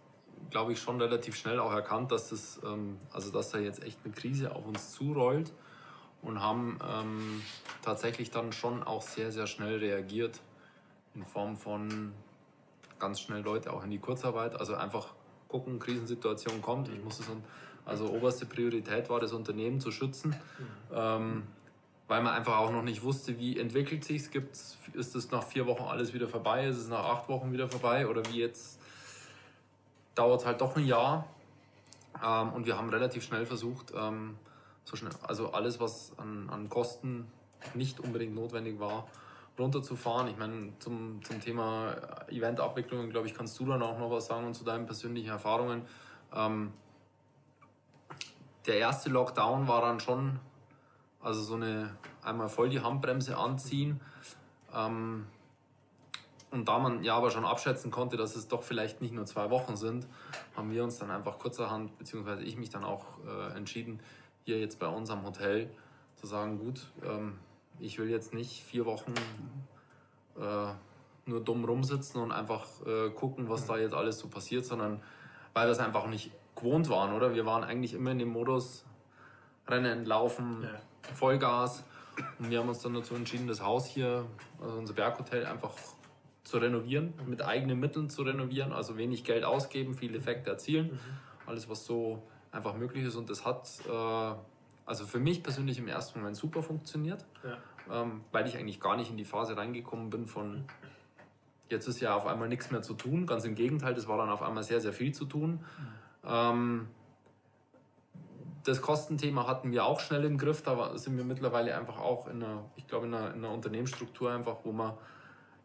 glaube 0.50 0.72
ich, 0.72 0.80
schon 0.80 1.00
relativ 1.00 1.36
schnell 1.36 1.58
auch 1.58 1.72
erkannt, 1.72 2.12
dass, 2.12 2.30
das, 2.30 2.60
ähm, 2.64 2.98
also 3.12 3.32
dass 3.32 3.50
da 3.50 3.58
jetzt 3.58 3.82
echt 3.82 3.98
eine 4.04 4.14
Krise 4.14 4.54
auf 4.54 4.64
uns 4.66 4.92
zurollt 4.92 5.52
und 6.22 6.42
haben 6.42 6.78
ähm, 6.88 7.42
tatsächlich 7.82 8.30
dann 8.30 8.52
schon 8.52 8.82
auch 8.82 9.02
sehr, 9.02 9.32
sehr 9.32 9.46
schnell 9.46 9.78
reagiert 9.78 10.40
in 11.14 11.24
Form 11.24 11.56
von 11.56 12.12
ganz 12.98 13.20
schnell 13.20 13.42
Leute 13.42 13.72
auch 13.72 13.84
in 13.84 13.90
die 13.90 13.98
Kurzarbeit. 13.98 14.58
Also 14.58 14.74
einfach 14.74 15.14
gucken, 15.48 15.78
Krisensituation 15.78 16.60
kommt. 16.62 16.88
Ich 16.88 17.02
muss 17.02 17.20
es 17.20 17.26
also 17.84 18.10
oberste 18.10 18.44
Priorität 18.44 19.08
war, 19.08 19.18
das 19.18 19.32
Unternehmen 19.32 19.80
zu 19.80 19.90
schützen, 19.90 20.36
ähm, 20.92 21.44
weil 22.06 22.22
man 22.22 22.34
einfach 22.34 22.58
auch 22.58 22.70
noch 22.70 22.82
nicht 22.82 23.02
wusste, 23.02 23.38
wie 23.38 23.58
entwickelt 23.58 24.04
sich 24.04 24.28
es. 24.34 24.76
Ist 24.92 25.14
es 25.14 25.30
nach 25.30 25.42
vier 25.42 25.66
Wochen 25.66 25.84
alles 25.84 26.12
wieder 26.12 26.28
vorbei? 26.28 26.66
Ist 26.66 26.76
es 26.76 26.88
nach 26.88 27.04
acht 27.04 27.28
Wochen 27.28 27.52
wieder 27.52 27.68
vorbei? 27.68 28.06
Oder 28.06 28.22
wie 28.30 28.40
jetzt 28.40 28.78
dauert 30.14 30.40
es 30.40 30.46
halt 30.46 30.60
doch 30.60 30.76
ein 30.76 30.86
Jahr? 30.86 31.26
Ähm, 32.22 32.52
und 32.52 32.66
wir 32.66 32.76
haben 32.76 32.90
relativ 32.90 33.24
schnell 33.24 33.46
versucht, 33.46 33.92
ähm, 33.96 34.36
so 34.88 34.96
schnell, 34.96 35.12
also 35.22 35.52
alles, 35.52 35.80
was 35.80 36.12
an, 36.16 36.48
an 36.48 36.68
Kosten 36.70 37.30
nicht 37.74 38.00
unbedingt 38.00 38.34
notwendig 38.34 38.80
war, 38.80 39.06
runterzufahren. 39.58 40.28
Ich 40.28 40.38
meine, 40.38 40.72
zum, 40.78 41.22
zum 41.22 41.40
Thema 41.42 41.94
Eventabwicklung, 42.28 43.10
glaube 43.10 43.26
ich, 43.26 43.34
kannst 43.34 43.58
du 43.60 43.66
dann 43.66 43.82
auch 43.82 43.98
noch 43.98 44.10
was 44.10 44.26
sagen 44.26 44.46
und 44.46 44.54
zu 44.54 44.64
deinen 44.64 44.86
persönlichen 44.86 45.28
Erfahrungen. 45.28 45.82
Ähm, 46.32 46.72
der 48.66 48.78
erste 48.78 49.10
Lockdown 49.10 49.68
war 49.68 49.82
dann 49.82 50.00
schon, 50.00 50.40
also 51.20 51.42
so 51.42 51.54
eine 51.54 51.94
einmal 52.22 52.48
voll 52.48 52.70
die 52.70 52.80
Handbremse 52.80 53.36
anziehen. 53.36 54.00
Ähm, 54.74 55.26
und 56.50 56.66
da 56.66 56.78
man 56.78 57.02
ja 57.02 57.14
aber 57.14 57.30
schon 57.30 57.44
abschätzen 57.44 57.90
konnte, 57.90 58.16
dass 58.16 58.36
es 58.36 58.48
doch 58.48 58.62
vielleicht 58.62 59.02
nicht 59.02 59.12
nur 59.12 59.26
zwei 59.26 59.50
Wochen 59.50 59.76
sind, 59.76 60.06
haben 60.56 60.70
wir 60.70 60.82
uns 60.82 60.96
dann 60.98 61.10
einfach 61.10 61.38
kurzerhand, 61.38 61.98
beziehungsweise 61.98 62.42
ich 62.42 62.56
mich 62.56 62.70
dann 62.70 62.84
auch 62.84 63.04
äh, 63.26 63.54
entschieden, 63.54 64.00
hier 64.48 64.58
jetzt 64.58 64.78
bei 64.78 64.88
uns 64.88 65.10
am 65.10 65.26
Hotel 65.26 65.68
zu 66.16 66.26
sagen, 66.26 66.58
gut, 66.58 66.86
ähm, 67.04 67.38
ich 67.80 67.98
will 67.98 68.08
jetzt 68.08 68.32
nicht 68.32 68.62
vier 68.62 68.86
Wochen 68.86 69.12
äh, 70.38 70.72
nur 71.26 71.44
dumm 71.44 71.66
rumsitzen 71.66 72.22
und 72.22 72.32
einfach 72.32 72.66
äh, 72.86 73.10
gucken, 73.10 73.50
was 73.50 73.66
da 73.66 73.76
jetzt 73.76 73.92
alles 73.92 74.18
so 74.18 74.28
passiert, 74.28 74.64
sondern 74.64 75.02
weil 75.52 75.68
wir 75.68 75.72
es 75.72 75.78
einfach 75.78 76.06
nicht 76.06 76.32
gewohnt 76.56 76.88
waren, 76.88 77.12
oder? 77.12 77.34
Wir 77.34 77.44
waren 77.44 77.62
eigentlich 77.62 77.92
immer 77.92 78.10
in 78.12 78.20
dem 78.20 78.30
Modus 78.30 78.86
Rennen, 79.66 80.06
Laufen, 80.06 80.62
ja. 80.62 81.14
Vollgas. 81.14 81.84
Und 82.38 82.50
wir 82.50 82.60
haben 82.60 82.70
uns 82.70 82.80
dann 82.80 82.94
dazu 82.94 83.14
entschieden, 83.14 83.46
das 83.48 83.62
Haus 83.62 83.86
hier, 83.86 84.24
also 84.62 84.78
unser 84.78 84.94
Berghotel, 84.94 85.44
einfach 85.44 85.74
zu 86.42 86.56
renovieren, 86.56 87.12
mit 87.26 87.42
eigenen 87.42 87.78
Mitteln 87.78 88.08
zu 88.08 88.22
renovieren, 88.22 88.72
also 88.72 88.96
wenig 88.96 89.24
Geld 89.24 89.44
ausgeben, 89.44 89.94
viele 89.94 90.16
Effekte 90.16 90.48
erzielen. 90.48 90.92
Mhm. 90.92 90.98
Alles, 91.46 91.68
was 91.68 91.84
so 91.84 92.22
einfach 92.52 92.74
möglich 92.74 93.04
ist. 93.04 93.16
Und 93.16 93.30
das 93.30 93.44
hat 93.44 93.68
äh, 93.88 94.34
also 94.88 95.04
für 95.04 95.18
mich 95.18 95.42
persönlich 95.42 95.78
im 95.78 95.86
ersten 95.86 96.18
Moment 96.18 96.36
super 96.36 96.62
funktioniert, 96.62 97.24
ja. 97.44 98.02
ähm, 98.02 98.22
weil 98.32 98.46
ich 98.46 98.56
eigentlich 98.56 98.80
gar 98.80 98.96
nicht 98.96 99.10
in 99.10 99.18
die 99.18 99.24
Phase 99.26 99.56
reingekommen 99.56 100.08
bin 100.08 100.26
von 100.26 100.64
jetzt 101.68 101.86
ist 101.86 102.00
ja 102.00 102.16
auf 102.16 102.26
einmal 102.26 102.48
nichts 102.48 102.70
mehr 102.70 102.80
zu 102.80 102.94
tun. 102.94 103.26
Ganz 103.26 103.44
im 103.44 103.54
Gegenteil, 103.54 103.92
das 103.92 104.08
war 104.08 104.16
dann 104.16 104.30
auf 104.30 104.42
einmal 104.42 104.62
sehr, 104.62 104.80
sehr 104.80 104.94
viel 104.94 105.12
zu 105.12 105.26
tun. 105.26 105.50
Mhm. 105.50 105.88
Ähm, 106.24 106.88
das 108.64 108.80
Kostenthema 108.80 109.46
hatten 109.46 109.72
wir 109.72 109.84
auch 109.84 110.00
schnell 110.00 110.24
im 110.24 110.38
Griff. 110.38 110.62
Da 110.62 110.96
sind 110.96 111.16
wir 111.16 111.24
mittlerweile 111.24 111.76
einfach 111.76 111.98
auch 111.98 112.26
in 112.26 112.42
einer, 112.42 112.64
ich 112.76 112.86
glaube, 112.86 113.06
in 113.06 113.14
einer, 113.14 113.34
in 113.34 113.44
einer 113.44 113.52
Unternehmensstruktur 113.52 114.32
einfach, 114.32 114.58
wo 114.64 114.72
man 114.72 114.94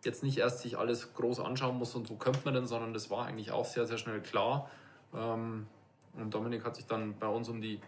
jetzt 0.04 0.24
nicht 0.24 0.38
erst 0.38 0.60
sich 0.60 0.78
alles 0.78 1.14
groß 1.14 1.40
anschauen 1.40 1.78
muss 1.78 1.96
und 1.96 2.08
so 2.08 2.16
könnte 2.16 2.42
man 2.44 2.54
denn, 2.54 2.68
sondern 2.68 2.94
das 2.94 3.10
war 3.10 3.26
eigentlich 3.26 3.52
auch 3.52 3.66
sehr, 3.66 3.86
sehr 3.86 3.98
schnell 3.98 4.22
klar. 4.22 4.70
Ähm, 5.16 5.68
und 6.18 6.34
Dominik 6.34 6.64
hat 6.64 6.76
sich 6.76 6.86
dann 6.86 7.18
bei 7.18 7.28
uns 7.28 7.50
um 7.50 7.62
die 7.62 7.80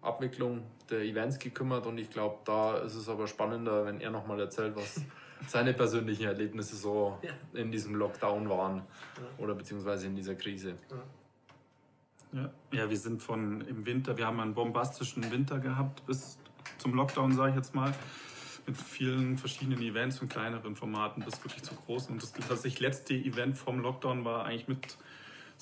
Abwicklung 0.00 0.64
der 0.90 1.02
Events 1.02 1.38
gekümmert 1.38 1.86
und 1.86 1.98
ich 1.98 2.10
glaube, 2.10 2.38
da 2.44 2.78
ist 2.78 2.94
es 2.94 3.08
aber 3.08 3.26
spannender, 3.26 3.84
wenn 3.86 4.00
er 4.00 4.10
nochmal 4.10 4.40
erzählt, 4.40 4.74
was 4.76 5.00
seine 5.46 5.72
persönlichen 5.72 6.24
Erlebnisse 6.24 6.76
so 6.76 7.18
ja. 7.22 7.30
in 7.60 7.70
diesem 7.70 7.94
Lockdown 7.94 8.48
waren 8.48 8.78
ja. 8.78 9.44
oder 9.44 9.54
beziehungsweise 9.54 10.06
in 10.06 10.16
dieser 10.16 10.34
Krise. 10.34 10.74
Ja. 12.32 12.50
ja, 12.72 12.88
wir 12.88 12.96
sind 12.96 13.22
von 13.22 13.60
im 13.62 13.84
Winter, 13.84 14.16
wir 14.16 14.26
haben 14.26 14.40
einen 14.40 14.54
bombastischen 14.54 15.30
Winter 15.30 15.58
gehabt 15.58 16.06
bis 16.06 16.38
zum 16.78 16.94
Lockdown, 16.94 17.32
sage 17.32 17.50
ich 17.50 17.56
jetzt 17.56 17.74
mal, 17.74 17.94
mit 18.66 18.76
vielen 18.76 19.36
verschiedenen 19.36 19.82
Events 19.82 20.20
und 20.20 20.28
kleineren 20.28 20.76
Formaten 20.76 21.24
bis 21.24 21.42
wirklich 21.44 21.62
zu 21.62 21.74
großen. 21.74 22.12
Und 22.12 22.22
das 22.22 22.32
tatsächlich 22.32 22.80
letzte 22.80 23.14
Event 23.14 23.58
vom 23.58 23.80
Lockdown 23.80 24.24
war 24.24 24.44
eigentlich 24.44 24.68
mit 24.68 24.96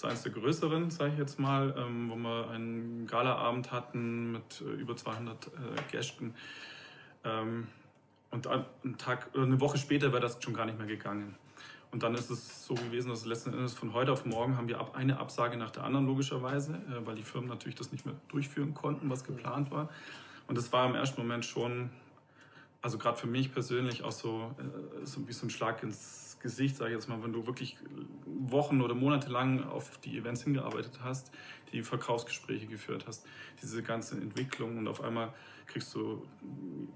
so 0.01 0.07
eines 0.07 0.23
der 0.23 0.33
größeren, 0.33 0.91
sage 0.91 1.13
ich 1.13 1.19
jetzt 1.19 1.39
mal, 1.39 1.75
ähm, 1.77 2.11
wo 2.11 2.17
wir 2.17 2.51
einen 2.51 3.07
Galaabend 3.07 3.71
hatten 3.71 4.33
mit 4.33 4.63
äh, 4.63 4.81
über 4.81 4.97
200 4.97 5.47
äh, 5.47 5.51
Gästen. 5.91 6.35
Ähm, 7.25 7.69
und 8.31 8.47
einen 8.47 8.97
Tag, 8.97 9.29
eine 9.37 9.61
Woche 9.61 9.77
später 9.77 10.13
wäre 10.13 10.23
das 10.23 10.43
schon 10.43 10.55
gar 10.55 10.65
nicht 10.65 10.79
mehr 10.79 10.87
gegangen. 10.87 11.35
Und 11.91 12.03
dann 12.03 12.15
ist 12.15 12.31
es 12.31 12.65
so 12.65 12.75
gewesen, 12.75 13.11
dass 13.11 13.27
letzten 13.27 13.53
Endes 13.53 13.75
von 13.75 13.93
heute 13.93 14.13
auf 14.13 14.25
morgen 14.25 14.57
haben 14.57 14.69
wir 14.69 14.95
eine 14.95 15.19
Absage 15.19 15.57
nach 15.57 15.71
der 15.71 15.85
anderen 15.85 16.07
logischerweise, 16.07 16.75
äh, 16.75 17.05
weil 17.07 17.17
die 17.17 17.23
Firmen 17.23 17.51
natürlich 17.51 17.75
das 17.75 17.93
nicht 17.93 18.07
mehr 18.07 18.15
durchführen 18.29 18.73
konnten, 18.73 19.11
was 19.11 19.25
geplant 19.25 19.71
war. 19.71 19.91
Und 20.47 20.57
das 20.57 20.73
war 20.73 20.89
im 20.89 20.95
ersten 20.95 21.21
Moment 21.21 21.45
schon, 21.45 21.91
also 22.81 22.97
gerade 22.97 23.19
für 23.19 23.27
mich 23.27 23.53
persönlich 23.53 24.03
auch 24.03 24.13
so, 24.13 24.55
äh, 24.59 25.05
so 25.05 25.29
wie 25.29 25.33
so 25.33 25.47
ein 25.47 25.51
Schlag 25.51 25.83
ins 25.83 26.30
Gesicht, 26.41 26.77
sage 26.77 26.91
ich 26.91 26.97
jetzt 26.97 27.09
mal, 27.09 27.23
wenn 27.23 27.33
du 27.33 27.47
wirklich 27.47 27.77
Wochen 28.25 28.81
oder 28.81 28.95
Monate 28.95 29.29
lang 29.31 29.63
auf 29.65 29.99
die 29.99 30.17
Events 30.17 30.43
hingearbeitet 30.43 31.01
hast, 31.03 31.31
die 31.73 31.83
Verkaufsgespräche 31.83 32.67
geführt 32.67 33.05
hast, 33.07 33.27
diese 33.63 33.83
ganze 33.83 34.17
Entwicklung 34.17 34.79
und 34.79 34.89
auf 34.89 35.03
einmal 35.03 35.33
kriegst 35.67 35.95
du 35.95 36.27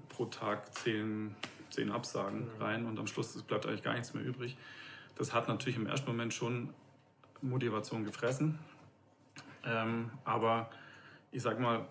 pro 0.09 0.25
Tag 0.25 0.73
zehn, 0.75 1.35
zehn 1.69 1.91
Absagen 1.91 2.41
mhm. 2.41 2.61
rein 2.61 2.85
und 2.85 2.99
am 2.99 3.07
Schluss 3.07 3.41
bleibt 3.43 3.65
eigentlich 3.65 3.83
gar 3.83 3.93
nichts 3.93 4.13
mehr 4.13 4.23
übrig. 4.23 4.57
Das 5.15 5.33
hat 5.33 5.47
natürlich 5.47 5.77
im 5.77 5.87
ersten 5.87 6.07
Moment 6.07 6.33
schon 6.33 6.73
Motivation 7.41 8.03
gefressen. 8.03 8.59
Ähm, 9.63 10.11
aber 10.23 10.69
ich 11.31 11.41
sag 11.41 11.59
mal, 11.59 11.87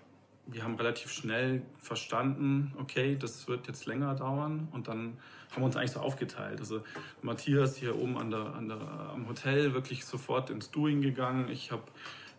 wir 0.46 0.62
haben 0.62 0.74
relativ 0.76 1.10
schnell 1.10 1.62
verstanden, 1.78 2.72
okay, 2.78 3.16
das 3.18 3.48
wird 3.48 3.66
jetzt 3.66 3.86
länger 3.86 4.14
dauern 4.14 4.68
und 4.72 4.88
dann 4.88 5.16
haben 5.50 5.62
wir 5.62 5.66
uns 5.66 5.76
eigentlich 5.76 5.92
so 5.92 6.00
aufgeteilt. 6.00 6.60
Also 6.60 6.82
Matthias 7.22 7.76
hier 7.76 7.96
oben 7.96 8.18
an 8.18 8.30
der, 8.30 8.54
an 8.54 8.68
der, 8.68 8.80
am 9.12 9.28
Hotel 9.28 9.72
wirklich 9.72 10.04
sofort 10.04 10.50
ins 10.50 10.70
Doing 10.70 11.00
gegangen. 11.00 11.48
Ich 11.48 11.70
habe 11.70 11.84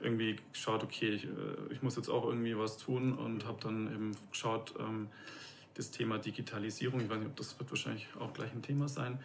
irgendwie 0.02 0.38
geschaut, 0.52 0.84
okay, 0.84 1.10
ich, 1.10 1.24
äh, 1.26 1.30
ich, 1.72 1.82
muss 1.82 1.96
jetzt 1.96 2.10
auch 2.10 2.26
irgendwie 2.26 2.58
was 2.58 2.78
tun 2.78 3.14
und 3.14 3.46
habe 3.46 3.58
dann 3.62 3.88
eben 3.88 4.12
geschaut, 4.32 4.74
ähm, 4.80 5.08
das 5.74 5.92
Thema 5.92 6.18
Digitalisierung, 6.18 7.02
ich 7.02 7.10
weiß 7.10 7.18
nicht, 7.18 7.28
ob 7.28 7.36
das 7.36 7.60
wird 7.60 7.70
wahrscheinlich 7.70 8.08
auch 8.20 8.34
gleich 8.34 8.52
ein 8.54 8.62
Thema 8.62 8.88
sein. 8.88 9.20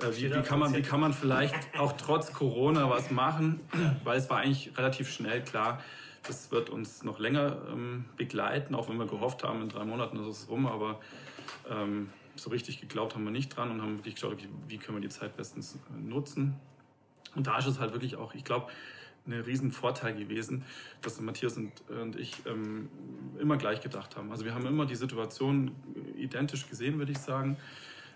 Äh, 0.00 0.16
wie, 0.16 0.34
wie, 0.34 0.42
kann 0.42 0.58
man, 0.58 0.74
wie 0.74 0.82
kann 0.82 1.00
man 1.00 1.12
vielleicht 1.12 1.54
auch 1.78 1.92
trotz 1.92 2.32
Corona 2.32 2.88
was 2.88 3.10
machen? 3.10 3.60
Weil 4.04 4.18
es 4.18 4.30
war 4.30 4.38
eigentlich 4.38 4.76
relativ 4.78 5.10
schnell 5.10 5.42
klar, 5.42 5.82
das 6.26 6.50
wird 6.50 6.70
uns 6.70 7.02
noch 7.02 7.18
länger 7.18 7.56
ähm, 7.70 8.04
begleiten, 8.16 8.74
auch 8.74 8.88
wenn 8.88 8.98
wir 8.98 9.06
gehofft 9.06 9.42
haben, 9.44 9.62
in 9.62 9.68
drei 9.68 9.84
Monaten 9.84 10.18
ist 10.18 10.26
es 10.26 10.48
rum, 10.48 10.66
aber 10.66 11.00
ähm, 11.68 12.10
so 12.36 12.50
richtig 12.50 12.80
geglaubt 12.80 13.14
haben 13.14 13.24
wir 13.24 13.30
nicht 13.30 13.56
dran 13.56 13.70
und 13.70 13.82
haben 13.82 13.98
wirklich 13.98 14.14
geschaut, 14.14 14.34
okay, 14.34 14.48
wie 14.68 14.78
können 14.78 14.98
wir 14.98 15.02
die 15.02 15.14
Zeit 15.14 15.36
bestens 15.36 15.78
nutzen. 15.98 16.56
Und 17.34 17.46
da 17.46 17.58
ist 17.58 17.66
es 17.66 17.78
halt 17.78 17.92
wirklich 17.92 18.16
auch, 18.16 18.34
ich 18.34 18.44
glaube, 18.44 18.68
ein 19.26 19.32
riesen 19.32 19.70
Vorteil 19.70 20.14
gewesen, 20.14 20.64
dass 21.02 21.20
Matthias 21.20 21.56
und, 21.56 21.72
und 21.88 22.16
ich 22.16 22.34
ähm, 22.46 22.88
immer 23.38 23.56
gleich 23.56 23.80
gedacht 23.80 24.16
haben. 24.16 24.30
Also 24.30 24.44
wir 24.44 24.54
haben 24.54 24.66
immer 24.66 24.86
die 24.86 24.96
Situation 24.96 25.74
identisch 26.16 26.68
gesehen, 26.68 26.98
würde 26.98 27.12
ich 27.12 27.18
sagen. 27.18 27.56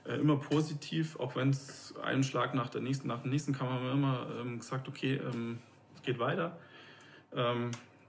Äh, 0.07 0.17
immer 0.17 0.37
positiv, 0.37 1.19
auch 1.21 1.37
wenn 1.37 1.51
es 1.51 1.95
einen 2.03 2.25
Schlag 2.25 2.55
nach, 2.55 2.69
der 2.69 2.81
nächsten, 2.81 3.09
nach 3.09 3.23
dem 3.23 3.31
nächsten 3.31 3.53
kam, 3.53 3.69
haben 3.69 3.85
wir 3.85 3.93
immer 3.93 4.27
ähm, 4.41 4.59
gesagt, 4.59 4.89
okay, 4.89 5.21
ähm, 5.33 5.59
geht 6.03 6.19
weiter. 6.19 6.59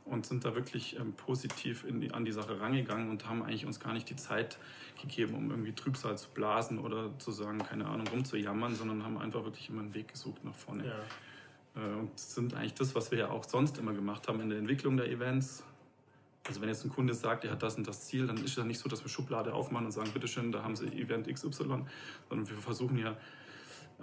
Und 0.06 0.26
sind 0.26 0.46
da 0.46 0.54
wirklich 0.54 1.00
ähm, 1.00 1.14
positiv 1.14 1.84
die, 1.90 2.12
an 2.14 2.26
die 2.26 2.32
Sache 2.32 2.60
rangegangen 2.60 3.10
und 3.10 3.28
haben 3.28 3.42
eigentlich 3.42 3.66
uns 3.66 3.80
gar 3.80 3.92
nicht 3.92 4.08
die 4.10 4.16
Zeit 4.16 4.60
gegeben, 5.02 5.34
um 5.34 5.50
irgendwie 5.50 5.74
Trübsal 5.74 6.18
zu 6.18 6.30
blasen 6.30 6.78
oder 6.78 7.18
zu 7.18 7.32
sagen, 7.32 7.58
keine 7.60 7.88
Ahnung, 7.88 8.08
rumzujammern, 8.08 8.76
sondern 8.76 9.04
haben 9.04 9.18
einfach 9.18 9.44
wirklich 9.44 9.70
immer 9.70 9.82
einen 9.82 9.94
Weg 9.96 10.10
gesucht 10.10 10.44
nach 10.44 10.54
vorne. 10.54 10.86
Ja. 10.86 11.82
Äh, 11.82 11.96
und 11.96 12.18
sind 12.20 12.54
eigentlich 12.54 12.76
das, 12.76 12.94
was 12.96 13.12
wir 13.12 13.18
ja 13.18 13.30
auch 13.30 13.44
sonst 13.44 13.78
immer 13.78 13.94
gemacht 13.94 14.28
haben 14.28 14.40
in 14.42 14.50
der 14.50 14.60
Entwicklung 14.60 14.98
der 14.98 15.10
Events. 15.10 15.64
Also 16.48 16.62
wenn 16.62 16.70
jetzt 16.70 16.86
ein 16.86 16.92
Kunde 16.92 17.14
sagt, 17.14 17.44
er 17.44 17.52
hat 17.52 17.64
das 17.64 17.76
und 17.76 17.88
das 17.88 18.06
Ziel, 18.06 18.28
dann 18.28 18.38
ist 18.38 18.52
es 18.52 18.56
ja 18.56 18.64
nicht 18.64 18.80
so, 18.80 18.88
dass 18.88 19.04
wir 19.04 19.10
Schublade 19.10 19.54
aufmachen 19.54 19.88
und 19.88 19.92
sagen, 19.92 20.12
bitteschön, 20.12 20.52
da 20.52 20.64
haben 20.64 20.76
Sie 20.76 20.86
Event 20.86 21.28
XY, 21.28 21.50
sondern 21.50 21.88
wir 22.30 22.58
versuchen 22.58 23.00
ja 23.00 23.18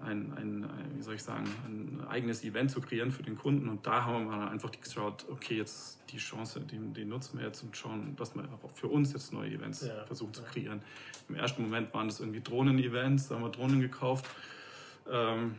ein, 0.00 0.32
ein, 0.36 0.70
wie 0.96 1.02
soll 1.02 1.14
ich 1.14 1.22
sagen, 1.22 1.44
ein 1.66 2.06
eigenes 2.08 2.44
Event 2.44 2.70
zu 2.70 2.80
kreieren 2.80 3.10
für 3.10 3.22
den 3.22 3.36
Kunden. 3.36 3.68
Und 3.68 3.86
da 3.86 4.04
haben 4.04 4.26
wir 4.26 4.50
einfach 4.50 4.70
geschaut, 4.70 5.26
okay, 5.30 5.56
jetzt 5.56 6.00
die 6.10 6.16
Chance, 6.16 6.60
die, 6.60 6.78
die 6.78 7.04
nutzen 7.04 7.38
wir 7.38 7.46
jetzt 7.46 7.62
und 7.62 7.76
schauen, 7.76 8.16
dass 8.16 8.34
wir 8.34 8.44
auch 8.44 8.70
für 8.74 8.88
uns 8.88 9.12
jetzt 9.12 9.32
neue 9.32 9.50
Events 9.50 9.86
ja, 9.86 10.04
versuchen 10.04 10.34
zu 10.34 10.42
kreieren. 10.42 10.82
Im 11.28 11.34
ersten 11.34 11.62
Moment 11.62 11.92
waren 11.94 12.08
das 12.08 12.20
irgendwie 12.20 12.40
Drohnen-Events, 12.40 13.28
da 13.28 13.36
haben 13.36 13.42
wir 13.42 13.50
Drohnen 13.50 13.80
gekauft. 13.80 14.26
Ähm, 15.10 15.56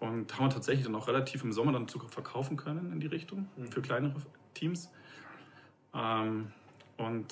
und 0.00 0.32
haben 0.34 0.46
wir 0.46 0.50
tatsächlich 0.50 0.86
dann 0.86 0.94
auch 0.94 1.08
relativ 1.08 1.42
im 1.42 1.52
Sommer 1.52 1.72
dann 1.72 1.88
Zugriff 1.88 2.12
verkaufen 2.12 2.56
können 2.56 2.92
in 2.92 3.00
die 3.00 3.08
Richtung 3.08 3.48
mhm. 3.56 3.66
für 3.72 3.82
kleinere 3.82 4.14
Teams. 4.54 4.90
Ähm, 5.94 6.52
und 6.98 7.26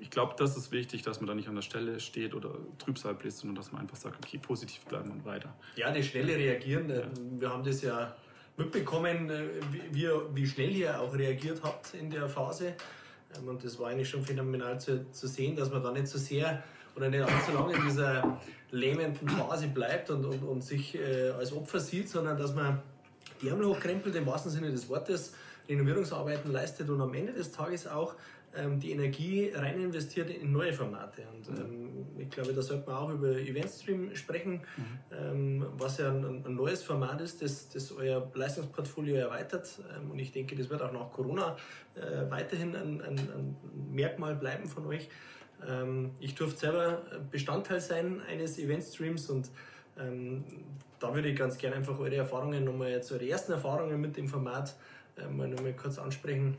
ich 0.00 0.10
glaube, 0.10 0.34
das 0.38 0.56
ist 0.56 0.70
wichtig, 0.70 1.02
dass 1.02 1.20
man 1.20 1.26
da 1.26 1.34
nicht 1.34 1.48
an 1.48 1.56
der 1.56 1.62
Stelle 1.62 1.98
steht 1.98 2.34
oder 2.34 2.54
Trübsal 2.78 3.14
bläst, 3.14 3.38
sondern 3.38 3.56
dass 3.56 3.72
man 3.72 3.82
einfach 3.82 3.96
sagt, 3.96 4.16
okay, 4.24 4.38
positiv 4.38 4.84
bleiben 4.84 5.10
und 5.10 5.24
weiter. 5.24 5.52
Ja, 5.74 5.90
das 5.90 6.06
schnelle 6.06 6.36
Reagieren, 6.36 6.88
ja. 6.88 7.02
wir 7.38 7.50
haben 7.50 7.64
das 7.64 7.82
ja 7.82 8.16
mitbekommen, 8.56 9.28
äh, 9.28 9.48
wie, 9.90 10.08
wie 10.34 10.46
schnell 10.46 10.70
ihr 10.70 11.00
auch 11.00 11.12
reagiert 11.14 11.60
habt 11.62 11.94
in 11.94 12.10
der 12.10 12.28
Phase. 12.28 12.74
Ähm, 13.36 13.48
und 13.48 13.64
das 13.64 13.78
war 13.78 13.88
eigentlich 13.88 14.08
schon 14.08 14.22
phänomenal 14.22 14.80
zu, 14.80 15.10
zu 15.10 15.26
sehen, 15.26 15.56
dass 15.56 15.70
man 15.70 15.82
da 15.82 15.90
nicht 15.90 16.06
so 16.06 16.18
sehr 16.18 16.62
oder 16.94 17.08
nicht 17.08 17.22
allzu 17.22 17.52
lange 17.52 17.74
in 17.74 17.84
dieser 17.86 18.40
lähmenden 18.70 19.28
Phase 19.28 19.68
bleibt 19.68 20.10
und, 20.10 20.24
und, 20.24 20.42
und 20.42 20.62
sich 20.62 20.96
äh, 20.96 21.30
als 21.30 21.52
Opfer 21.52 21.80
sieht, 21.80 22.08
sondern 22.08 22.36
dass 22.38 22.54
man 22.54 22.82
die 23.42 23.48
Ärmel 23.48 23.66
hochkrempelt 23.66 24.14
im 24.14 24.26
wahrsten 24.26 24.50
Sinne 24.50 24.70
des 24.70 24.88
Wortes, 24.88 25.34
Renovierungsarbeiten 25.68 26.50
leistet 26.52 26.88
und 26.88 27.00
am 27.00 27.12
Ende 27.14 27.32
des 27.32 27.52
Tages 27.52 27.86
auch 27.86 28.14
ähm, 28.56 28.80
die 28.80 28.92
Energie 28.92 29.50
rein 29.54 29.80
investiert 29.80 30.30
in 30.30 30.52
neue 30.52 30.72
Formate. 30.72 31.22
Und 31.34 31.48
ähm, 31.48 32.06
ich 32.18 32.30
glaube, 32.30 32.52
da 32.52 32.62
sollte 32.62 32.88
man 32.88 32.96
auch 32.96 33.10
über 33.10 33.28
Eventstream 33.28 34.14
sprechen, 34.14 34.60
mhm. 34.76 34.84
ähm, 35.12 35.66
was 35.76 35.98
ja 35.98 36.10
ein, 36.10 36.44
ein, 36.44 36.54
neues 36.54 36.82
Format 36.82 37.20
ist, 37.20 37.42
das, 37.42 37.68
das 37.68 37.92
euer 37.92 38.30
Leistungsportfolio 38.34 39.16
erweitert. 39.16 39.80
Ähm, 39.96 40.10
und 40.10 40.18
ich 40.18 40.32
denke, 40.32 40.56
das 40.56 40.70
wird 40.70 40.82
auch 40.82 40.92
nach 40.92 41.10
Corona 41.10 41.56
äh, 41.94 42.30
weiterhin 42.30 42.74
ein, 42.74 43.00
ein, 43.00 43.18
ein 43.18 43.56
Merkmal 43.92 44.34
bleiben 44.34 44.66
von 44.66 44.86
euch. 44.86 45.08
Ähm, 45.66 46.12
ich 46.20 46.34
durfte 46.34 46.58
selber 46.58 47.02
Bestandteil 47.30 47.80
sein 47.80 48.20
eines 48.28 48.58
Eventstreams 48.58 49.28
und 49.30 49.50
ähm, 49.98 50.44
da 50.98 51.14
würde 51.14 51.28
ich 51.28 51.38
ganz 51.38 51.58
gerne 51.58 51.76
einfach 51.76 51.98
eure 51.98 52.16
Erfahrungen 52.16 52.64
nochmal, 52.64 52.90
jetzt 52.90 53.12
eure 53.12 53.28
ersten 53.28 53.52
Erfahrungen 53.52 54.00
mit 54.00 54.16
dem 54.16 54.28
Format 54.28 54.74
äh, 55.16 55.26
mal 55.26 55.48
nochmal 55.48 55.74
kurz 55.74 55.98
ansprechen, 55.98 56.56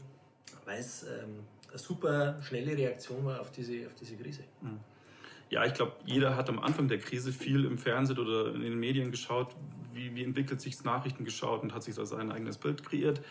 weil 0.65 0.79
es 0.79 1.03
ähm, 1.03 1.45
super 1.75 2.41
schnelle 2.41 2.77
Reaktion 2.77 3.25
war 3.25 3.41
auf 3.41 3.51
diese, 3.51 3.87
auf 3.87 3.93
diese 3.95 4.15
Krise. 4.15 4.43
Mhm. 4.61 4.79
Ja, 5.49 5.65
ich 5.65 5.73
glaube, 5.73 5.93
jeder 6.05 6.35
hat 6.35 6.47
am 6.49 6.59
Anfang 6.59 6.87
der 6.87 6.99
Krise 6.99 7.31
viel 7.31 7.65
im 7.65 7.77
Fernsehen 7.77 8.19
oder 8.19 8.53
in 8.53 8.61
den 8.61 8.79
Medien 8.79 9.09
geschaut, 9.09 9.55
wie, 9.93 10.13
wie 10.15 10.23
entwickelt 10.23 10.61
sich 10.61 10.83
Nachrichten 10.83 11.25
geschaut 11.25 11.63
und 11.63 11.73
hat 11.73 11.83
sich 11.83 11.95
da 11.95 12.05
sein 12.05 12.31
eigenes 12.31 12.57
Bild 12.57 12.85
kreiert. 12.85 13.21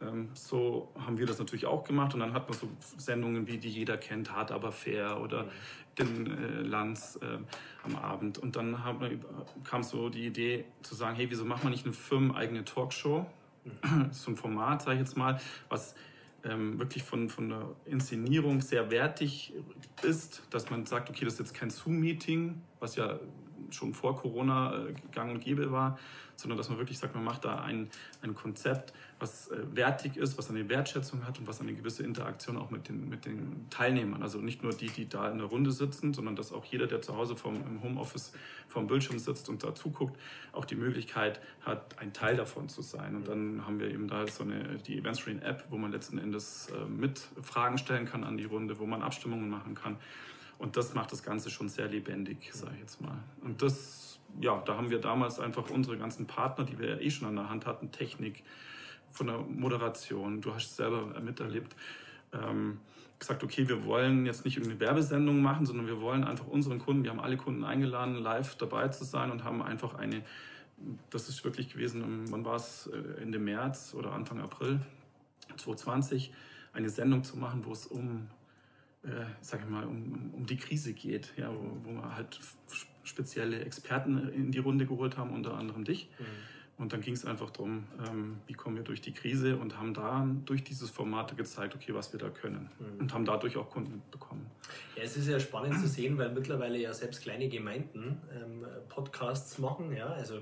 Ähm, 0.00 0.28
so 0.34 0.92
haben 0.98 1.18
wir 1.18 1.26
das 1.26 1.38
natürlich 1.38 1.66
auch 1.66 1.84
gemacht 1.84 2.14
und 2.14 2.20
dann 2.20 2.32
hat 2.32 2.48
man 2.48 2.56
so 2.56 2.68
Sendungen 2.96 3.48
wie 3.48 3.58
die 3.58 3.68
jeder 3.68 3.96
kennt, 3.96 4.32
hart 4.32 4.52
aber 4.52 4.70
fair 4.70 5.20
oder 5.20 5.48
den 5.98 6.26
äh, 6.26 6.62
Lanz 6.62 7.18
äh, 7.20 7.38
am 7.82 7.96
Abend. 7.96 8.38
Und 8.38 8.56
dann 8.56 8.84
haben, 8.84 9.24
kam 9.64 9.82
so 9.82 10.08
die 10.08 10.26
Idee 10.26 10.64
zu 10.82 10.94
sagen, 10.94 11.16
hey, 11.16 11.28
wieso 11.30 11.44
macht 11.44 11.64
man 11.64 11.72
nicht 11.72 11.84
eine 11.84 11.92
firmeneigene 11.92 12.64
Talkshow? 12.64 13.26
so 14.12 14.30
ein 14.30 14.36
Format, 14.36 14.82
sage 14.82 14.94
ich 14.94 15.00
jetzt 15.00 15.16
mal, 15.16 15.38
was 15.68 15.94
ähm, 16.44 16.78
wirklich 16.78 17.02
von, 17.02 17.28
von 17.28 17.48
der 17.50 17.76
Inszenierung 17.84 18.60
sehr 18.60 18.90
wertig 18.90 19.54
ist, 20.02 20.42
dass 20.50 20.70
man 20.70 20.86
sagt, 20.86 21.10
okay, 21.10 21.24
das 21.24 21.34
ist 21.34 21.40
jetzt 21.40 21.54
kein 21.54 21.70
Zoom-Meeting, 21.70 22.60
was 22.78 22.96
ja 22.96 23.18
schon 23.74 23.94
vor 23.94 24.16
Corona 24.16 24.86
äh, 24.86 24.94
gang 25.12 25.32
und 25.32 25.40
gäbe 25.40 25.70
war, 25.70 25.98
sondern 26.36 26.56
dass 26.56 26.68
man 26.68 26.78
wirklich 26.78 26.98
sagt, 26.98 27.14
man 27.14 27.24
macht 27.24 27.44
da 27.44 27.60
ein, 27.60 27.90
ein 28.22 28.34
Konzept, 28.34 28.92
was 29.18 29.48
äh, 29.48 29.58
wertig 29.72 30.16
ist, 30.16 30.38
was 30.38 30.50
eine 30.50 30.68
Wertschätzung 30.68 31.26
hat 31.26 31.38
und 31.38 31.46
was 31.46 31.60
eine 31.60 31.74
gewisse 31.74 32.02
Interaktion 32.02 32.56
auch 32.56 32.70
mit 32.70 32.88
den, 32.88 33.08
mit 33.08 33.26
den 33.26 33.66
Teilnehmern, 33.70 34.22
also 34.22 34.38
nicht 34.38 34.62
nur 34.62 34.72
die, 34.72 34.88
die 34.88 35.08
da 35.08 35.30
in 35.30 35.38
der 35.38 35.46
Runde 35.46 35.70
sitzen, 35.70 36.14
sondern 36.14 36.36
dass 36.36 36.52
auch 36.52 36.64
jeder, 36.64 36.86
der 36.86 37.02
zu 37.02 37.16
Hause 37.16 37.36
vom, 37.36 37.56
im 37.56 37.82
Homeoffice 37.82 38.32
vom 38.68 38.86
Bildschirm 38.86 39.18
sitzt 39.18 39.48
und 39.48 39.62
da 39.62 39.74
zuguckt, 39.74 40.18
auch 40.52 40.64
die 40.64 40.76
Möglichkeit 40.76 41.40
hat, 41.62 41.98
ein 41.98 42.12
Teil 42.12 42.36
davon 42.36 42.68
zu 42.68 42.82
sein. 42.82 43.16
Und 43.16 43.28
dann 43.28 43.66
haben 43.66 43.78
wir 43.78 43.90
eben 43.90 44.08
da 44.08 44.26
so 44.26 44.44
eine, 44.44 44.78
die 44.86 44.96
Eventstream 44.98 45.40
App, 45.40 45.64
wo 45.70 45.76
man 45.76 45.92
letzten 45.92 46.18
Endes 46.18 46.68
äh, 46.70 46.88
mit 46.88 47.20
Fragen 47.42 47.78
stellen 47.78 48.06
kann 48.06 48.24
an 48.24 48.36
die 48.36 48.44
Runde, 48.44 48.78
wo 48.78 48.86
man 48.86 49.02
Abstimmungen 49.02 49.50
machen 49.50 49.74
kann. 49.74 49.96
Und 50.60 50.76
das 50.76 50.92
macht 50.92 51.10
das 51.10 51.22
Ganze 51.22 51.48
schon 51.48 51.70
sehr 51.70 51.88
lebendig, 51.88 52.50
sage 52.52 52.72
ich 52.74 52.80
jetzt 52.80 53.00
mal. 53.00 53.16
Und 53.40 53.62
das, 53.62 54.20
ja, 54.42 54.62
da 54.66 54.76
haben 54.76 54.90
wir 54.90 54.98
damals 54.98 55.40
einfach 55.40 55.70
unsere 55.70 55.96
ganzen 55.96 56.26
Partner, 56.26 56.66
die 56.66 56.78
wir 56.78 56.90
ja 56.90 56.96
eh 56.98 57.10
schon 57.10 57.28
an 57.28 57.36
der 57.36 57.48
Hand 57.48 57.64
hatten, 57.64 57.90
Technik, 57.92 58.44
von 59.10 59.26
der 59.26 59.38
Moderation, 59.38 60.42
du 60.42 60.54
hast 60.54 60.66
es 60.66 60.76
selber 60.76 61.18
miterlebt, 61.18 61.74
ähm, 62.34 62.78
gesagt, 63.18 63.42
okay, 63.42 63.66
wir 63.68 63.84
wollen 63.86 64.26
jetzt 64.26 64.44
nicht 64.44 64.58
irgendeine 64.58 64.80
Werbesendung 64.80 65.40
machen, 65.40 65.64
sondern 65.64 65.86
wir 65.86 66.00
wollen 66.02 66.24
einfach 66.24 66.46
unseren 66.46 66.78
Kunden, 66.78 67.04
wir 67.04 67.10
haben 67.10 67.20
alle 67.20 67.38
Kunden 67.38 67.64
eingeladen, 67.64 68.16
live 68.16 68.54
dabei 68.56 68.88
zu 68.88 69.04
sein 69.04 69.30
und 69.30 69.44
haben 69.44 69.62
einfach 69.62 69.94
eine, 69.94 70.22
das 71.08 71.30
ist 71.30 71.42
wirklich 71.42 71.72
gewesen, 71.72 72.26
wann 72.30 72.44
war 72.44 72.56
es, 72.56 72.86
äh, 72.86 73.22
Ende 73.22 73.38
März 73.38 73.94
oder 73.94 74.12
Anfang 74.12 74.40
April 74.40 74.80
2020, 75.56 76.34
eine 76.74 76.90
Sendung 76.90 77.24
zu 77.24 77.38
machen, 77.38 77.64
wo 77.64 77.72
es 77.72 77.86
um 77.86 78.28
äh, 79.02 79.24
sag 79.40 79.60
ich 79.60 79.68
mal, 79.68 79.84
um, 79.84 80.30
um 80.34 80.46
die 80.46 80.56
Krise 80.56 80.92
geht, 80.92 81.32
ja, 81.36 81.50
wo, 81.52 81.76
wo 81.84 81.92
wir 81.94 82.14
halt 82.14 82.38
spezielle 83.02 83.60
Experten 83.60 84.28
in 84.28 84.52
die 84.52 84.58
Runde 84.58 84.86
geholt 84.86 85.16
haben, 85.16 85.30
unter 85.30 85.54
anderem 85.54 85.84
dich. 85.84 86.08
Mhm. 86.18 86.24
Und 86.80 86.94
dann 86.94 87.02
ging 87.02 87.12
es 87.12 87.26
einfach 87.26 87.50
darum, 87.50 87.84
ähm, 88.08 88.38
wie 88.46 88.54
kommen 88.54 88.76
wir 88.76 88.82
durch 88.82 89.02
die 89.02 89.12
Krise 89.12 89.58
und 89.58 89.78
haben 89.78 89.92
da 89.92 90.26
durch 90.46 90.64
dieses 90.64 90.88
Format 90.88 91.36
gezeigt, 91.36 91.74
okay, 91.74 91.92
was 91.92 92.10
wir 92.14 92.18
da 92.18 92.30
können. 92.30 92.70
Mhm. 92.78 93.00
Und 93.00 93.12
haben 93.12 93.26
dadurch 93.26 93.58
auch 93.58 93.68
Kunden 93.68 94.02
bekommen. 94.10 94.46
Ja, 94.96 95.02
es 95.02 95.14
ist 95.14 95.28
ja 95.28 95.38
spannend 95.38 95.78
zu 95.78 95.86
sehen, 95.86 96.16
weil 96.16 96.32
mittlerweile 96.32 96.78
ja 96.78 96.94
selbst 96.94 97.20
kleine 97.20 97.50
Gemeinden 97.50 98.16
ähm, 98.34 98.64
Podcasts 98.88 99.58
machen. 99.58 99.92
Ja? 99.92 100.06
Also 100.06 100.40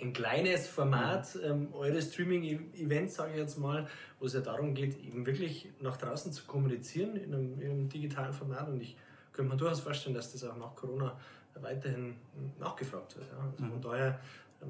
ein 0.00 0.12
kleines 0.12 0.68
Format, 0.68 1.38
ähm, 1.44 1.68
eure 1.72 2.00
Streaming-Events, 2.00 3.14
sage 3.14 3.32
ich 3.32 3.38
jetzt 3.38 3.58
mal, 3.58 3.88
wo 4.20 4.26
es 4.26 4.34
ja 4.34 4.40
darum 4.40 4.74
geht, 4.74 4.96
eben 5.04 5.26
wirklich 5.26 5.68
nach 5.80 5.96
draußen 5.96 6.32
zu 6.32 6.44
kommunizieren 6.44 7.16
in 7.16 7.34
einem, 7.34 7.60
in 7.60 7.70
einem 7.70 7.88
digitalen 7.88 8.32
Format. 8.32 8.68
Und 8.68 8.80
ich 8.80 8.96
könnte 9.32 9.52
mir 9.52 9.56
durchaus 9.56 9.80
vorstellen, 9.80 10.14
dass 10.14 10.32
das 10.32 10.44
auch 10.44 10.56
nach 10.56 10.74
Corona 10.74 11.18
weiterhin 11.60 12.14
nachgefragt 12.58 13.16
wird. 13.16 13.26
Ja? 13.28 13.38
Also 13.50 13.64
mhm. 13.64 13.70
Von 13.70 13.82
daher 13.82 14.20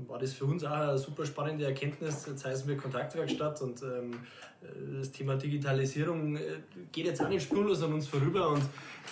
war 0.08 0.18
das 0.18 0.32
für 0.32 0.46
uns 0.46 0.64
auch 0.64 0.70
eine 0.70 0.98
super 0.98 1.26
spannende 1.26 1.66
Erkenntnis. 1.66 2.26
Jetzt 2.26 2.44
heißen 2.44 2.66
wir 2.66 2.76
Kontaktwerkstatt 2.76 3.60
und 3.60 3.82
ähm, 3.82 4.12
das 4.98 5.10
Thema 5.10 5.36
Digitalisierung 5.36 6.36
äh, 6.36 6.40
geht 6.90 7.06
jetzt 7.06 7.20
auch 7.20 7.28
nicht 7.28 7.42
spurlos 7.42 7.82
an 7.82 7.92
uns 7.92 8.06
vorüber 8.06 8.48
und 8.48 8.62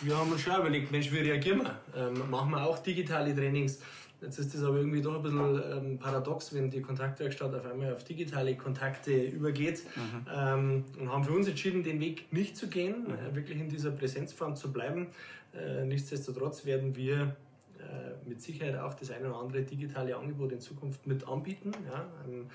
wir 0.03 0.17
haben 0.17 0.33
uns 0.33 0.41
schon 0.41 0.59
überlegt, 0.59 0.91
Mensch, 0.91 1.13
wie 1.13 1.19
reagieren 1.19 1.63
wir? 1.63 1.79
Ähm, 1.95 2.31
machen 2.31 2.51
wir 2.53 2.65
auch 2.65 2.79
digitale 2.79 3.35
Trainings? 3.35 3.81
Jetzt 4.21 4.39
ist 4.39 4.55
das 4.55 4.63
aber 4.63 4.77
irgendwie 4.77 5.01
doch 5.01 5.17
ein 5.17 5.23
bisschen 5.23 5.63
ähm, 5.73 5.99
paradox, 5.99 6.55
wenn 6.55 6.69
die 6.69 6.83
Kontaktwerkstatt 6.83 7.55
auf 7.55 7.65
einmal 7.65 7.95
auf 7.95 8.05
digitale 8.05 8.55
Kontakte 8.55 9.13
übergeht 9.13 9.83
mhm. 9.97 10.27
ähm, 10.33 10.85
und 10.99 11.11
haben 11.11 11.25
für 11.25 11.33
uns 11.33 11.49
entschieden, 11.49 11.83
den 11.83 12.01
Weg 12.01 12.31
nicht 12.33 12.57
zu 12.57 12.69
gehen, 12.69 13.05
mhm. 13.05 13.15
äh, 13.15 13.35
wirklich 13.35 13.59
in 13.59 13.69
dieser 13.69 13.91
Präsenzform 13.93 14.57
zu 14.57 14.73
bleiben. 14.73 15.09
Äh, 15.55 15.87
nichtsdestotrotz 15.87 16.67
werden 16.67 16.95
wir 16.97 17.35
äh, 17.79 18.29
mit 18.29 18.43
Sicherheit 18.43 18.77
auch 18.77 18.95
das 18.95 19.11
eine 19.11 19.29
oder 19.29 19.39
andere 19.39 19.63
digitale 19.63 20.15
Angebot 20.15 20.53
in 20.53 20.61
Zukunft 20.61 21.07
mit 21.07 21.27
anbieten. 21.27 21.73
Ja. 21.91 22.07
Ähm, 22.29 22.47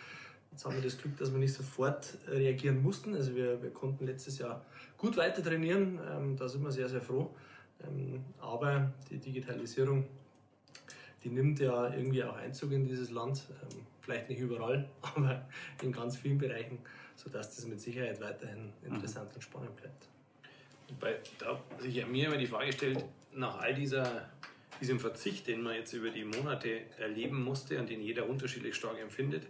jetzt 0.52 0.66
haben 0.66 0.76
wir 0.76 0.84
das 0.84 0.98
Glück, 0.98 1.18
dass 1.18 1.32
wir 1.32 1.40
nicht 1.40 1.54
sofort 1.54 2.16
reagieren 2.28 2.84
mussten. 2.84 3.16
Also 3.16 3.36
wir, 3.36 3.62
wir 3.64 3.72
konnten 3.72 4.06
letztes 4.06 4.38
Jahr 4.38 4.64
gut 4.98 5.18
weiter 5.18 5.44
trainieren. 5.44 6.00
Ähm, 6.10 6.36
da 6.38 6.48
sind 6.48 6.64
wir 6.64 6.72
sehr, 6.72 6.88
sehr 6.88 7.02
froh. 7.02 7.32
Ähm, 7.84 8.24
aber 8.40 8.94
die 9.10 9.18
Digitalisierung, 9.18 10.06
die 11.26 11.32
nimmt 11.32 11.60
ja 11.60 11.94
irgendwie 11.94 12.24
auch 12.24 12.38
Einzug 12.38 12.72
in 12.72 12.88
dieses 12.88 13.10
Land. 13.10 13.44
Vielleicht 14.00 14.30
nicht 14.30 14.40
überall, 14.40 14.88
aber 15.02 15.50
in 15.82 15.92
ganz 15.92 16.16
vielen 16.16 16.38
Bereichen, 16.38 16.78
sodass 17.16 17.56
das 17.56 17.66
mit 17.66 17.82
Sicherheit 17.82 18.22
weiterhin 18.22 18.72
interessant 18.86 19.30
mhm. 19.30 19.36
und 19.36 19.42
spannend 19.42 19.76
bleibt. 19.76 20.08
Weil 21.00 21.20
da 21.40 21.60
sich 21.80 21.96
ja 21.96 22.06
mir 22.06 22.28
immer 22.28 22.38
die 22.38 22.46
Frage 22.46 22.72
stellt, 22.72 23.04
nach 23.34 23.60
all 23.60 23.74
dieser 23.74 24.30
diesem 24.82 25.00
Verzicht, 25.00 25.48
den 25.48 25.62
man 25.62 25.76
jetzt 25.76 25.94
über 25.94 26.10
die 26.10 26.26
Monate 26.26 26.82
erleben 27.00 27.44
musste 27.44 27.80
und 27.80 27.90
den 27.90 28.02
jeder 28.02 28.28
unterschiedlich 28.28 28.76
stark 28.76 29.00
empfindet, 29.00 29.48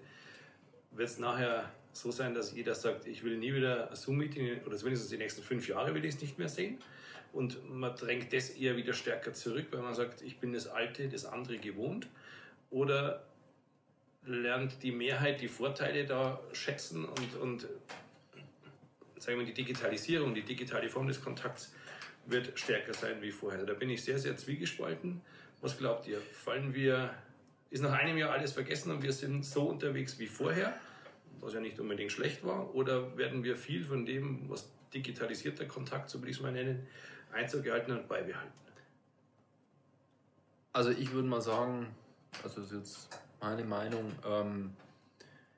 wird 0.91 1.09
es 1.09 1.17
nachher 1.17 1.71
so 1.93 2.11
sein, 2.11 2.33
dass 2.33 2.53
jeder 2.53 2.75
sagt, 2.75 3.07
ich 3.07 3.23
will 3.23 3.37
nie 3.37 3.53
wieder 3.53 3.89
ein 3.89 3.95
Zoom-Meeting 3.95 4.63
oder 4.65 4.77
zumindest 4.77 5.11
die 5.11 5.17
nächsten 5.17 5.41
fünf 5.41 5.67
Jahre 5.67 5.93
will 5.95 6.05
ich 6.05 6.15
es 6.15 6.21
nicht 6.21 6.37
mehr 6.37 6.47
sehen. 6.47 6.77
Und 7.35 7.69
man 7.69 7.93
drängt 7.97 8.31
das 8.31 8.51
eher 8.51 8.77
wieder 8.77 8.93
stärker 8.93 9.33
zurück, 9.33 9.67
weil 9.71 9.81
man 9.81 9.93
sagt, 9.93 10.21
ich 10.21 10.39
bin 10.39 10.53
das 10.53 10.67
Alte, 10.67 11.09
das 11.09 11.25
andere 11.25 11.57
gewohnt. 11.57 12.07
Oder 12.69 13.25
lernt 14.25 14.81
die 14.83 14.93
Mehrheit 14.93 15.41
die 15.41 15.49
Vorteile 15.49 16.05
da 16.05 16.39
schätzen 16.53 17.03
und, 17.03 17.35
und 17.41 17.67
sagen 19.17 19.37
wir, 19.37 19.45
die 19.45 19.53
Digitalisierung, 19.53 20.33
die 20.33 20.43
digitale 20.43 20.87
Form 20.87 21.07
des 21.07 21.21
Kontakts 21.21 21.73
wird 22.25 22.57
stärker 22.57 22.93
sein 22.93 23.21
wie 23.21 23.31
vorher. 23.31 23.65
Da 23.65 23.73
bin 23.73 23.89
ich 23.89 24.01
sehr, 24.01 24.17
sehr 24.17 24.37
zwiegespalten. 24.37 25.21
Was 25.59 25.77
glaubt 25.77 26.07
ihr? 26.07 26.21
Fallen 26.31 26.73
wir, 26.73 27.13
ist 27.69 27.83
nach 27.83 27.93
einem 27.93 28.17
Jahr 28.17 28.31
alles 28.31 28.53
vergessen 28.53 28.91
und 28.91 29.03
wir 29.03 29.11
sind 29.11 29.43
so 29.43 29.63
unterwegs 29.63 30.17
wie 30.19 30.27
vorher, 30.27 30.73
was 31.41 31.53
ja 31.53 31.59
nicht 31.59 31.77
unbedingt 31.81 32.13
schlecht 32.13 32.45
war? 32.45 32.73
Oder 32.73 33.17
werden 33.17 33.43
wir 33.43 33.57
viel 33.57 33.83
von 33.83 34.05
dem, 34.05 34.49
was 34.49 34.71
digitalisierter 34.93 35.65
Kontakt, 35.65 36.09
so 36.09 36.19
würde 36.19 36.31
ich 36.31 36.37
es 36.37 36.41
mal 36.41 36.53
nennen, 36.53 36.87
Einzug 37.31 37.63
gehalten 37.63 37.91
und 37.91 38.07
beibehalten? 38.07 38.53
Also 40.73 40.91
ich 40.91 41.11
würde 41.11 41.27
mal 41.27 41.41
sagen, 41.41 41.95
also 42.43 42.61
das 42.61 42.71
ist 42.71 42.77
jetzt 42.77 43.19
meine 43.39 43.63
Meinung, 43.63 44.11
ähm, 44.25 44.75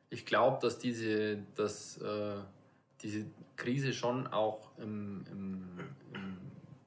ich 0.09 0.26
glaube, 0.26 0.59
dass 0.61 0.80
diese, 0.80 1.38
dass, 1.55 1.97
äh, 2.01 2.36
diese 3.01 3.26
Krise 3.55 3.93
schon 3.93 4.28
auch 4.28 4.70
im, 4.78 5.26
im, 5.32 5.80
im 6.13 6.38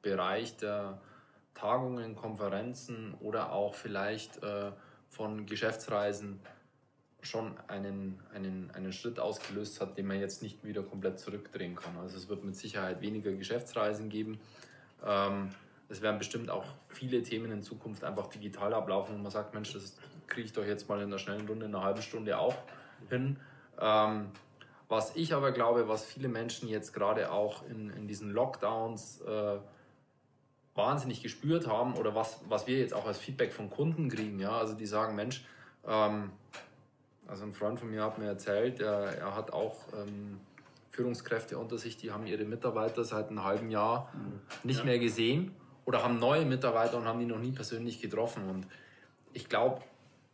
Bereich 0.03 0.57
der 0.57 1.01
Tagungen, 1.55 2.17
Konferenzen 2.17 3.15
oder 3.21 3.53
auch 3.53 3.75
vielleicht 3.75 4.43
äh, 4.43 4.73
von 5.09 5.47
Geschäftsreisen 5.47 6.41
schon 7.23 7.59
einen, 7.69 8.19
einen, 8.33 8.71
einen 8.71 8.93
Schritt 8.93 9.19
ausgelöst 9.19 9.81
hat, 9.81 9.99
den 9.99 10.07
man 10.07 10.19
jetzt 10.19 10.43
nicht 10.43 10.65
wieder 10.65 10.83
komplett 10.83 11.19
zurückdrehen 11.19 11.77
kann. 11.77 11.97
Also 11.99 12.17
es 12.17 12.29
wird 12.29 12.45
mit 12.45 12.57
Sicherheit 12.57 13.03
weniger 13.03 13.33
Geschäftsreisen 13.33 14.09
geben. 14.09 14.41
Ähm, 15.05 15.51
es 15.89 16.03
werden 16.03 16.19
bestimmt 16.19 16.51
auch 16.51 16.65
viele 16.89 17.23
Themen 17.23 17.51
in 17.51 17.63
Zukunft 17.63 18.05
einfach 18.05 18.29
digital 18.29 18.73
ablaufen 18.75 19.17
und 19.17 19.23
man 19.23 19.33
sagt, 19.33 19.55
Mensch, 19.55 19.73
das 19.73 19.97
kriege 20.29 20.47
ich 20.47 20.53
doch 20.53 20.65
jetzt 20.65 20.89
mal 20.89 20.99
in 20.99 21.07
einer 21.07 21.19
schnellen 21.19 21.47
Runde, 21.47 21.67
in 21.67 21.75
einer 21.75 21.85
halben 21.85 22.03
Stunde 22.03 22.39
auch 22.39 22.55
hin. 23.09 23.37
Ähm, 23.81 24.31
was 24.89 25.15
ich 25.17 25.35
aber 25.35 25.53
glaube, 25.53 25.89
was 25.89 26.05
viele 26.05 26.29
Menschen 26.29 26.69
jetzt 26.69 26.93
gerade 26.93 27.31
auch 27.31 27.65
in, 27.69 27.91
in 27.91 28.07
diesen 28.07 28.31
Lockdowns 28.33 29.21
äh, 29.21 29.59
wahnsinnig 30.75 31.23
gespürt 31.23 31.67
haben 31.67 31.95
oder 31.95 32.15
was, 32.15 32.41
was 32.49 32.67
wir 32.67 32.79
jetzt 32.79 32.95
auch 32.95 33.07
als 33.07 33.19
Feedback 33.19 33.53
von 33.53 33.71
Kunden 33.71 34.09
kriegen. 34.09 34.39
Ja? 34.41 34.59
Also 34.59 34.75
die 34.75 34.87
sagen, 34.87 35.15
Mensch, 35.15 35.45
ähm, 35.87 36.31
also 37.27 37.45
ein 37.45 37.53
Freund 37.53 37.79
von 37.79 37.91
mir 37.91 38.03
hat 38.03 38.19
mir 38.19 38.27
erzählt, 38.27 38.81
er, 38.81 39.17
er 39.17 39.37
hat 39.37 39.53
auch 39.53 39.77
ähm, 39.95 40.41
Führungskräfte 40.91 41.59
unter 41.59 41.79
sich, 41.79 41.97
die 41.97 42.11
haben 42.11 42.27
ihre 42.27 42.45
Mitarbeiter 42.45 43.05
seit 43.05 43.29
einem 43.29 43.45
halben 43.45 43.71
Jahr 43.71 44.13
mhm. 44.15 44.41
nicht 44.65 44.81
ja. 44.81 44.85
mehr 44.85 44.99
gesehen 44.99 45.55
oder 45.85 46.03
haben 46.03 46.19
neue 46.19 46.45
Mitarbeiter 46.45 46.97
und 46.97 47.05
haben 47.05 47.21
die 47.21 47.27
noch 47.27 47.39
nie 47.39 47.53
persönlich 47.53 48.01
getroffen. 48.01 48.49
Und 48.49 48.67
ich 49.33 49.49
glaube, 49.49 49.83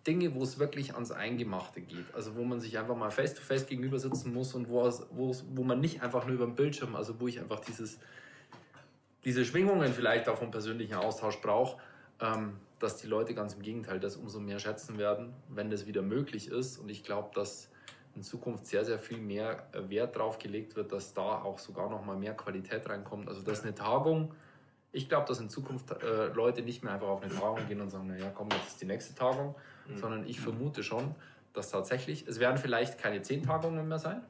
Dinge, 0.07 0.35
wo 0.35 0.43
es 0.43 0.59
wirklich 0.59 0.95
ans 0.95 1.11
Eingemachte 1.11 1.81
geht, 1.81 2.15
also 2.15 2.37
wo 2.37 2.45
man 2.45 2.61
sich 2.61 2.79
einfach 2.79 2.97
mal 2.97 3.11
face-to-face 3.11 3.65
-face 3.65 3.67
gegenüber 3.67 3.99
sitzen 3.99 4.33
muss 4.33 4.55
und 4.55 4.69
wo, 4.69 4.91
wo 5.11 5.63
man 5.65 5.81
nicht 5.81 6.03
einfach 6.03 6.27
nur 6.27 6.35
über 6.37 6.47
den 6.47 6.55
Bildschirm, 6.55 6.95
also 6.95 7.19
wo 7.21 7.27
ich 7.27 7.41
einfach 7.41 7.61
dieses 7.61 7.99
diese 9.27 9.45
Schwingungen 9.45 9.93
vielleicht 9.93 10.29
auch 10.29 10.39
vom 10.39 10.53
persönlichen 10.53 10.95
Austausch 10.95 11.41
braucht, 11.41 11.79
ähm, 12.21 12.59
dass 12.79 12.97
die 12.99 13.09
Leute 13.09 13.35
ganz 13.35 13.55
im 13.55 13.63
Gegenteil 13.63 13.99
das 13.99 14.15
umso 14.15 14.39
mehr 14.39 14.61
schätzen 14.61 14.99
werden, 14.99 15.35
wenn 15.49 15.69
das 15.69 15.87
wieder 15.87 16.01
möglich 16.01 16.47
ist. 16.47 16.79
Und 16.79 16.89
ich 16.91 17.03
glaube, 17.03 17.31
dass 17.35 17.69
in 18.17 18.23
Zukunft 18.23 18.67
sehr, 18.67 18.85
sehr 18.85 18.99
viel 18.99 19.19
mehr 19.19 19.67
Wert 19.73 20.17
darauf 20.17 20.39
gelegt 20.39 20.75
wird, 20.75 20.91
dass 20.91 21.13
da 21.13 21.43
auch 21.43 21.59
sogar 21.59 21.91
noch 21.91 22.05
mal 22.05 22.17
mehr 22.17 22.35
Qualität 22.35 22.89
reinkommt. 22.89 23.29
Also 23.29 23.43
dass 23.43 23.63
eine 23.63 23.75
Tagung, 23.75 24.35
ich 24.91 25.09
glaube, 25.09 25.27
dass 25.29 25.39
in 25.39 25.51
Zukunft 25.51 25.91
äh, 26.03 26.29
Leute 26.29 26.63
nicht 26.63 26.83
mehr 26.83 26.95
einfach 26.95 27.09
auf 27.09 27.23
eine 27.23 27.35
Tagung 27.35 27.69
gehen 27.69 27.81
und 27.81 27.91
sagen, 27.91 28.07
naja, 28.07 28.33
komm, 28.35 28.49
jetzt 28.51 28.69
ist 28.69 28.81
die 28.81 28.87
nächste 28.87 29.15
Tagung, 29.15 29.55
mhm. 29.87 29.99
sondern 29.99 30.27
ich 30.27 30.41
vermute 30.41 30.83
schon, 30.83 31.15
dass 31.53 31.71
tatsächlich, 31.71 32.27
es 32.27 32.41
werden 32.41 32.57
vielleicht 32.57 32.99
keine 32.99 33.21
zehn 33.21 33.43
Tagungen 33.43 33.87
mehr 33.87 33.99
sein, 33.99 34.23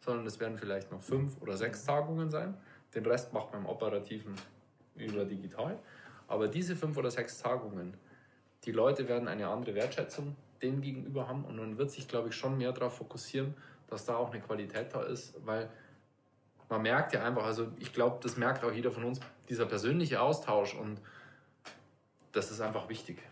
sondern 0.00 0.26
es 0.26 0.40
werden 0.40 0.56
vielleicht 0.56 0.90
noch 0.90 1.02
fünf 1.02 1.40
oder 1.42 1.56
sechs 1.56 1.84
Tagungen 1.84 2.30
sein. 2.30 2.54
Den 2.94 3.04
Rest 3.04 3.34
macht 3.34 3.52
man 3.52 3.62
im 3.62 3.68
Operativen 3.68 4.34
über 4.96 5.26
digital. 5.26 5.78
Aber 6.28 6.48
diese 6.48 6.76
fünf 6.76 6.96
oder 6.96 7.10
sechs 7.10 7.38
Tagungen, 7.38 7.94
die 8.64 8.72
Leute 8.72 9.06
werden 9.06 9.28
eine 9.28 9.48
andere 9.48 9.74
Wertschätzung 9.74 10.34
denen 10.62 10.80
gegenüber 10.80 11.28
haben 11.28 11.44
und 11.44 11.56
man 11.56 11.78
wird 11.78 11.90
sich, 11.90 12.08
glaube 12.08 12.28
ich, 12.28 12.34
schon 12.34 12.58
mehr 12.58 12.72
darauf 12.72 12.96
fokussieren, 12.96 13.54
dass 13.88 14.04
da 14.04 14.16
auch 14.16 14.30
eine 14.30 14.40
Qualität 14.40 14.94
da 14.94 15.02
ist, 15.02 15.34
weil 15.44 15.70
man 16.68 16.82
merkt 16.82 17.14
ja 17.14 17.24
einfach, 17.24 17.44
also 17.44 17.68
ich 17.78 17.92
glaube, 17.92 18.18
das 18.22 18.36
merkt 18.36 18.64
auch 18.64 18.72
jeder 18.72 18.90
von 18.90 19.04
uns, 19.04 19.20
dieser 19.48 19.66
persönliche 19.66 20.20
Austausch 20.20 20.74
und 20.74 21.00
das 22.32 22.50
ist 22.50 22.60
einfach 22.60 22.88
wichtig. 22.88 23.22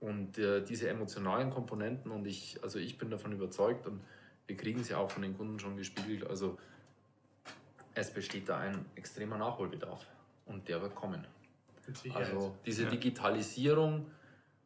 Und 0.00 0.36
äh, 0.38 0.62
diese 0.62 0.88
emotionalen 0.88 1.50
Komponenten 1.50 2.10
und 2.10 2.26
ich, 2.26 2.58
also 2.62 2.78
ich 2.78 2.98
bin 2.98 3.08
davon 3.10 3.32
überzeugt 3.32 3.86
und 3.86 4.00
wir 4.46 4.56
kriegen 4.56 4.80
es 4.80 4.90
ja 4.90 4.98
auch 4.98 5.10
von 5.10 5.22
den 5.22 5.36
Kunden 5.36 5.58
schon 5.58 5.76
gespiegelt. 5.76 6.28
Also 6.28 6.58
es 7.94 8.10
besteht 8.10 8.48
da 8.48 8.58
ein 8.58 8.84
extremer 8.96 9.38
Nachholbedarf 9.38 10.06
und 10.44 10.68
der 10.68 10.82
wird 10.82 10.94
kommen. 10.94 11.26
Also 12.14 12.54
diese. 12.66 12.86
Digitalisierung 12.86 14.06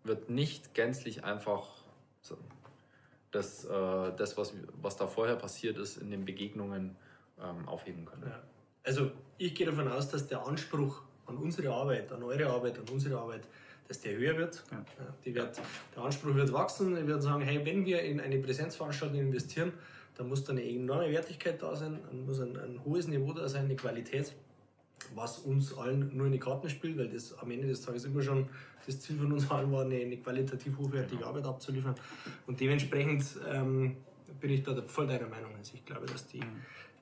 wird 0.04 0.30
nicht 0.30 0.74
gänzlich 0.74 1.24
einfach 1.24 1.77
das, 3.30 3.64
äh, 3.64 3.68
das 4.16 4.36
was, 4.36 4.54
was 4.80 4.96
da 4.96 5.06
vorher 5.06 5.36
passiert 5.36 5.78
ist, 5.78 5.98
in 5.98 6.10
den 6.10 6.24
Begegnungen 6.24 6.96
ähm, 7.40 7.68
aufheben 7.68 8.04
können. 8.04 8.24
Ja. 8.26 8.42
Also 8.84 9.10
ich 9.36 9.54
gehe 9.54 9.66
davon 9.66 9.88
aus, 9.88 10.08
dass 10.08 10.26
der 10.26 10.46
Anspruch 10.46 11.02
an 11.26 11.36
unsere 11.36 11.72
Arbeit, 11.72 12.10
an 12.10 12.22
eure 12.22 12.46
Arbeit, 12.46 12.78
an 12.78 12.84
unsere 12.90 13.18
Arbeit, 13.18 13.42
dass 13.86 14.00
der 14.00 14.16
höher 14.16 14.36
wird. 14.36 14.62
Ja. 14.70 14.84
Die 15.24 15.34
wird 15.34 15.60
der 15.94 16.02
Anspruch 16.02 16.34
wird 16.34 16.52
wachsen. 16.52 16.96
Wir 16.96 17.06
werden 17.06 17.22
sagen, 17.22 17.42
hey, 17.42 17.64
wenn 17.64 17.84
wir 17.84 18.02
in 18.02 18.20
eine 18.20 18.38
Präsenzveranstaltung 18.38 19.18
investieren, 19.18 19.72
da 20.16 20.24
muss 20.24 20.44
da 20.44 20.52
eine 20.52 20.64
enorme 20.64 21.10
Wertigkeit 21.10 21.62
da 21.62 21.76
sein, 21.76 21.98
dann 22.06 22.26
muss 22.26 22.40
ein, 22.40 22.56
ein 22.56 22.80
hohes 22.84 23.06
Niveau 23.06 23.32
da 23.32 23.48
sein, 23.48 23.66
eine 23.66 23.76
Qualität. 23.76 24.34
Was 25.14 25.38
uns 25.38 25.76
allen 25.76 26.16
nur 26.16 26.26
in 26.26 26.32
die 26.32 26.38
Karten 26.38 26.68
spielt, 26.68 26.98
weil 26.98 27.08
das 27.08 27.38
am 27.38 27.50
Ende 27.50 27.66
des 27.66 27.82
Tages 27.82 28.04
immer 28.04 28.22
schon 28.22 28.48
das 28.86 29.00
Ziel 29.00 29.18
von 29.18 29.32
uns 29.32 29.50
allen 29.50 29.70
war, 29.70 29.84
eine, 29.84 29.96
eine 29.96 30.16
qualitativ 30.16 30.76
hochwertige 30.78 31.26
Arbeit 31.26 31.44
abzuliefern. 31.44 31.94
Und 32.46 32.58
dementsprechend 32.58 33.24
ähm, 33.46 33.96
bin 34.40 34.50
ich 34.50 34.62
da 34.62 34.80
voll 34.82 35.06
deiner 35.06 35.28
Meinung. 35.28 35.54
Also 35.56 35.72
ich 35.74 35.84
glaube, 35.84 36.06
dass 36.06 36.26
die 36.26 36.42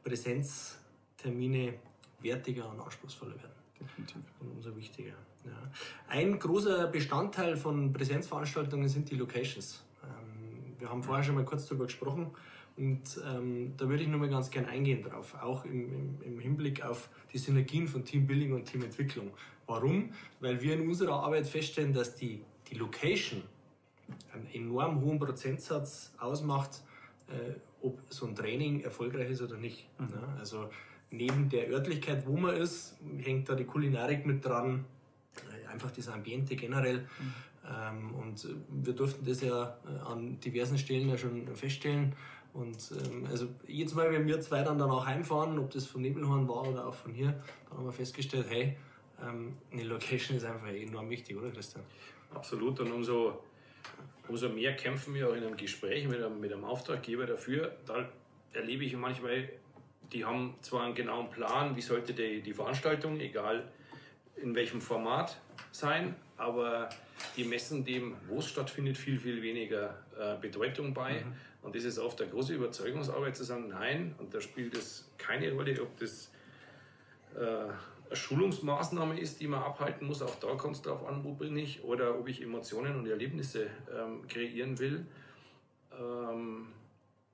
Präsenztermine 0.02 1.74
wertiger 2.20 2.68
und 2.70 2.80
anspruchsvoller 2.80 3.36
werden. 3.36 3.54
Definitiv. 3.78 4.22
Und 4.40 4.50
umso 4.50 4.76
wichtiger. 4.76 5.14
Ja. 5.44 5.70
Ein 6.08 6.38
großer 6.38 6.88
Bestandteil 6.88 7.56
von 7.56 7.92
Präsenzveranstaltungen 7.92 8.88
sind 8.88 9.10
die 9.10 9.16
Locations. 9.16 9.84
Ähm, 10.02 10.74
wir 10.78 10.88
haben 10.88 11.02
vorher 11.02 11.22
schon 11.22 11.34
mal 11.34 11.44
kurz 11.44 11.66
darüber 11.66 11.84
gesprochen 11.84 12.32
und 12.76 13.20
ähm, 13.26 13.72
da 13.76 13.88
würde 13.88 14.02
ich 14.02 14.08
nur 14.08 14.20
mal 14.20 14.28
ganz 14.28 14.50
gern 14.50 14.66
eingehen 14.66 15.02
drauf, 15.02 15.34
auch 15.40 15.64
im, 15.64 15.92
im, 15.92 16.22
im, 16.22 16.38
Hinblick 16.38 16.84
auf 16.84 17.08
die 17.32 17.38
Synergien 17.38 17.88
von 17.88 18.04
Teambuilding 18.04 18.52
und 18.52 18.66
Teamentwicklung. 18.66 19.30
Warum? 19.66 20.10
Weil 20.40 20.60
wir 20.60 20.74
in 20.74 20.86
unserer 20.86 21.14
Arbeit 21.22 21.46
feststellen, 21.46 21.92
dass 21.92 22.14
die, 22.14 22.42
die 22.70 22.74
Location 22.74 23.42
einen 24.32 24.46
enorm 24.52 25.00
hohen 25.00 25.18
Prozentsatz 25.18 26.12
ausmacht, 26.18 26.82
äh, 27.28 27.54
ob 27.82 27.98
so 28.10 28.26
ein 28.26 28.34
Training 28.34 28.80
erfolgreich 28.80 29.30
ist 29.30 29.42
oder 29.42 29.56
nicht. 29.56 29.88
Mhm. 29.98 30.08
Ja, 30.10 30.36
also 30.38 30.68
neben 31.10 31.48
der 31.48 31.70
Örtlichkeit, 31.70 32.26
wo 32.26 32.36
man 32.36 32.56
ist, 32.56 32.96
hängt 33.18 33.48
da 33.48 33.54
die 33.54 33.64
Kulinarik 33.64 34.26
mit 34.26 34.44
dran, 34.44 34.84
äh, 35.36 35.66
einfach 35.68 35.90
das 35.90 36.08
Ambiente 36.08 36.56
generell. 36.56 36.98
Mhm. 36.98 37.34
Ähm, 37.68 38.14
und 38.14 38.46
wir 38.70 38.92
durften 38.92 39.24
das 39.24 39.40
ja 39.40 39.76
äh, 39.86 40.08
an 40.08 40.38
diversen 40.40 40.78
Stellen 40.78 41.08
ja 41.08 41.18
schon 41.18 41.54
feststellen. 41.56 42.14
Und 42.56 42.92
ähm, 42.92 43.26
also 43.30 43.48
jedes 43.66 43.94
Mal, 43.94 44.10
wenn 44.10 44.26
wir 44.26 44.40
zwei 44.40 44.62
dann 44.62 44.78
danach 44.78 45.06
heimfahren, 45.06 45.58
ob 45.58 45.70
das 45.70 45.86
von 45.86 46.00
Nebelhorn 46.00 46.48
war 46.48 46.66
oder 46.66 46.86
auch 46.86 46.94
von 46.94 47.12
hier, 47.12 47.34
dann 47.68 47.78
haben 47.78 47.84
wir 47.84 47.92
festgestellt, 47.92 48.46
hey, 48.48 48.76
ähm, 49.22 49.56
eine 49.70 49.84
Location 49.84 50.36
ist 50.36 50.44
einfach 50.44 50.68
enorm 50.68 51.10
wichtig, 51.10 51.36
oder 51.36 51.50
Christian? 51.50 51.84
Absolut. 52.34 52.80
Und 52.80 52.92
umso, 52.92 53.42
umso 54.28 54.48
mehr 54.48 54.74
kämpfen 54.74 55.14
wir 55.14 55.28
auch 55.28 55.34
in 55.34 55.44
einem 55.44 55.56
Gespräch 55.56 56.08
mit 56.08 56.22
einem, 56.22 56.40
mit 56.40 56.52
einem 56.52 56.64
Auftraggeber 56.64 57.26
dafür. 57.26 57.76
Da 57.84 58.08
erlebe 58.52 58.84
ich 58.84 58.96
manchmal 58.96 59.50
die 60.12 60.24
haben 60.24 60.54
zwar 60.60 60.84
einen 60.84 60.94
genauen 60.94 61.30
Plan, 61.30 61.76
wie 61.76 61.80
sollte 61.80 62.14
die, 62.14 62.40
die 62.40 62.52
Veranstaltung, 62.52 63.18
egal 63.20 63.64
in 64.36 64.54
welchem 64.54 64.80
Format 64.80 65.38
sein, 65.72 66.14
aber 66.36 66.88
die 67.36 67.44
messen 67.44 67.84
dem, 67.84 68.14
wo 68.28 68.38
es 68.38 68.48
stattfindet, 68.48 68.96
viel, 68.96 69.18
viel 69.18 69.42
weniger 69.42 69.96
äh, 70.18 70.36
Bedeutung 70.40 70.92
bei. 70.92 71.24
Mhm. 71.24 71.32
Und 71.66 71.74
das 71.74 71.82
ist 71.82 71.98
oft 71.98 72.22
eine 72.22 72.30
große 72.30 72.54
Überzeugungsarbeit 72.54 73.34
zu 73.34 73.42
sagen, 73.42 73.66
nein, 73.70 74.14
und 74.18 74.32
da 74.32 74.40
spielt 74.40 74.76
es 74.76 75.10
keine 75.18 75.52
Rolle, 75.52 75.82
ob 75.82 75.98
das 75.98 76.30
äh, 77.34 77.40
eine 77.40 77.72
Schulungsmaßnahme 78.12 79.18
ist, 79.18 79.40
die 79.40 79.48
man 79.48 79.64
abhalten 79.64 80.06
muss, 80.06 80.22
auch 80.22 80.36
da 80.36 80.54
kommt 80.54 80.76
es 80.76 80.82
darauf 80.82 81.04
an, 81.08 81.24
wo 81.24 81.32
bin 81.32 81.56
ich, 81.56 81.82
oder 81.82 82.16
ob 82.20 82.28
ich 82.28 82.40
Emotionen 82.40 82.94
und 82.94 83.08
Erlebnisse 83.08 83.66
ähm, 83.92 84.28
kreieren 84.28 84.78
will. 84.78 85.06
Ähm, 86.00 86.68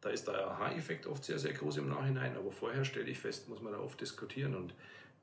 da 0.01 0.09
ist 0.09 0.27
der 0.27 0.47
Aha-Effekt 0.51 1.07
oft 1.07 1.23
sehr, 1.23 1.39
sehr 1.39 1.53
groß 1.53 1.77
im 1.77 1.91
Nachhinein, 1.91 2.35
aber 2.35 2.53
vorher 2.53 2.87
stelle 2.87 3.11
ich 3.11 3.19
fest, 3.19 3.51
muss 3.51 3.61
man 3.61 3.75
da 3.75 3.81
oft 3.81 4.01
diskutieren. 4.01 4.55
Und 4.55 4.73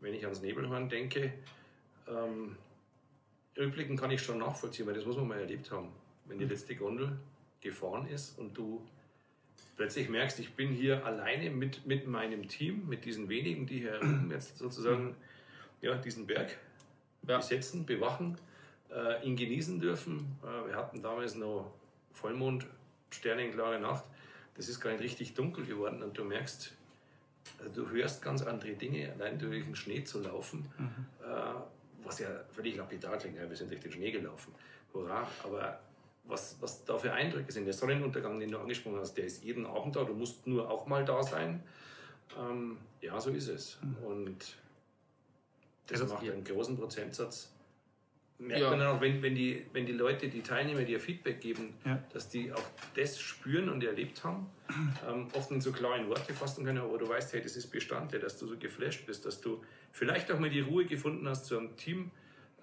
wenn 0.01 0.13
ich 0.13 0.23
ans 0.23 0.43
Nebelhorn 0.43 0.87
denke, 0.87 1.33
ähm, 2.07 2.57
rückblicken 3.57 3.97
kann 3.97 4.11
ich 4.11 4.21
schon 4.21 4.37
nachvollziehen, 4.37 4.85
weil 4.85 4.93
das 4.93 5.07
muss 5.07 5.17
man 5.17 5.29
mal 5.29 5.39
erlebt 5.39 5.71
haben. 5.71 5.89
Wenn 6.25 6.37
die 6.37 6.45
mhm. 6.45 6.51
letzte 6.51 6.75
Gondel 6.75 7.17
gefahren 7.59 8.07
ist 8.07 8.37
und 8.37 8.55
du 8.55 8.85
plötzlich 9.79 10.09
merkst, 10.09 10.39
ich 10.39 10.53
bin 10.53 10.69
hier 10.69 11.05
alleine 11.05 11.49
mit, 11.49 11.85
mit 11.85 12.05
meinem 12.05 12.47
Team, 12.47 12.87
mit 12.87 13.05
diesen 13.05 13.29
wenigen, 13.29 13.65
die 13.65 13.79
hier 13.79 13.99
jetzt 14.29 14.57
sozusagen 14.57 15.15
ja, 15.81 15.95
diesen 15.95 16.27
Berg 16.27 16.57
ja. 17.27 17.37
besetzen, 17.37 17.85
bewachen, 17.85 18.37
äh, 18.91 19.25
ihn 19.25 19.35
genießen 19.35 19.79
dürfen. 19.79 20.37
Äh, 20.43 20.67
wir 20.67 20.75
hatten 20.75 21.01
damals 21.01 21.35
noch 21.35 21.71
Vollmond, 22.13 22.67
sternenklare 23.09 23.79
Nacht 23.79 24.03
das 24.59 24.67
ist 24.67 24.81
gar 24.81 24.91
nicht 24.91 25.01
richtig 25.01 25.35
dunkel 25.35 25.65
geworden 25.65 26.03
und 26.03 26.17
du 26.17 26.25
merkst, 26.25 26.73
also 27.63 27.85
du 27.85 27.91
hörst 27.91 28.21
ganz 28.21 28.41
andere 28.41 28.73
Dinge, 28.73 29.09
allein 29.13 29.39
durch 29.39 29.63
den 29.63 29.73
Schnee 29.73 30.03
zu 30.03 30.21
laufen, 30.21 30.69
mhm. 30.77 31.05
äh, 31.23 31.53
was 32.03 32.19
ja 32.19 32.27
völlig 32.51 32.75
lapidar 32.75 33.17
klingt, 33.17 33.37
ja, 33.37 33.47
wir 33.47 33.55
sind 33.55 33.71
durch 33.71 33.79
den 33.79 33.93
Schnee 33.93 34.11
gelaufen, 34.11 34.53
hurra, 34.93 35.25
aber 35.45 35.79
was, 36.23 36.57
was 36.59 36.85
da 36.85 36.97
für 36.97 37.11
Eindrücke 37.11 37.51
sind, 37.51 37.65
der 37.65 37.73
Sonnenuntergang, 37.73 38.39
den 38.39 38.51
du 38.51 38.59
angesprochen 38.59 38.99
hast, 38.99 39.15
der 39.15 39.25
ist 39.25 39.43
jeden 39.43 39.65
Abend 39.65 39.95
da, 39.95 40.03
du 40.03 40.13
musst 40.13 40.45
nur 40.45 40.69
auch 40.69 40.85
mal 40.87 41.03
da 41.05 41.23
sein. 41.23 41.63
Ähm, 42.37 42.77
ja, 43.01 43.19
so 43.19 43.31
ist 43.31 43.47
es. 43.47 43.79
Mhm. 43.81 44.05
Und 44.05 44.57
das, 45.87 45.99
das 45.99 46.09
macht 46.09 46.23
einen 46.23 46.43
großen 46.43 46.77
Prozentsatz 46.77 47.49
merkt 48.39 48.61
ja. 48.61 48.69
man 48.69 48.79
dann 48.79 48.87
auch, 48.87 49.01
wenn, 49.01 49.21
wenn, 49.21 49.35
die, 49.35 49.65
wenn 49.73 49.85
die 49.85 49.91
Leute, 49.91 50.29
die 50.29 50.41
Teilnehmer 50.41 50.81
dir 50.83 50.99
Feedback 50.99 51.41
geben, 51.41 51.73
ja. 51.85 52.01
dass 52.13 52.29
die 52.29 52.51
auch 52.51 52.63
das 52.95 53.19
spüren 53.19 53.69
und 53.69 53.83
erlebt 53.83 54.23
haben, 54.23 54.47
ähm, 55.07 55.27
oft 55.33 55.51
in 55.51 55.61
so 55.61 55.71
klaren 55.71 56.07
Worte 56.07 56.33
fassen 56.33 56.65
können, 56.65 56.79
aber 56.79 56.97
du 56.97 57.07
weißt, 57.07 57.33
hey, 57.33 57.41
das 57.41 57.55
ist 57.57 57.67
Bestandteil, 57.67 58.19
dass 58.19 58.37
du 58.37 58.47
so 58.47 58.57
geflasht 58.57 59.05
bist, 59.05 59.25
dass 59.25 59.41
du 59.41 59.61
vielleicht 59.91 60.31
auch 60.31 60.39
mal 60.39 60.49
die 60.49 60.61
Ruhe 60.61 60.85
gefunden 60.85 61.27
hast, 61.27 61.45
zu 61.45 61.57
einem 61.57 61.75
Teammitglied 61.75 62.13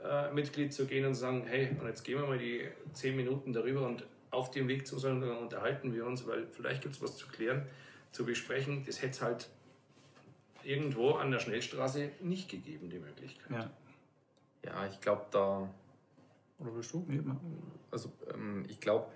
äh, 0.03 0.68
zu 0.70 0.86
gehen 0.86 1.07
und 1.07 1.14
zu 1.14 1.20
sagen, 1.20 1.44
hey, 1.47 1.70
und 1.80 1.86
jetzt 1.86 2.05
gehen 2.05 2.18
wir 2.18 2.26
mal 2.26 2.38
die 2.38 2.68
zehn 2.92 3.16
Minuten 3.16 3.53
darüber 3.53 3.86
und 3.86 4.07
auf 4.30 4.51
dem 4.51 4.68
Weg 4.68 4.86
zum 4.86 4.99
Sonnenuntergang 4.99 5.42
unterhalten 5.42 5.94
wir 5.94 6.07
uns, 6.07 6.26
weil 6.26 6.47
vielleicht 6.51 6.82
gibt 6.82 6.94
es 6.94 7.03
was 7.03 7.16
zu 7.16 7.26
klären, 7.28 7.66
zu 8.12 8.24
besprechen. 8.24 8.84
Das 8.84 9.01
hätte 9.01 9.12
es 9.12 9.22
halt 9.22 9.49
irgendwo 10.62 11.12
an 11.12 11.30
der 11.30 11.38
Schnellstraße 11.38 12.11
nicht 12.20 12.51
gegeben, 12.51 12.90
die 12.90 12.99
Möglichkeit. 12.99 13.51
Ja. 13.51 13.70
Ja, 14.64 14.86
ich 14.86 15.01
glaube 15.01 15.26
da. 15.30 15.68
Oder 16.59 16.74
willst 16.74 16.92
du? 16.92 17.05
Nee, 17.07 17.22
also 17.90 18.11
ähm, 18.32 18.64
ich 18.68 18.80
glaube, 18.80 19.07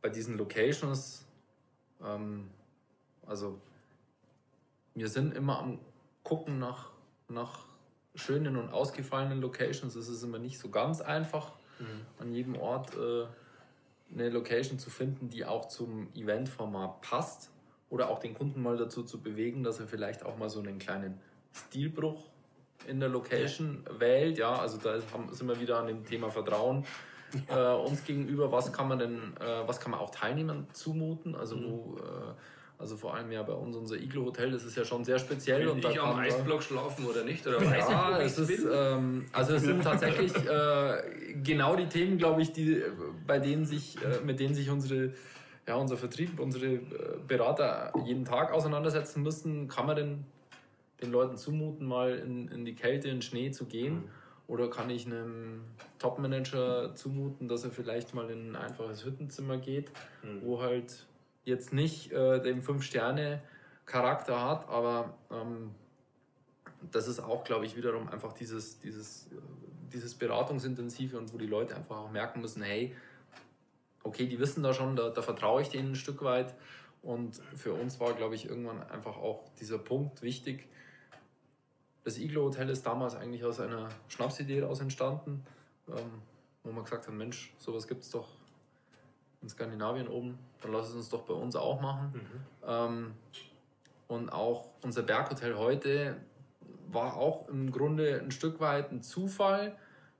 bei 0.00 0.08
diesen 0.08 0.38
Locations, 0.38 1.26
ähm, 2.02 2.48
also 3.26 3.60
wir 4.94 5.08
sind 5.08 5.34
immer 5.36 5.58
am 5.58 5.78
gucken 6.22 6.58
nach, 6.58 6.90
nach 7.28 7.66
schönen 8.14 8.56
und 8.56 8.70
ausgefallenen 8.70 9.40
Locations. 9.40 9.94
Es 9.96 10.08
ist 10.08 10.22
immer 10.22 10.38
nicht 10.38 10.58
so 10.58 10.68
ganz 10.68 11.00
einfach, 11.00 11.52
mhm. 11.78 12.06
an 12.18 12.32
jedem 12.32 12.56
Ort 12.56 12.96
äh, 12.96 13.26
eine 14.12 14.30
Location 14.30 14.78
zu 14.78 14.90
finden, 14.90 15.28
die 15.28 15.44
auch 15.44 15.68
zum 15.68 16.08
Eventformat 16.14 17.00
passt. 17.00 17.50
Oder 17.90 18.08
auch 18.08 18.18
den 18.18 18.34
Kunden 18.34 18.62
mal 18.62 18.76
dazu 18.76 19.04
zu 19.04 19.20
bewegen, 19.20 19.62
dass 19.62 19.78
er 19.78 19.86
vielleicht 19.86 20.24
auch 20.24 20.36
mal 20.36 20.48
so 20.48 20.58
einen 20.58 20.78
kleinen 20.78 21.20
Stilbruch 21.52 22.24
in 22.86 22.98
der 22.98 23.08
Location 23.08 23.84
ja. 23.86 24.00
wählt. 24.00 24.38
Ja, 24.38 24.56
also 24.56 24.78
da 24.78 25.00
sind 25.00 25.48
wir 25.48 25.60
wieder 25.60 25.78
an 25.78 25.86
dem 25.86 26.04
Thema 26.04 26.30
Vertrauen. 26.30 26.84
Äh, 27.48 27.74
uns 27.74 28.04
gegenüber, 28.04 28.52
was 28.52 28.72
kann 28.72 28.86
man 28.86 29.00
denn, 29.00 29.36
äh, 29.40 29.66
was 29.66 29.80
kann 29.80 29.90
man 29.90 29.98
auch 29.98 30.10
Teilnehmern 30.10 30.68
zumuten? 30.72 31.34
Also 31.34 31.56
mhm. 31.56 31.64
wo, 31.64 31.96
äh, 31.96 32.32
also 32.78 32.96
vor 32.96 33.14
allem 33.14 33.30
ja 33.30 33.42
bei 33.42 33.52
uns 33.52 33.76
unser 33.76 33.96
Iglo 33.96 34.24
Hotel, 34.24 34.50
das 34.50 34.64
ist 34.64 34.76
ja 34.76 34.84
schon 34.84 35.04
sehr 35.04 35.18
speziell. 35.18 35.60
Will 35.60 35.68
und 35.68 35.84
ich 35.84 36.00
am 36.00 36.18
Eisblock 36.18 36.62
schlafen 36.62 37.06
oder 37.06 37.24
nicht? 37.24 37.46
Oder 37.46 37.60
weiß 37.60 37.88
ja, 37.88 38.18
ich, 38.18 38.26
es 38.26 38.38
ist, 38.38 38.66
ähm, 38.70 39.26
also 39.32 39.54
es 39.54 39.62
sind 39.62 39.82
tatsächlich 39.82 40.34
äh, 40.48 41.34
genau 41.42 41.76
die 41.76 41.86
Themen, 41.86 42.18
glaube 42.18 42.42
ich, 42.42 42.52
die, 42.52 42.82
bei 43.26 43.38
denen 43.38 43.64
sich, 43.64 43.96
äh, 44.02 44.24
mit 44.24 44.40
denen 44.40 44.54
sich 44.54 44.70
unsere 44.70 45.12
ja, 45.66 45.76
unser 45.76 45.96
Vertrieb, 45.96 46.38
unsere 46.40 46.66
äh, 46.66 46.80
Berater 47.26 47.92
jeden 48.04 48.24
Tag 48.24 48.52
auseinandersetzen 48.52 49.22
müssen. 49.22 49.68
Kann 49.68 49.86
man 49.86 49.96
denn 49.96 50.24
den 51.00 51.10
Leuten 51.10 51.36
zumuten, 51.36 51.86
mal 51.86 52.14
in, 52.16 52.48
in 52.48 52.64
die 52.64 52.74
Kälte, 52.74 53.08
in 53.08 53.16
den 53.16 53.22
Schnee 53.22 53.50
zu 53.50 53.64
gehen? 53.66 53.94
Mhm. 53.94 54.10
Oder 54.46 54.68
kann 54.68 54.90
ich 54.90 55.06
einem 55.06 55.62
Topmanager 55.98 56.94
zumuten, 56.94 57.48
dass 57.48 57.64
er 57.64 57.70
vielleicht 57.70 58.14
mal 58.14 58.28
in 58.28 58.50
ein 58.50 58.56
einfaches 58.56 59.04
Hüttenzimmer 59.04 59.56
geht, 59.56 59.90
mhm. 60.22 60.42
wo 60.42 60.60
halt 60.60 61.06
jetzt 61.44 61.72
nicht 61.72 62.12
äh, 62.12 62.40
den 62.40 62.62
Fünf-Sterne-Charakter 62.62 64.42
hat, 64.42 64.68
aber 64.68 65.14
ähm, 65.30 65.74
das 66.90 67.08
ist 67.08 67.20
auch, 67.20 67.44
glaube 67.44 67.66
ich, 67.66 67.76
wiederum 67.76 68.08
einfach 68.08 68.32
dieses, 68.32 68.78
dieses, 68.78 69.28
dieses 69.92 70.14
Beratungsintensive 70.14 71.18
und 71.18 71.32
wo 71.32 71.38
die 71.38 71.46
Leute 71.46 71.76
einfach 71.76 71.96
auch 71.96 72.10
merken 72.10 72.40
müssen, 72.40 72.62
hey, 72.62 72.94
okay, 74.02 74.26
die 74.26 74.38
wissen 74.38 74.62
da 74.62 74.74
schon, 74.74 74.96
da, 74.96 75.10
da 75.10 75.22
vertraue 75.22 75.62
ich 75.62 75.68
denen 75.68 75.92
ein 75.92 75.96
Stück 75.96 76.22
weit. 76.22 76.54
Und 77.02 77.40
für 77.54 77.74
uns 77.74 78.00
war, 78.00 78.14
glaube 78.14 78.34
ich, 78.34 78.46
irgendwann 78.46 78.82
einfach 78.90 79.16
auch 79.16 79.44
dieser 79.60 79.78
Punkt 79.78 80.22
wichtig, 80.22 80.68
das 82.02 82.18
Iglo 82.18 82.44
Hotel 82.44 82.68
ist 82.68 82.84
damals 82.84 83.14
eigentlich 83.14 83.44
aus 83.44 83.60
einer 83.60 83.88
Schnapsidee 84.08 84.60
daraus 84.60 84.80
entstanden, 84.80 85.42
ähm, 85.88 86.22
wo 86.62 86.70
man 86.70 86.84
gesagt 86.84 87.06
hat, 87.06 87.14
Mensch, 87.14 87.54
sowas 87.58 87.88
gibt 87.88 88.02
es 88.02 88.10
doch 88.10 88.28
in 89.44 89.50
Skandinavien 89.50 90.08
oben, 90.08 90.38
dann 90.62 90.72
lass 90.72 90.88
es 90.88 90.94
uns 90.94 91.10
doch 91.10 91.22
bei 91.22 91.34
uns 91.34 91.54
auch 91.54 91.80
machen. 91.80 92.12
Mhm. 92.14 92.66
Ähm, 92.66 93.14
und 94.08 94.30
auch 94.30 94.70
unser 94.82 95.02
Berghotel 95.02 95.56
heute 95.56 96.16
war 96.88 97.16
auch 97.16 97.48
im 97.48 97.70
Grunde 97.70 98.20
ein 98.20 98.30
Stück 98.30 98.58
weit 98.60 98.90
ein 98.90 99.02
Zufall, 99.02 99.76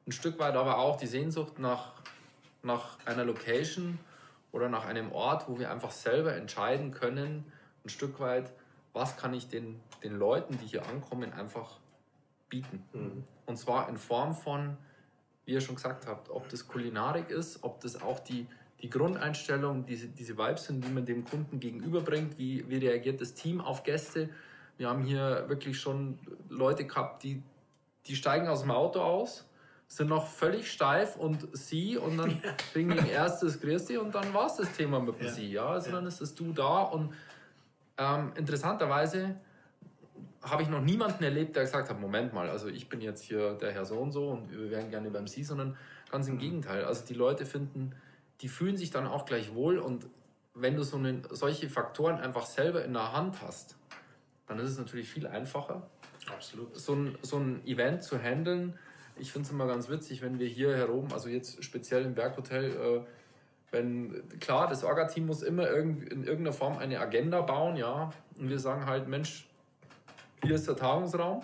ein 0.06 0.12
Stück 0.12 0.38
weit 0.38 0.54
aber 0.56 0.78
auch 0.78 0.96
die 0.96 1.06
Sehnsucht 1.06 1.58
nach, 1.58 1.92
nach 2.62 2.98
einer 3.06 3.24
Location 3.24 3.98
oder 4.52 4.68
nach 4.68 4.84
einem 4.84 5.10
Ort, 5.12 5.48
wo 5.48 5.58
wir 5.58 5.70
einfach 5.70 5.90
selber 5.90 6.34
entscheiden 6.36 6.90
können, 6.90 7.50
ein 7.84 7.88
Stück 7.88 8.20
weit, 8.20 8.52
was 8.92 9.16
kann 9.16 9.32
ich 9.32 9.48
den, 9.48 9.80
den 10.02 10.18
Leuten, 10.18 10.58
die 10.58 10.66
hier 10.66 10.86
ankommen, 10.86 11.32
einfach 11.32 11.78
bieten. 12.50 12.84
Mhm. 12.92 13.24
Und 13.46 13.56
zwar 13.56 13.88
in 13.88 13.96
Form 13.96 14.34
von, 14.34 14.76
wie 15.46 15.52
ihr 15.52 15.60
schon 15.62 15.76
gesagt 15.76 16.06
habt, 16.06 16.28
ob 16.28 16.48
das 16.50 16.68
Kulinarik 16.68 17.30
ist, 17.30 17.64
ob 17.64 17.80
das 17.80 18.00
auch 18.02 18.20
die, 18.20 18.46
die 18.82 18.90
Grundeinstellung, 18.90 19.86
diese, 19.86 20.08
diese 20.08 20.36
Vibes 20.36 20.64
sind, 20.64 20.84
die 20.84 20.90
man 20.90 21.04
dem 21.06 21.24
Kunden 21.24 21.60
gegenüberbringt, 21.60 22.38
wie, 22.38 22.68
wie 22.68 22.76
reagiert 22.78 23.20
das 23.20 23.34
Team 23.34 23.60
auf 23.60 23.82
Gäste. 23.82 24.28
Wir 24.76 24.88
haben 24.88 25.02
hier 25.02 25.44
wirklich 25.48 25.78
schon 25.78 26.18
Leute 26.48 26.84
gehabt, 26.86 27.22
die, 27.22 27.42
die 28.06 28.16
steigen 28.16 28.48
aus 28.48 28.62
dem 28.62 28.70
Auto 28.70 29.00
aus, 29.00 29.48
sind 29.86 30.08
noch 30.08 30.26
völlig 30.26 30.70
steif 30.70 31.16
und 31.16 31.48
sie 31.56 31.96
und 31.96 32.18
dann 32.18 32.42
bringen 32.72 32.96
ihnen 32.96 33.06
erst 33.06 33.42
das 33.42 33.60
Grüß 33.60 33.86
dich 33.86 33.98
und 33.98 34.14
dann 34.14 34.34
war 34.34 34.46
es 34.46 34.56
das 34.56 34.72
Thema 34.72 35.00
mit 35.00 35.18
dem 35.18 35.26
Ja. 35.26 35.32
sie. 35.32 35.52
Ja? 35.52 35.66
Also 35.68 35.90
Ja. 35.90 35.96
dann 35.96 36.06
ist 36.06 36.20
das 36.20 36.34
Du 36.34 36.52
da 36.52 36.82
und 36.82 37.14
ähm, 37.96 38.32
interessanterweise 38.36 39.36
habe 40.42 40.62
ich 40.62 40.68
noch 40.68 40.80
niemanden 40.82 41.22
erlebt, 41.24 41.56
der 41.56 41.62
gesagt 41.64 41.88
hat, 41.88 42.00
Moment 42.00 42.32
mal, 42.32 42.50
also 42.50 42.68
ich 42.68 42.88
bin 42.88 43.00
jetzt 43.00 43.22
hier 43.22 43.54
der 43.54 43.72
Herr 43.72 43.84
so 43.84 43.96
und 43.98 44.12
so 44.12 44.28
und 44.28 44.50
wir 44.50 44.70
wären 44.70 44.90
gerne 44.90 45.10
beim 45.10 45.26
Sie, 45.26 45.42
sondern 45.42 45.76
ganz 46.10 46.28
im 46.28 46.38
Gegenteil. 46.38 46.84
Also 46.84 47.04
die 47.06 47.14
Leute 47.14 47.46
finden, 47.46 47.92
die 48.40 48.48
fühlen 48.48 48.76
sich 48.76 48.90
dann 48.90 49.06
auch 49.06 49.24
gleich 49.24 49.54
wohl 49.54 49.78
und 49.78 50.06
wenn 50.54 50.76
du 50.76 50.82
so 50.82 50.96
eine, 50.96 51.22
solche 51.30 51.68
Faktoren 51.68 52.20
einfach 52.20 52.46
selber 52.46 52.84
in 52.84 52.92
der 52.92 53.12
Hand 53.12 53.42
hast, 53.42 53.76
dann 54.46 54.58
ist 54.58 54.70
es 54.70 54.78
natürlich 54.78 55.08
viel 55.08 55.26
einfacher, 55.26 55.88
Absolut. 56.32 56.76
so 56.76 56.94
ein, 56.94 57.18
so 57.22 57.38
ein 57.38 57.66
Event 57.66 58.02
zu 58.02 58.18
handeln. 58.18 58.78
Ich 59.16 59.32
finde 59.32 59.46
es 59.46 59.52
immer 59.52 59.66
ganz 59.66 59.88
witzig, 59.88 60.22
wenn 60.22 60.38
wir 60.38 60.46
hier 60.46 60.76
herum, 60.76 61.08
also 61.12 61.28
jetzt 61.28 61.62
speziell 61.64 62.04
im 62.04 62.14
Berghotel, 62.14 62.70
äh, 62.70 63.00
wenn, 63.72 64.28
klar, 64.38 64.68
das 64.68 64.84
Orga-Team 64.84 65.26
muss 65.26 65.42
immer 65.42 65.68
irgend, 65.68 66.08
in 66.08 66.22
irgendeiner 66.24 66.52
Form 66.52 66.78
eine 66.78 67.00
Agenda 67.00 67.40
bauen, 67.40 67.76
ja, 67.76 68.10
und 68.38 68.48
wir 68.48 68.58
sagen 68.58 68.86
halt, 68.86 69.08
Mensch, 69.08 69.48
hier 70.44 70.54
ist 70.54 70.68
der 70.68 70.76
Tagungsraum. 70.76 71.40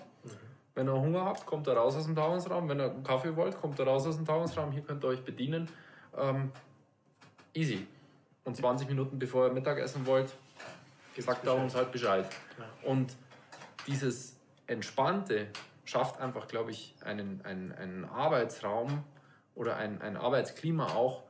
Wenn 0.75 0.89
ihr 0.89 1.01
Hunger 1.01 1.25
habt, 1.25 1.47
kommt 1.47 1.67
ihr 1.67 1.73
raus 1.73 1.97
aus 1.97 2.07
dem 2.07 2.15
Tagungsraum. 2.15 2.69
Wenn 2.69 2.79
ihr 2.79 2.91
einen 2.91 3.03
Kaffee 3.03 3.35
wollt, 3.35 3.61
kommt 3.61 3.79
ihr 3.79 3.87
raus 3.87 4.07
aus 4.07 4.17
dem 4.17 4.25
Tagungsraum. 4.25 4.71
Hier 4.73 4.83
könnt 4.83 5.05
ihr 5.05 5.09
euch 5.09 5.25
bedienen. 5.25 5.69
Ähm, 6.17 6.53
easy. 7.55 7.87
Und 8.45 8.57
20 8.57 8.89
Minuten 8.89 9.19
bevor 9.19 9.47
ihr 9.47 9.53
Mittagessen 9.53 10.07
wollt, 10.07 10.33
sagt 11.19 11.47
er 11.47 11.55
uns 11.55 11.75
halt 11.75 11.93
Bescheid. 11.93 12.27
Und 12.83 13.15
dieses 13.87 14.37
Entspannte 14.67 15.49
schafft 15.85 16.21
einfach, 16.21 16.49
glaube 16.49 16.71
ich, 16.71 16.95
einen, 17.05 17.45
einen, 17.45 17.73
einen 17.73 18.05
Arbeitsraum 18.05 19.05
oder 19.55 19.77
ein, 19.77 20.01
ein 20.01 20.17
Arbeitsklima 20.17 20.95
auch, 20.95 21.25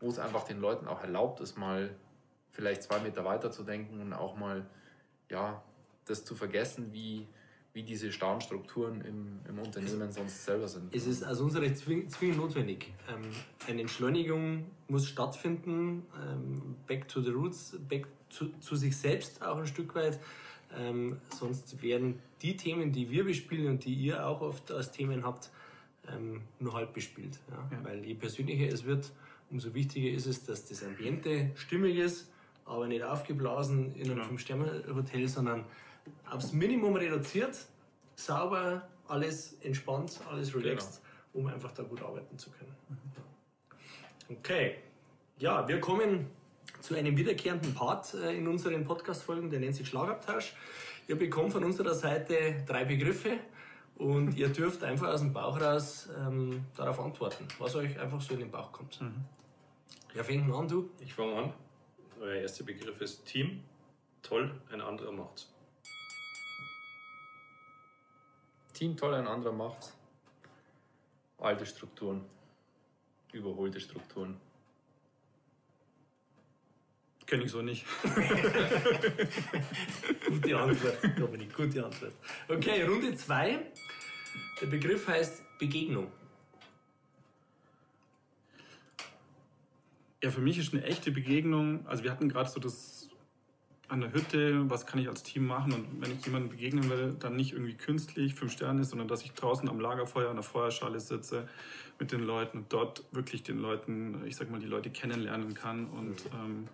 wo 0.00 0.08
es 0.08 0.18
einfach 0.18 0.44
den 0.44 0.60
Leuten 0.60 0.86
auch 0.86 1.02
erlaubt 1.02 1.40
ist, 1.40 1.58
mal 1.58 1.90
vielleicht 2.52 2.82
zwei 2.82 3.00
Meter 3.00 3.24
weiter 3.24 3.50
zu 3.50 3.64
denken 3.64 4.00
und 4.00 4.12
auch 4.12 4.36
mal 4.36 4.64
ja, 5.28 5.62
das 6.06 6.24
zu 6.24 6.34
vergessen, 6.34 6.92
wie, 6.92 7.26
wie 7.74 7.82
diese 7.82 8.10
starren 8.12 8.40
Strukturen 8.40 9.00
im, 9.02 9.40
im 9.48 9.58
Unternehmen 9.58 10.10
sonst 10.10 10.44
selber 10.44 10.66
sind. 10.66 10.94
Es 10.94 11.06
ist 11.06 11.22
aus 11.24 11.40
unserer 11.40 11.64
Sicht 11.68 11.76
zwing- 11.76 12.08
zwingend 12.08 12.38
notwendig. 12.38 12.92
Ähm, 13.08 13.22
eine 13.68 13.82
Entschleunigung 13.82 14.66
muss 14.88 15.06
stattfinden. 15.06 16.04
Ähm, 16.20 16.76
back 16.86 17.06
to 17.08 17.20
the 17.20 17.30
roots, 17.30 17.76
back 17.88 18.06
zu, 18.30 18.48
zu 18.60 18.74
sich 18.76 18.96
selbst 18.96 19.42
auch 19.42 19.58
ein 19.58 19.66
Stück 19.66 19.94
weit. 19.94 20.18
Ähm, 20.76 21.18
sonst 21.38 21.80
werden 21.82 22.18
die 22.42 22.56
Themen, 22.56 22.92
die 22.92 23.10
wir 23.10 23.24
bespielen 23.24 23.68
und 23.68 23.84
die 23.84 23.94
ihr 23.94 24.26
auch 24.26 24.40
oft 24.40 24.70
als 24.70 24.90
Themen 24.90 25.24
habt, 25.24 25.50
ähm, 26.10 26.42
nur 26.58 26.74
halb 26.74 26.92
bespielt. 26.94 27.38
Ja? 27.50 27.68
Ja. 27.70 27.84
Weil 27.84 28.04
je 28.04 28.14
persönlicher 28.14 28.66
es 28.72 28.84
wird, 28.84 29.10
umso 29.50 29.72
wichtiger 29.72 30.10
ist 30.10 30.26
es, 30.26 30.44
dass 30.44 30.66
das 30.66 30.82
Ambiente 30.84 31.52
stimmig 31.54 31.96
ist, 31.96 32.30
aber 32.66 32.86
nicht 32.86 33.02
aufgeblasen 33.02 33.94
in 33.94 34.04
einem 34.06 34.14
Genau. 34.16 34.24
Fünf-Sterne-Hotel, 34.24 35.26
sondern 35.28 35.64
aufs 36.30 36.52
Minimum 36.52 36.96
reduziert, 36.96 37.56
sauber, 38.14 38.88
alles 39.06 39.54
entspannt, 39.62 40.20
alles 40.30 40.54
relaxed, 40.54 41.00
um 41.32 41.46
einfach 41.46 41.72
da 41.72 41.82
gut 41.82 42.02
arbeiten 42.02 42.38
zu 42.38 42.50
können. 42.50 42.74
Okay, 44.30 44.76
ja, 45.38 45.66
wir 45.66 45.80
kommen 45.80 46.26
zu 46.80 46.94
einem 46.94 47.16
wiederkehrenden 47.16 47.74
Part 47.74 48.14
äh, 48.14 48.36
in 48.36 48.46
unseren 48.46 48.84
Podcast-Folgen, 48.84 49.50
der 49.50 49.60
nennt 49.60 49.74
sich 49.74 49.88
Schlagabtausch. 49.88 50.54
Ihr 51.06 51.16
bekommt 51.16 51.52
von 51.52 51.64
unserer 51.64 51.94
Seite 51.94 52.62
drei 52.66 52.84
Begriffe 52.84 53.38
und 53.96 54.36
ihr 54.36 54.48
dürft 54.48 54.84
einfach 54.84 55.08
aus 55.08 55.20
dem 55.20 55.32
Bauch 55.32 55.60
raus 55.60 56.08
ähm, 56.18 56.66
darauf 56.76 57.00
antworten, 57.00 57.46
was 57.58 57.74
euch 57.74 57.98
einfach 57.98 58.20
so 58.20 58.34
in 58.34 58.40
den 58.40 58.50
Bauch 58.50 58.70
kommt. 58.70 59.00
Wer 60.12 60.24
fängt 60.24 60.46
denn 60.46 60.54
an, 60.54 60.68
du? 60.68 60.90
Ich 61.00 61.14
fange 61.14 61.34
an. 61.34 61.52
Euer 62.20 62.34
erster 62.34 62.64
Begriff 62.64 63.00
ist 63.00 63.24
Team. 63.24 63.62
Toll, 64.22 64.50
ein 64.70 64.80
anderer 64.80 65.12
macht's. 65.12 65.48
Team 68.78 68.96
toll, 68.96 69.12
ein 69.14 69.26
anderer 69.26 69.52
macht's. 69.52 69.92
Alte 71.38 71.66
Strukturen. 71.66 72.24
Überholte 73.32 73.80
Strukturen. 73.80 74.40
Kenne 77.26 77.42
ich 77.42 77.50
so 77.50 77.60
nicht. 77.60 77.84
Gute 80.28 80.56
Antwort, 80.56 81.18
Dominik, 81.18 81.52
gute 81.52 81.84
Antwort. 81.84 82.12
Okay, 82.48 82.84
Runde 82.84 83.16
2. 83.16 83.66
Der 84.60 84.66
Begriff 84.66 85.08
heißt 85.08 85.42
Begegnung. 85.58 86.12
Ja, 90.22 90.30
für 90.30 90.40
mich 90.40 90.56
ist 90.56 90.72
eine 90.72 90.84
echte 90.84 91.10
Begegnung. 91.10 91.84
Also 91.88 92.04
wir 92.04 92.12
hatten 92.12 92.28
gerade 92.28 92.48
so 92.48 92.60
das 92.60 92.97
an 93.88 94.00
der 94.00 94.12
Hütte, 94.12 94.68
was 94.70 94.86
kann 94.86 95.00
ich 95.00 95.08
als 95.08 95.22
Team 95.22 95.46
machen 95.46 95.72
und 95.72 96.00
wenn 96.00 96.12
ich 96.12 96.24
jemandem 96.24 96.50
begegnen 96.50 96.90
will, 96.90 97.16
dann 97.18 97.36
nicht 97.36 97.52
irgendwie 97.52 97.74
künstlich, 97.74 98.34
fünf 98.34 98.52
Sterne, 98.52 98.84
sondern 98.84 99.08
dass 99.08 99.22
ich 99.22 99.32
draußen 99.32 99.68
am 99.68 99.80
Lagerfeuer 99.80 100.28
an 100.28 100.36
der 100.36 100.42
Feuerschale 100.42 101.00
sitze 101.00 101.48
mit 101.98 102.12
den 102.12 102.22
Leuten 102.22 102.58
und 102.58 102.72
dort 102.72 103.04
wirklich 103.12 103.42
den 103.42 103.58
Leuten, 103.58 104.22
ich 104.26 104.36
sag 104.36 104.50
mal, 104.50 104.60
die 104.60 104.66
Leute 104.66 104.90
kennenlernen 104.90 105.54
kann 105.54 105.86
und 105.86 106.16
ähm, 106.34 106.68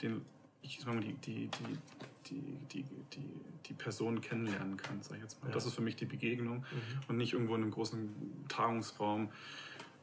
den, 0.00 0.22
ich 0.62 0.80
sag 0.80 0.94
mal, 0.94 1.00
die, 1.00 1.12
die, 1.14 1.48
die, 1.48 2.30
die, 2.30 2.56
die, 2.72 2.84
die, 3.12 3.30
die 3.66 3.74
Person 3.74 4.20
kennenlernen 4.20 4.76
kann, 4.76 5.02
sag 5.02 5.16
ich 5.16 5.22
jetzt 5.22 5.40
mal. 5.42 5.48
Ja. 5.48 5.54
Das 5.54 5.66
ist 5.66 5.74
für 5.74 5.82
mich 5.82 5.96
die 5.96 6.06
Begegnung 6.06 6.64
und 7.08 7.16
nicht 7.18 7.34
irgendwo 7.34 7.54
in 7.54 7.62
einem 7.62 7.70
großen 7.70 8.46
Tagungsraum 8.48 9.28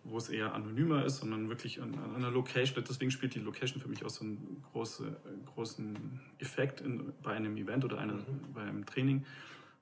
wo 0.03 0.17
es 0.17 0.29
eher 0.29 0.53
anonymer 0.53 1.05
ist, 1.05 1.17
sondern 1.17 1.49
wirklich 1.49 1.81
an, 1.81 1.93
an 1.93 2.15
einer 2.15 2.31
Location. 2.31 2.83
Deswegen 2.87 3.11
spielt 3.11 3.35
die 3.35 3.39
Location 3.39 3.81
für 3.81 3.87
mich 3.87 4.03
auch 4.03 4.09
so 4.09 4.23
einen 4.23 4.63
große, 4.71 5.15
großen 5.53 6.19
Effekt 6.39 6.81
in, 6.81 7.13
bei 7.21 7.33
einem 7.33 7.57
Event 7.57 7.85
oder 7.85 7.99
einer, 7.99 8.19
bei 8.53 8.61
einem 8.61 8.85
Training, 8.85 9.25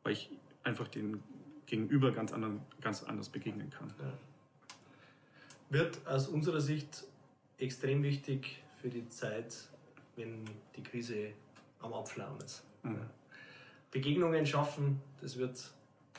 weil 0.04 0.14
ich 0.14 0.30
einfach 0.64 0.88
den 0.88 1.24
Gegenüber 1.66 2.12
ganz, 2.12 2.32
anderen, 2.32 2.62
ganz 2.82 3.04
anders 3.04 3.30
begegnen 3.30 3.70
kann. 3.70 3.94
Wird 5.70 6.06
aus 6.08 6.28
unserer 6.28 6.62
Sicht 6.62 7.04
extrem 7.58 8.04
wichtig 8.04 8.62
für 8.82 8.90
die 8.90 9.08
Zeit, 9.10 9.54
wenn 10.16 10.46
die 10.76 10.84
Krise 10.84 11.32
am 11.80 11.94
Abflauen 11.94 12.40
ist. 12.42 12.64
Mhm. 12.84 13.02
Begegnungen 13.92 14.46
schaffen, 14.46 15.02
das 15.22 15.38
wird 15.38 15.72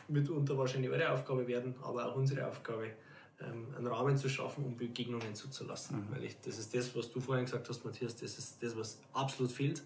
mitunter 0.09 0.57
wahrscheinlich 0.57 0.91
eure 0.91 1.11
Aufgabe 1.11 1.47
werden, 1.47 1.75
aber 1.83 2.07
auch 2.07 2.17
unsere 2.17 2.47
Aufgabe, 2.47 2.91
ähm, 3.41 3.75
einen 3.77 3.87
Rahmen 3.87 4.17
zu 4.17 4.29
schaffen, 4.29 4.65
um 4.65 4.77
Begegnungen 4.77 5.35
zuzulassen. 5.35 6.07
Weil 6.11 6.25
ich, 6.25 6.41
das 6.41 6.59
ist 6.59 6.75
das, 6.75 6.95
was 6.97 7.11
du 7.11 7.21
vorhin 7.21 7.45
gesagt 7.45 7.69
hast, 7.69 7.85
Matthias, 7.85 8.17
das 8.17 8.39
ist 8.39 8.63
das, 8.63 8.77
was 8.77 9.01
absolut 9.13 9.53
fehlt. 9.53 9.83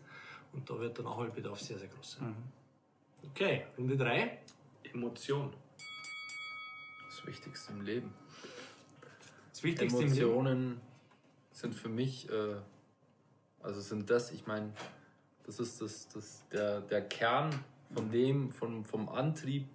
Und 0.52 0.68
da 0.68 0.78
wird 0.78 0.96
der 0.96 1.04
Nachholbedarf 1.04 1.60
sehr, 1.60 1.78
sehr 1.78 1.88
groß 1.88 2.12
sein. 2.12 2.34
Okay, 3.30 3.66
Runde 3.78 3.96
3. 3.96 4.38
Emotion. 4.92 5.52
Das 7.08 7.26
Wichtigste 7.26 7.72
im 7.72 7.82
Leben. 7.82 8.14
Das 9.50 9.62
Wichtigste 9.62 10.02
im 10.02 10.12
Leben. 10.12 10.12
Emotionen 10.12 10.80
sind 11.52 11.74
für 11.74 11.88
mich, 11.88 12.28
äh, 12.30 12.56
also 13.62 13.80
sind 13.80 14.10
das, 14.10 14.32
ich 14.32 14.46
meine, 14.46 14.72
das 15.44 15.60
ist 15.60 15.80
das, 15.80 16.08
das, 16.08 16.48
der, 16.50 16.80
der 16.80 17.02
Kern 17.08 17.52
von 17.94 18.10
dem, 18.10 18.50
von, 18.50 18.84
vom 18.84 19.08
Antrieb, 19.08 19.68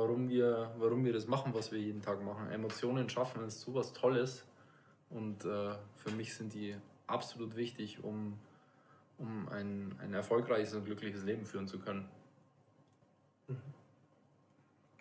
warum 0.00 0.28
wir, 0.28 0.72
warum 0.78 1.04
wir 1.04 1.12
das 1.12 1.26
machen, 1.26 1.52
was 1.54 1.70
wir 1.72 1.78
jeden 1.78 2.00
Tag 2.00 2.22
machen. 2.22 2.50
Emotionen 2.50 3.08
schaffen 3.08 3.44
ist 3.44 3.60
sowas 3.60 3.92
Tolles 3.92 4.44
und 5.10 5.44
äh, 5.44 5.74
für 5.96 6.10
mich 6.16 6.34
sind 6.34 6.54
die 6.54 6.76
absolut 7.06 7.54
wichtig, 7.56 8.02
um, 8.02 8.38
um 9.18 9.48
ein, 9.48 9.94
ein 10.00 10.14
erfolgreiches 10.14 10.74
und 10.74 10.84
glückliches 10.86 11.24
Leben 11.24 11.44
führen 11.44 11.68
zu 11.68 11.78
können. 11.78 12.08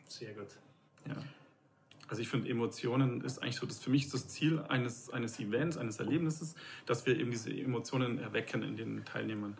Sehr 0.07 0.33
gut. 0.33 0.49
Ja. 1.05 1.15
Also 2.09 2.21
ich 2.21 2.29
finde, 2.29 2.49
Emotionen 2.49 3.21
ist 3.21 3.41
eigentlich 3.41 3.57
so 3.57 3.67
das 3.67 3.79
für 3.79 3.91
mich 3.91 4.09
das 4.09 4.27
Ziel 4.27 4.59
eines, 4.67 5.11
eines 5.11 5.39
Events, 5.39 5.77
eines 5.77 5.99
Erlebnisses, 5.99 6.55
dass 6.85 7.05
wir 7.05 7.17
eben 7.17 7.29
diese 7.29 7.51
Emotionen 7.51 8.17
erwecken 8.17 8.63
in 8.63 8.77
den 8.77 9.05
Teilnehmern. 9.05 9.57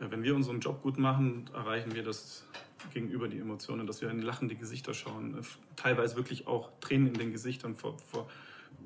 Äh, 0.00 0.10
Wenn 0.10 0.22
wir 0.22 0.34
unseren 0.34 0.60
Job 0.60 0.82
gut 0.82 0.98
machen, 0.98 1.48
erreichen 1.54 1.94
wir 1.94 2.02
das 2.02 2.44
gegenüber 2.92 3.28
die 3.28 3.38
Emotionen, 3.38 3.86
dass 3.86 4.02
wir 4.02 4.10
in 4.10 4.20
lachende 4.20 4.56
Gesichter 4.56 4.94
schauen, 4.94 5.38
äh, 5.38 5.42
teilweise 5.76 6.16
wirklich 6.16 6.46
auch 6.46 6.70
Tränen 6.80 7.08
in 7.08 7.14
den 7.14 7.32
Gesichtern 7.32 7.76
vor, 7.76 7.96
vor, 7.98 8.28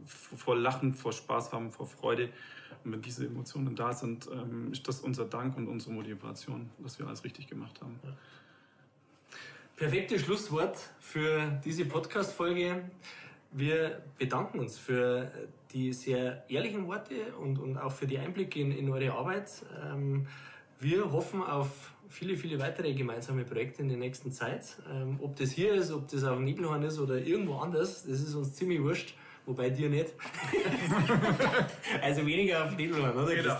vor 0.04 0.56
Lachen, 0.56 0.94
vor 0.94 1.12
Spaß 1.12 1.52
haben, 1.52 1.72
vor 1.72 1.86
Freude. 1.86 2.28
Und 2.84 2.92
wenn 2.92 3.02
diese 3.02 3.26
Emotionen 3.26 3.74
da 3.74 3.92
sind, 3.92 4.28
ähm, 4.32 4.72
ist 4.72 4.86
das 4.86 5.00
unser 5.00 5.24
Dank 5.24 5.56
und 5.56 5.68
unsere 5.68 5.92
Motivation, 5.92 6.70
dass 6.78 6.98
wir 6.98 7.06
alles 7.06 7.24
richtig 7.24 7.46
gemacht 7.48 7.80
haben. 7.80 7.98
Perfekte 9.80 10.18
Schlusswort 10.18 10.76
für 10.98 11.58
diese 11.64 11.86
Podcast-Folge. 11.86 12.84
Wir 13.50 14.02
bedanken 14.18 14.58
uns 14.58 14.76
für 14.76 15.32
die 15.72 15.94
sehr 15.94 16.44
ehrlichen 16.50 16.86
Worte 16.86 17.34
und, 17.40 17.58
und 17.58 17.78
auch 17.78 17.90
für 17.90 18.06
die 18.06 18.18
Einblicke 18.18 18.60
in, 18.60 18.72
in 18.72 18.90
eure 18.90 19.14
Arbeit. 19.14 19.50
Ähm, 19.82 20.26
wir 20.80 21.10
hoffen 21.10 21.42
auf 21.42 21.94
viele, 22.10 22.36
viele 22.36 22.60
weitere 22.60 22.92
gemeinsame 22.92 23.44
Projekte 23.44 23.80
in 23.80 23.88
der 23.88 23.96
nächsten 23.96 24.32
Zeit. 24.32 24.76
Ähm, 24.92 25.18
ob 25.22 25.36
das 25.36 25.50
hier 25.50 25.72
ist, 25.72 25.92
ob 25.92 26.08
das 26.08 26.24
auf 26.24 26.38
Nebelhorn 26.38 26.82
ist 26.82 26.98
oder 26.98 27.16
irgendwo 27.16 27.54
anders, 27.54 28.04
das 28.04 28.20
ist 28.20 28.34
uns 28.34 28.52
ziemlich 28.52 28.82
wurscht. 28.82 29.14
Wobei 29.46 29.70
dir 29.70 29.88
nicht. 29.88 30.12
also 32.02 32.26
weniger 32.26 32.64
auf 32.64 32.76
Nebelhorn, 32.76 33.16
oder 33.16 33.34
Genau. 33.34 33.56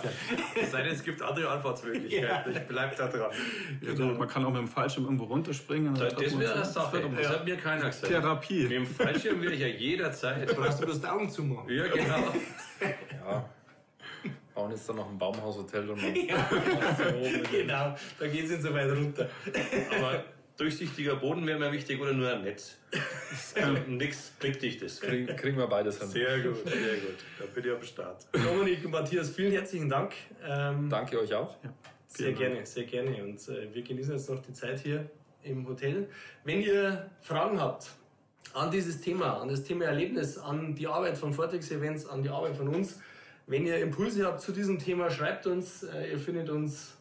Es 0.61 0.71
sei 0.71 0.83
denn, 0.83 0.93
es 0.93 1.03
gibt 1.03 1.21
andere 1.21 1.49
Anfahrtsmöglichkeiten. 1.49 2.55
Ich 2.55 2.67
bleib 2.67 2.95
da 2.95 3.07
dran. 3.07 3.31
Also, 3.85 4.05
man 4.05 4.27
kann 4.27 4.45
auch 4.45 4.51
mit 4.51 4.59
dem 4.59 4.67
Fallschirm 4.67 5.05
irgendwo 5.05 5.25
runterspringen. 5.25 5.93
Das, 5.95 6.15
das 6.15 6.39
wäre 6.39 6.53
eine 6.53 6.65
Sache. 6.65 7.09
Das 7.15 7.29
hat 7.29 7.45
mir 7.45 7.57
keiner 7.57 7.87
gesagt. 7.87 8.07
Therapie. 8.07 8.63
Mit 8.63 8.71
dem 8.71 8.85
Fallschirm 8.85 9.41
will 9.41 9.53
ich 9.53 9.59
ja 9.59 9.67
jederzeit. 9.67 10.55
Brauchst 10.55 10.81
du 10.81 10.85
bloß 10.85 11.01
die 11.01 11.07
Augen 11.07 11.29
zumachen. 11.29 11.69
Ja, 11.69 11.87
genau. 11.87 12.33
Ja. 13.25 13.49
Bauen 14.53 14.71
jetzt 14.71 14.87
dann 14.87 14.97
noch 14.97 15.09
ein 15.09 15.17
Baumhaushotel 15.17 15.89
und 15.89 16.01
noch 16.03 17.51
genau, 17.51 17.95
da 18.19 18.27
geht 18.27 18.43
es 18.45 18.51
nicht 18.51 18.61
so 18.61 18.73
weit 18.73 18.91
runter. 18.91 19.29
Aber 19.97 20.23
durchsichtiger 20.57 21.15
Boden 21.15 21.45
wäre 21.47 21.59
mir 21.59 21.71
wichtig 21.71 21.99
oder 21.99 22.13
nur 22.13 22.29
ein 22.31 22.43
Netz. 22.43 22.77
Nichts 23.87 24.31
blickdichtes. 24.39 24.99
kriegen, 25.01 25.35
kriegen 25.35 25.57
wir 25.57 25.67
beides 25.67 25.99
hin. 25.99 26.09
Sehr 26.09 26.39
gut, 26.41 26.57
sehr 26.67 26.95
gut. 26.97 27.17
Da 27.39 27.45
bin 27.53 27.65
ich 27.65 27.71
am 27.71 27.83
Start. 27.83 28.27
Dominik 28.33 28.85
und 28.85 28.91
Matthias, 28.91 29.29
vielen 29.29 29.51
herzlichen 29.51 29.89
Dank. 29.89 30.13
Ähm, 30.45 30.89
Danke 30.89 31.19
euch 31.19 31.33
auch. 31.33 31.55
Sehr 32.07 32.27
Vielen 32.27 32.35
Dank. 32.35 32.53
gerne, 32.53 32.65
sehr 32.65 32.83
gerne. 32.83 33.23
Und 33.23 33.47
äh, 33.49 33.73
wir 33.73 33.81
genießen 33.81 34.13
jetzt 34.13 34.29
noch 34.29 34.39
die 34.41 34.53
Zeit 34.53 34.79
hier 34.81 35.09
im 35.43 35.67
Hotel. 35.67 36.07
Wenn 36.43 36.61
ihr 36.61 37.09
Fragen 37.21 37.59
habt 37.59 37.89
an 38.53 38.69
dieses 38.69 38.99
Thema, 38.99 39.39
an 39.41 39.47
das 39.47 39.63
Thema 39.63 39.85
Erlebnis, 39.85 40.37
an 40.37 40.75
die 40.75 40.87
Arbeit 40.87 41.17
von 41.17 41.33
Vortex 41.33 41.71
Events, 41.71 42.05
an 42.05 42.21
die 42.21 42.29
Arbeit 42.29 42.57
von 42.57 42.67
uns, 42.67 42.99
wenn 43.47 43.65
ihr 43.65 43.77
Impulse 43.79 44.25
habt 44.25 44.41
zu 44.41 44.51
diesem 44.51 44.77
Thema, 44.77 45.09
schreibt 45.09 45.47
uns. 45.47 45.83
Äh, 45.83 46.11
ihr 46.11 46.19
findet 46.19 46.49
uns, 46.49 46.97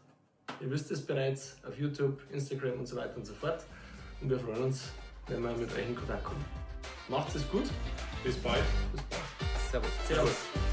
ihr 0.60 0.70
wisst 0.70 0.90
es 0.90 1.04
bereits, 1.04 1.56
auf 1.66 1.78
YouTube, 1.78 2.20
Instagram 2.32 2.78
und 2.78 2.86
so 2.86 2.96
weiter 2.96 3.16
und 3.16 3.26
so 3.26 3.34
fort. 3.34 3.62
Und 4.20 4.30
wir 4.30 4.38
freuen 4.38 4.64
uns, 4.64 4.90
wenn 5.28 5.42
wir 5.42 5.52
mit 5.52 5.72
euch 5.72 5.88
in 5.88 5.94
Kontakt 5.94 6.24
kommen. 6.24 6.44
Macht's 7.08 7.34
es 7.34 7.48
gut. 7.50 7.64
Bis 8.22 8.36
bald. 8.36 8.62
Bis 8.92 9.02
bald. 9.02 9.22
Servus. 9.70 9.90
Servus. 10.06 10.69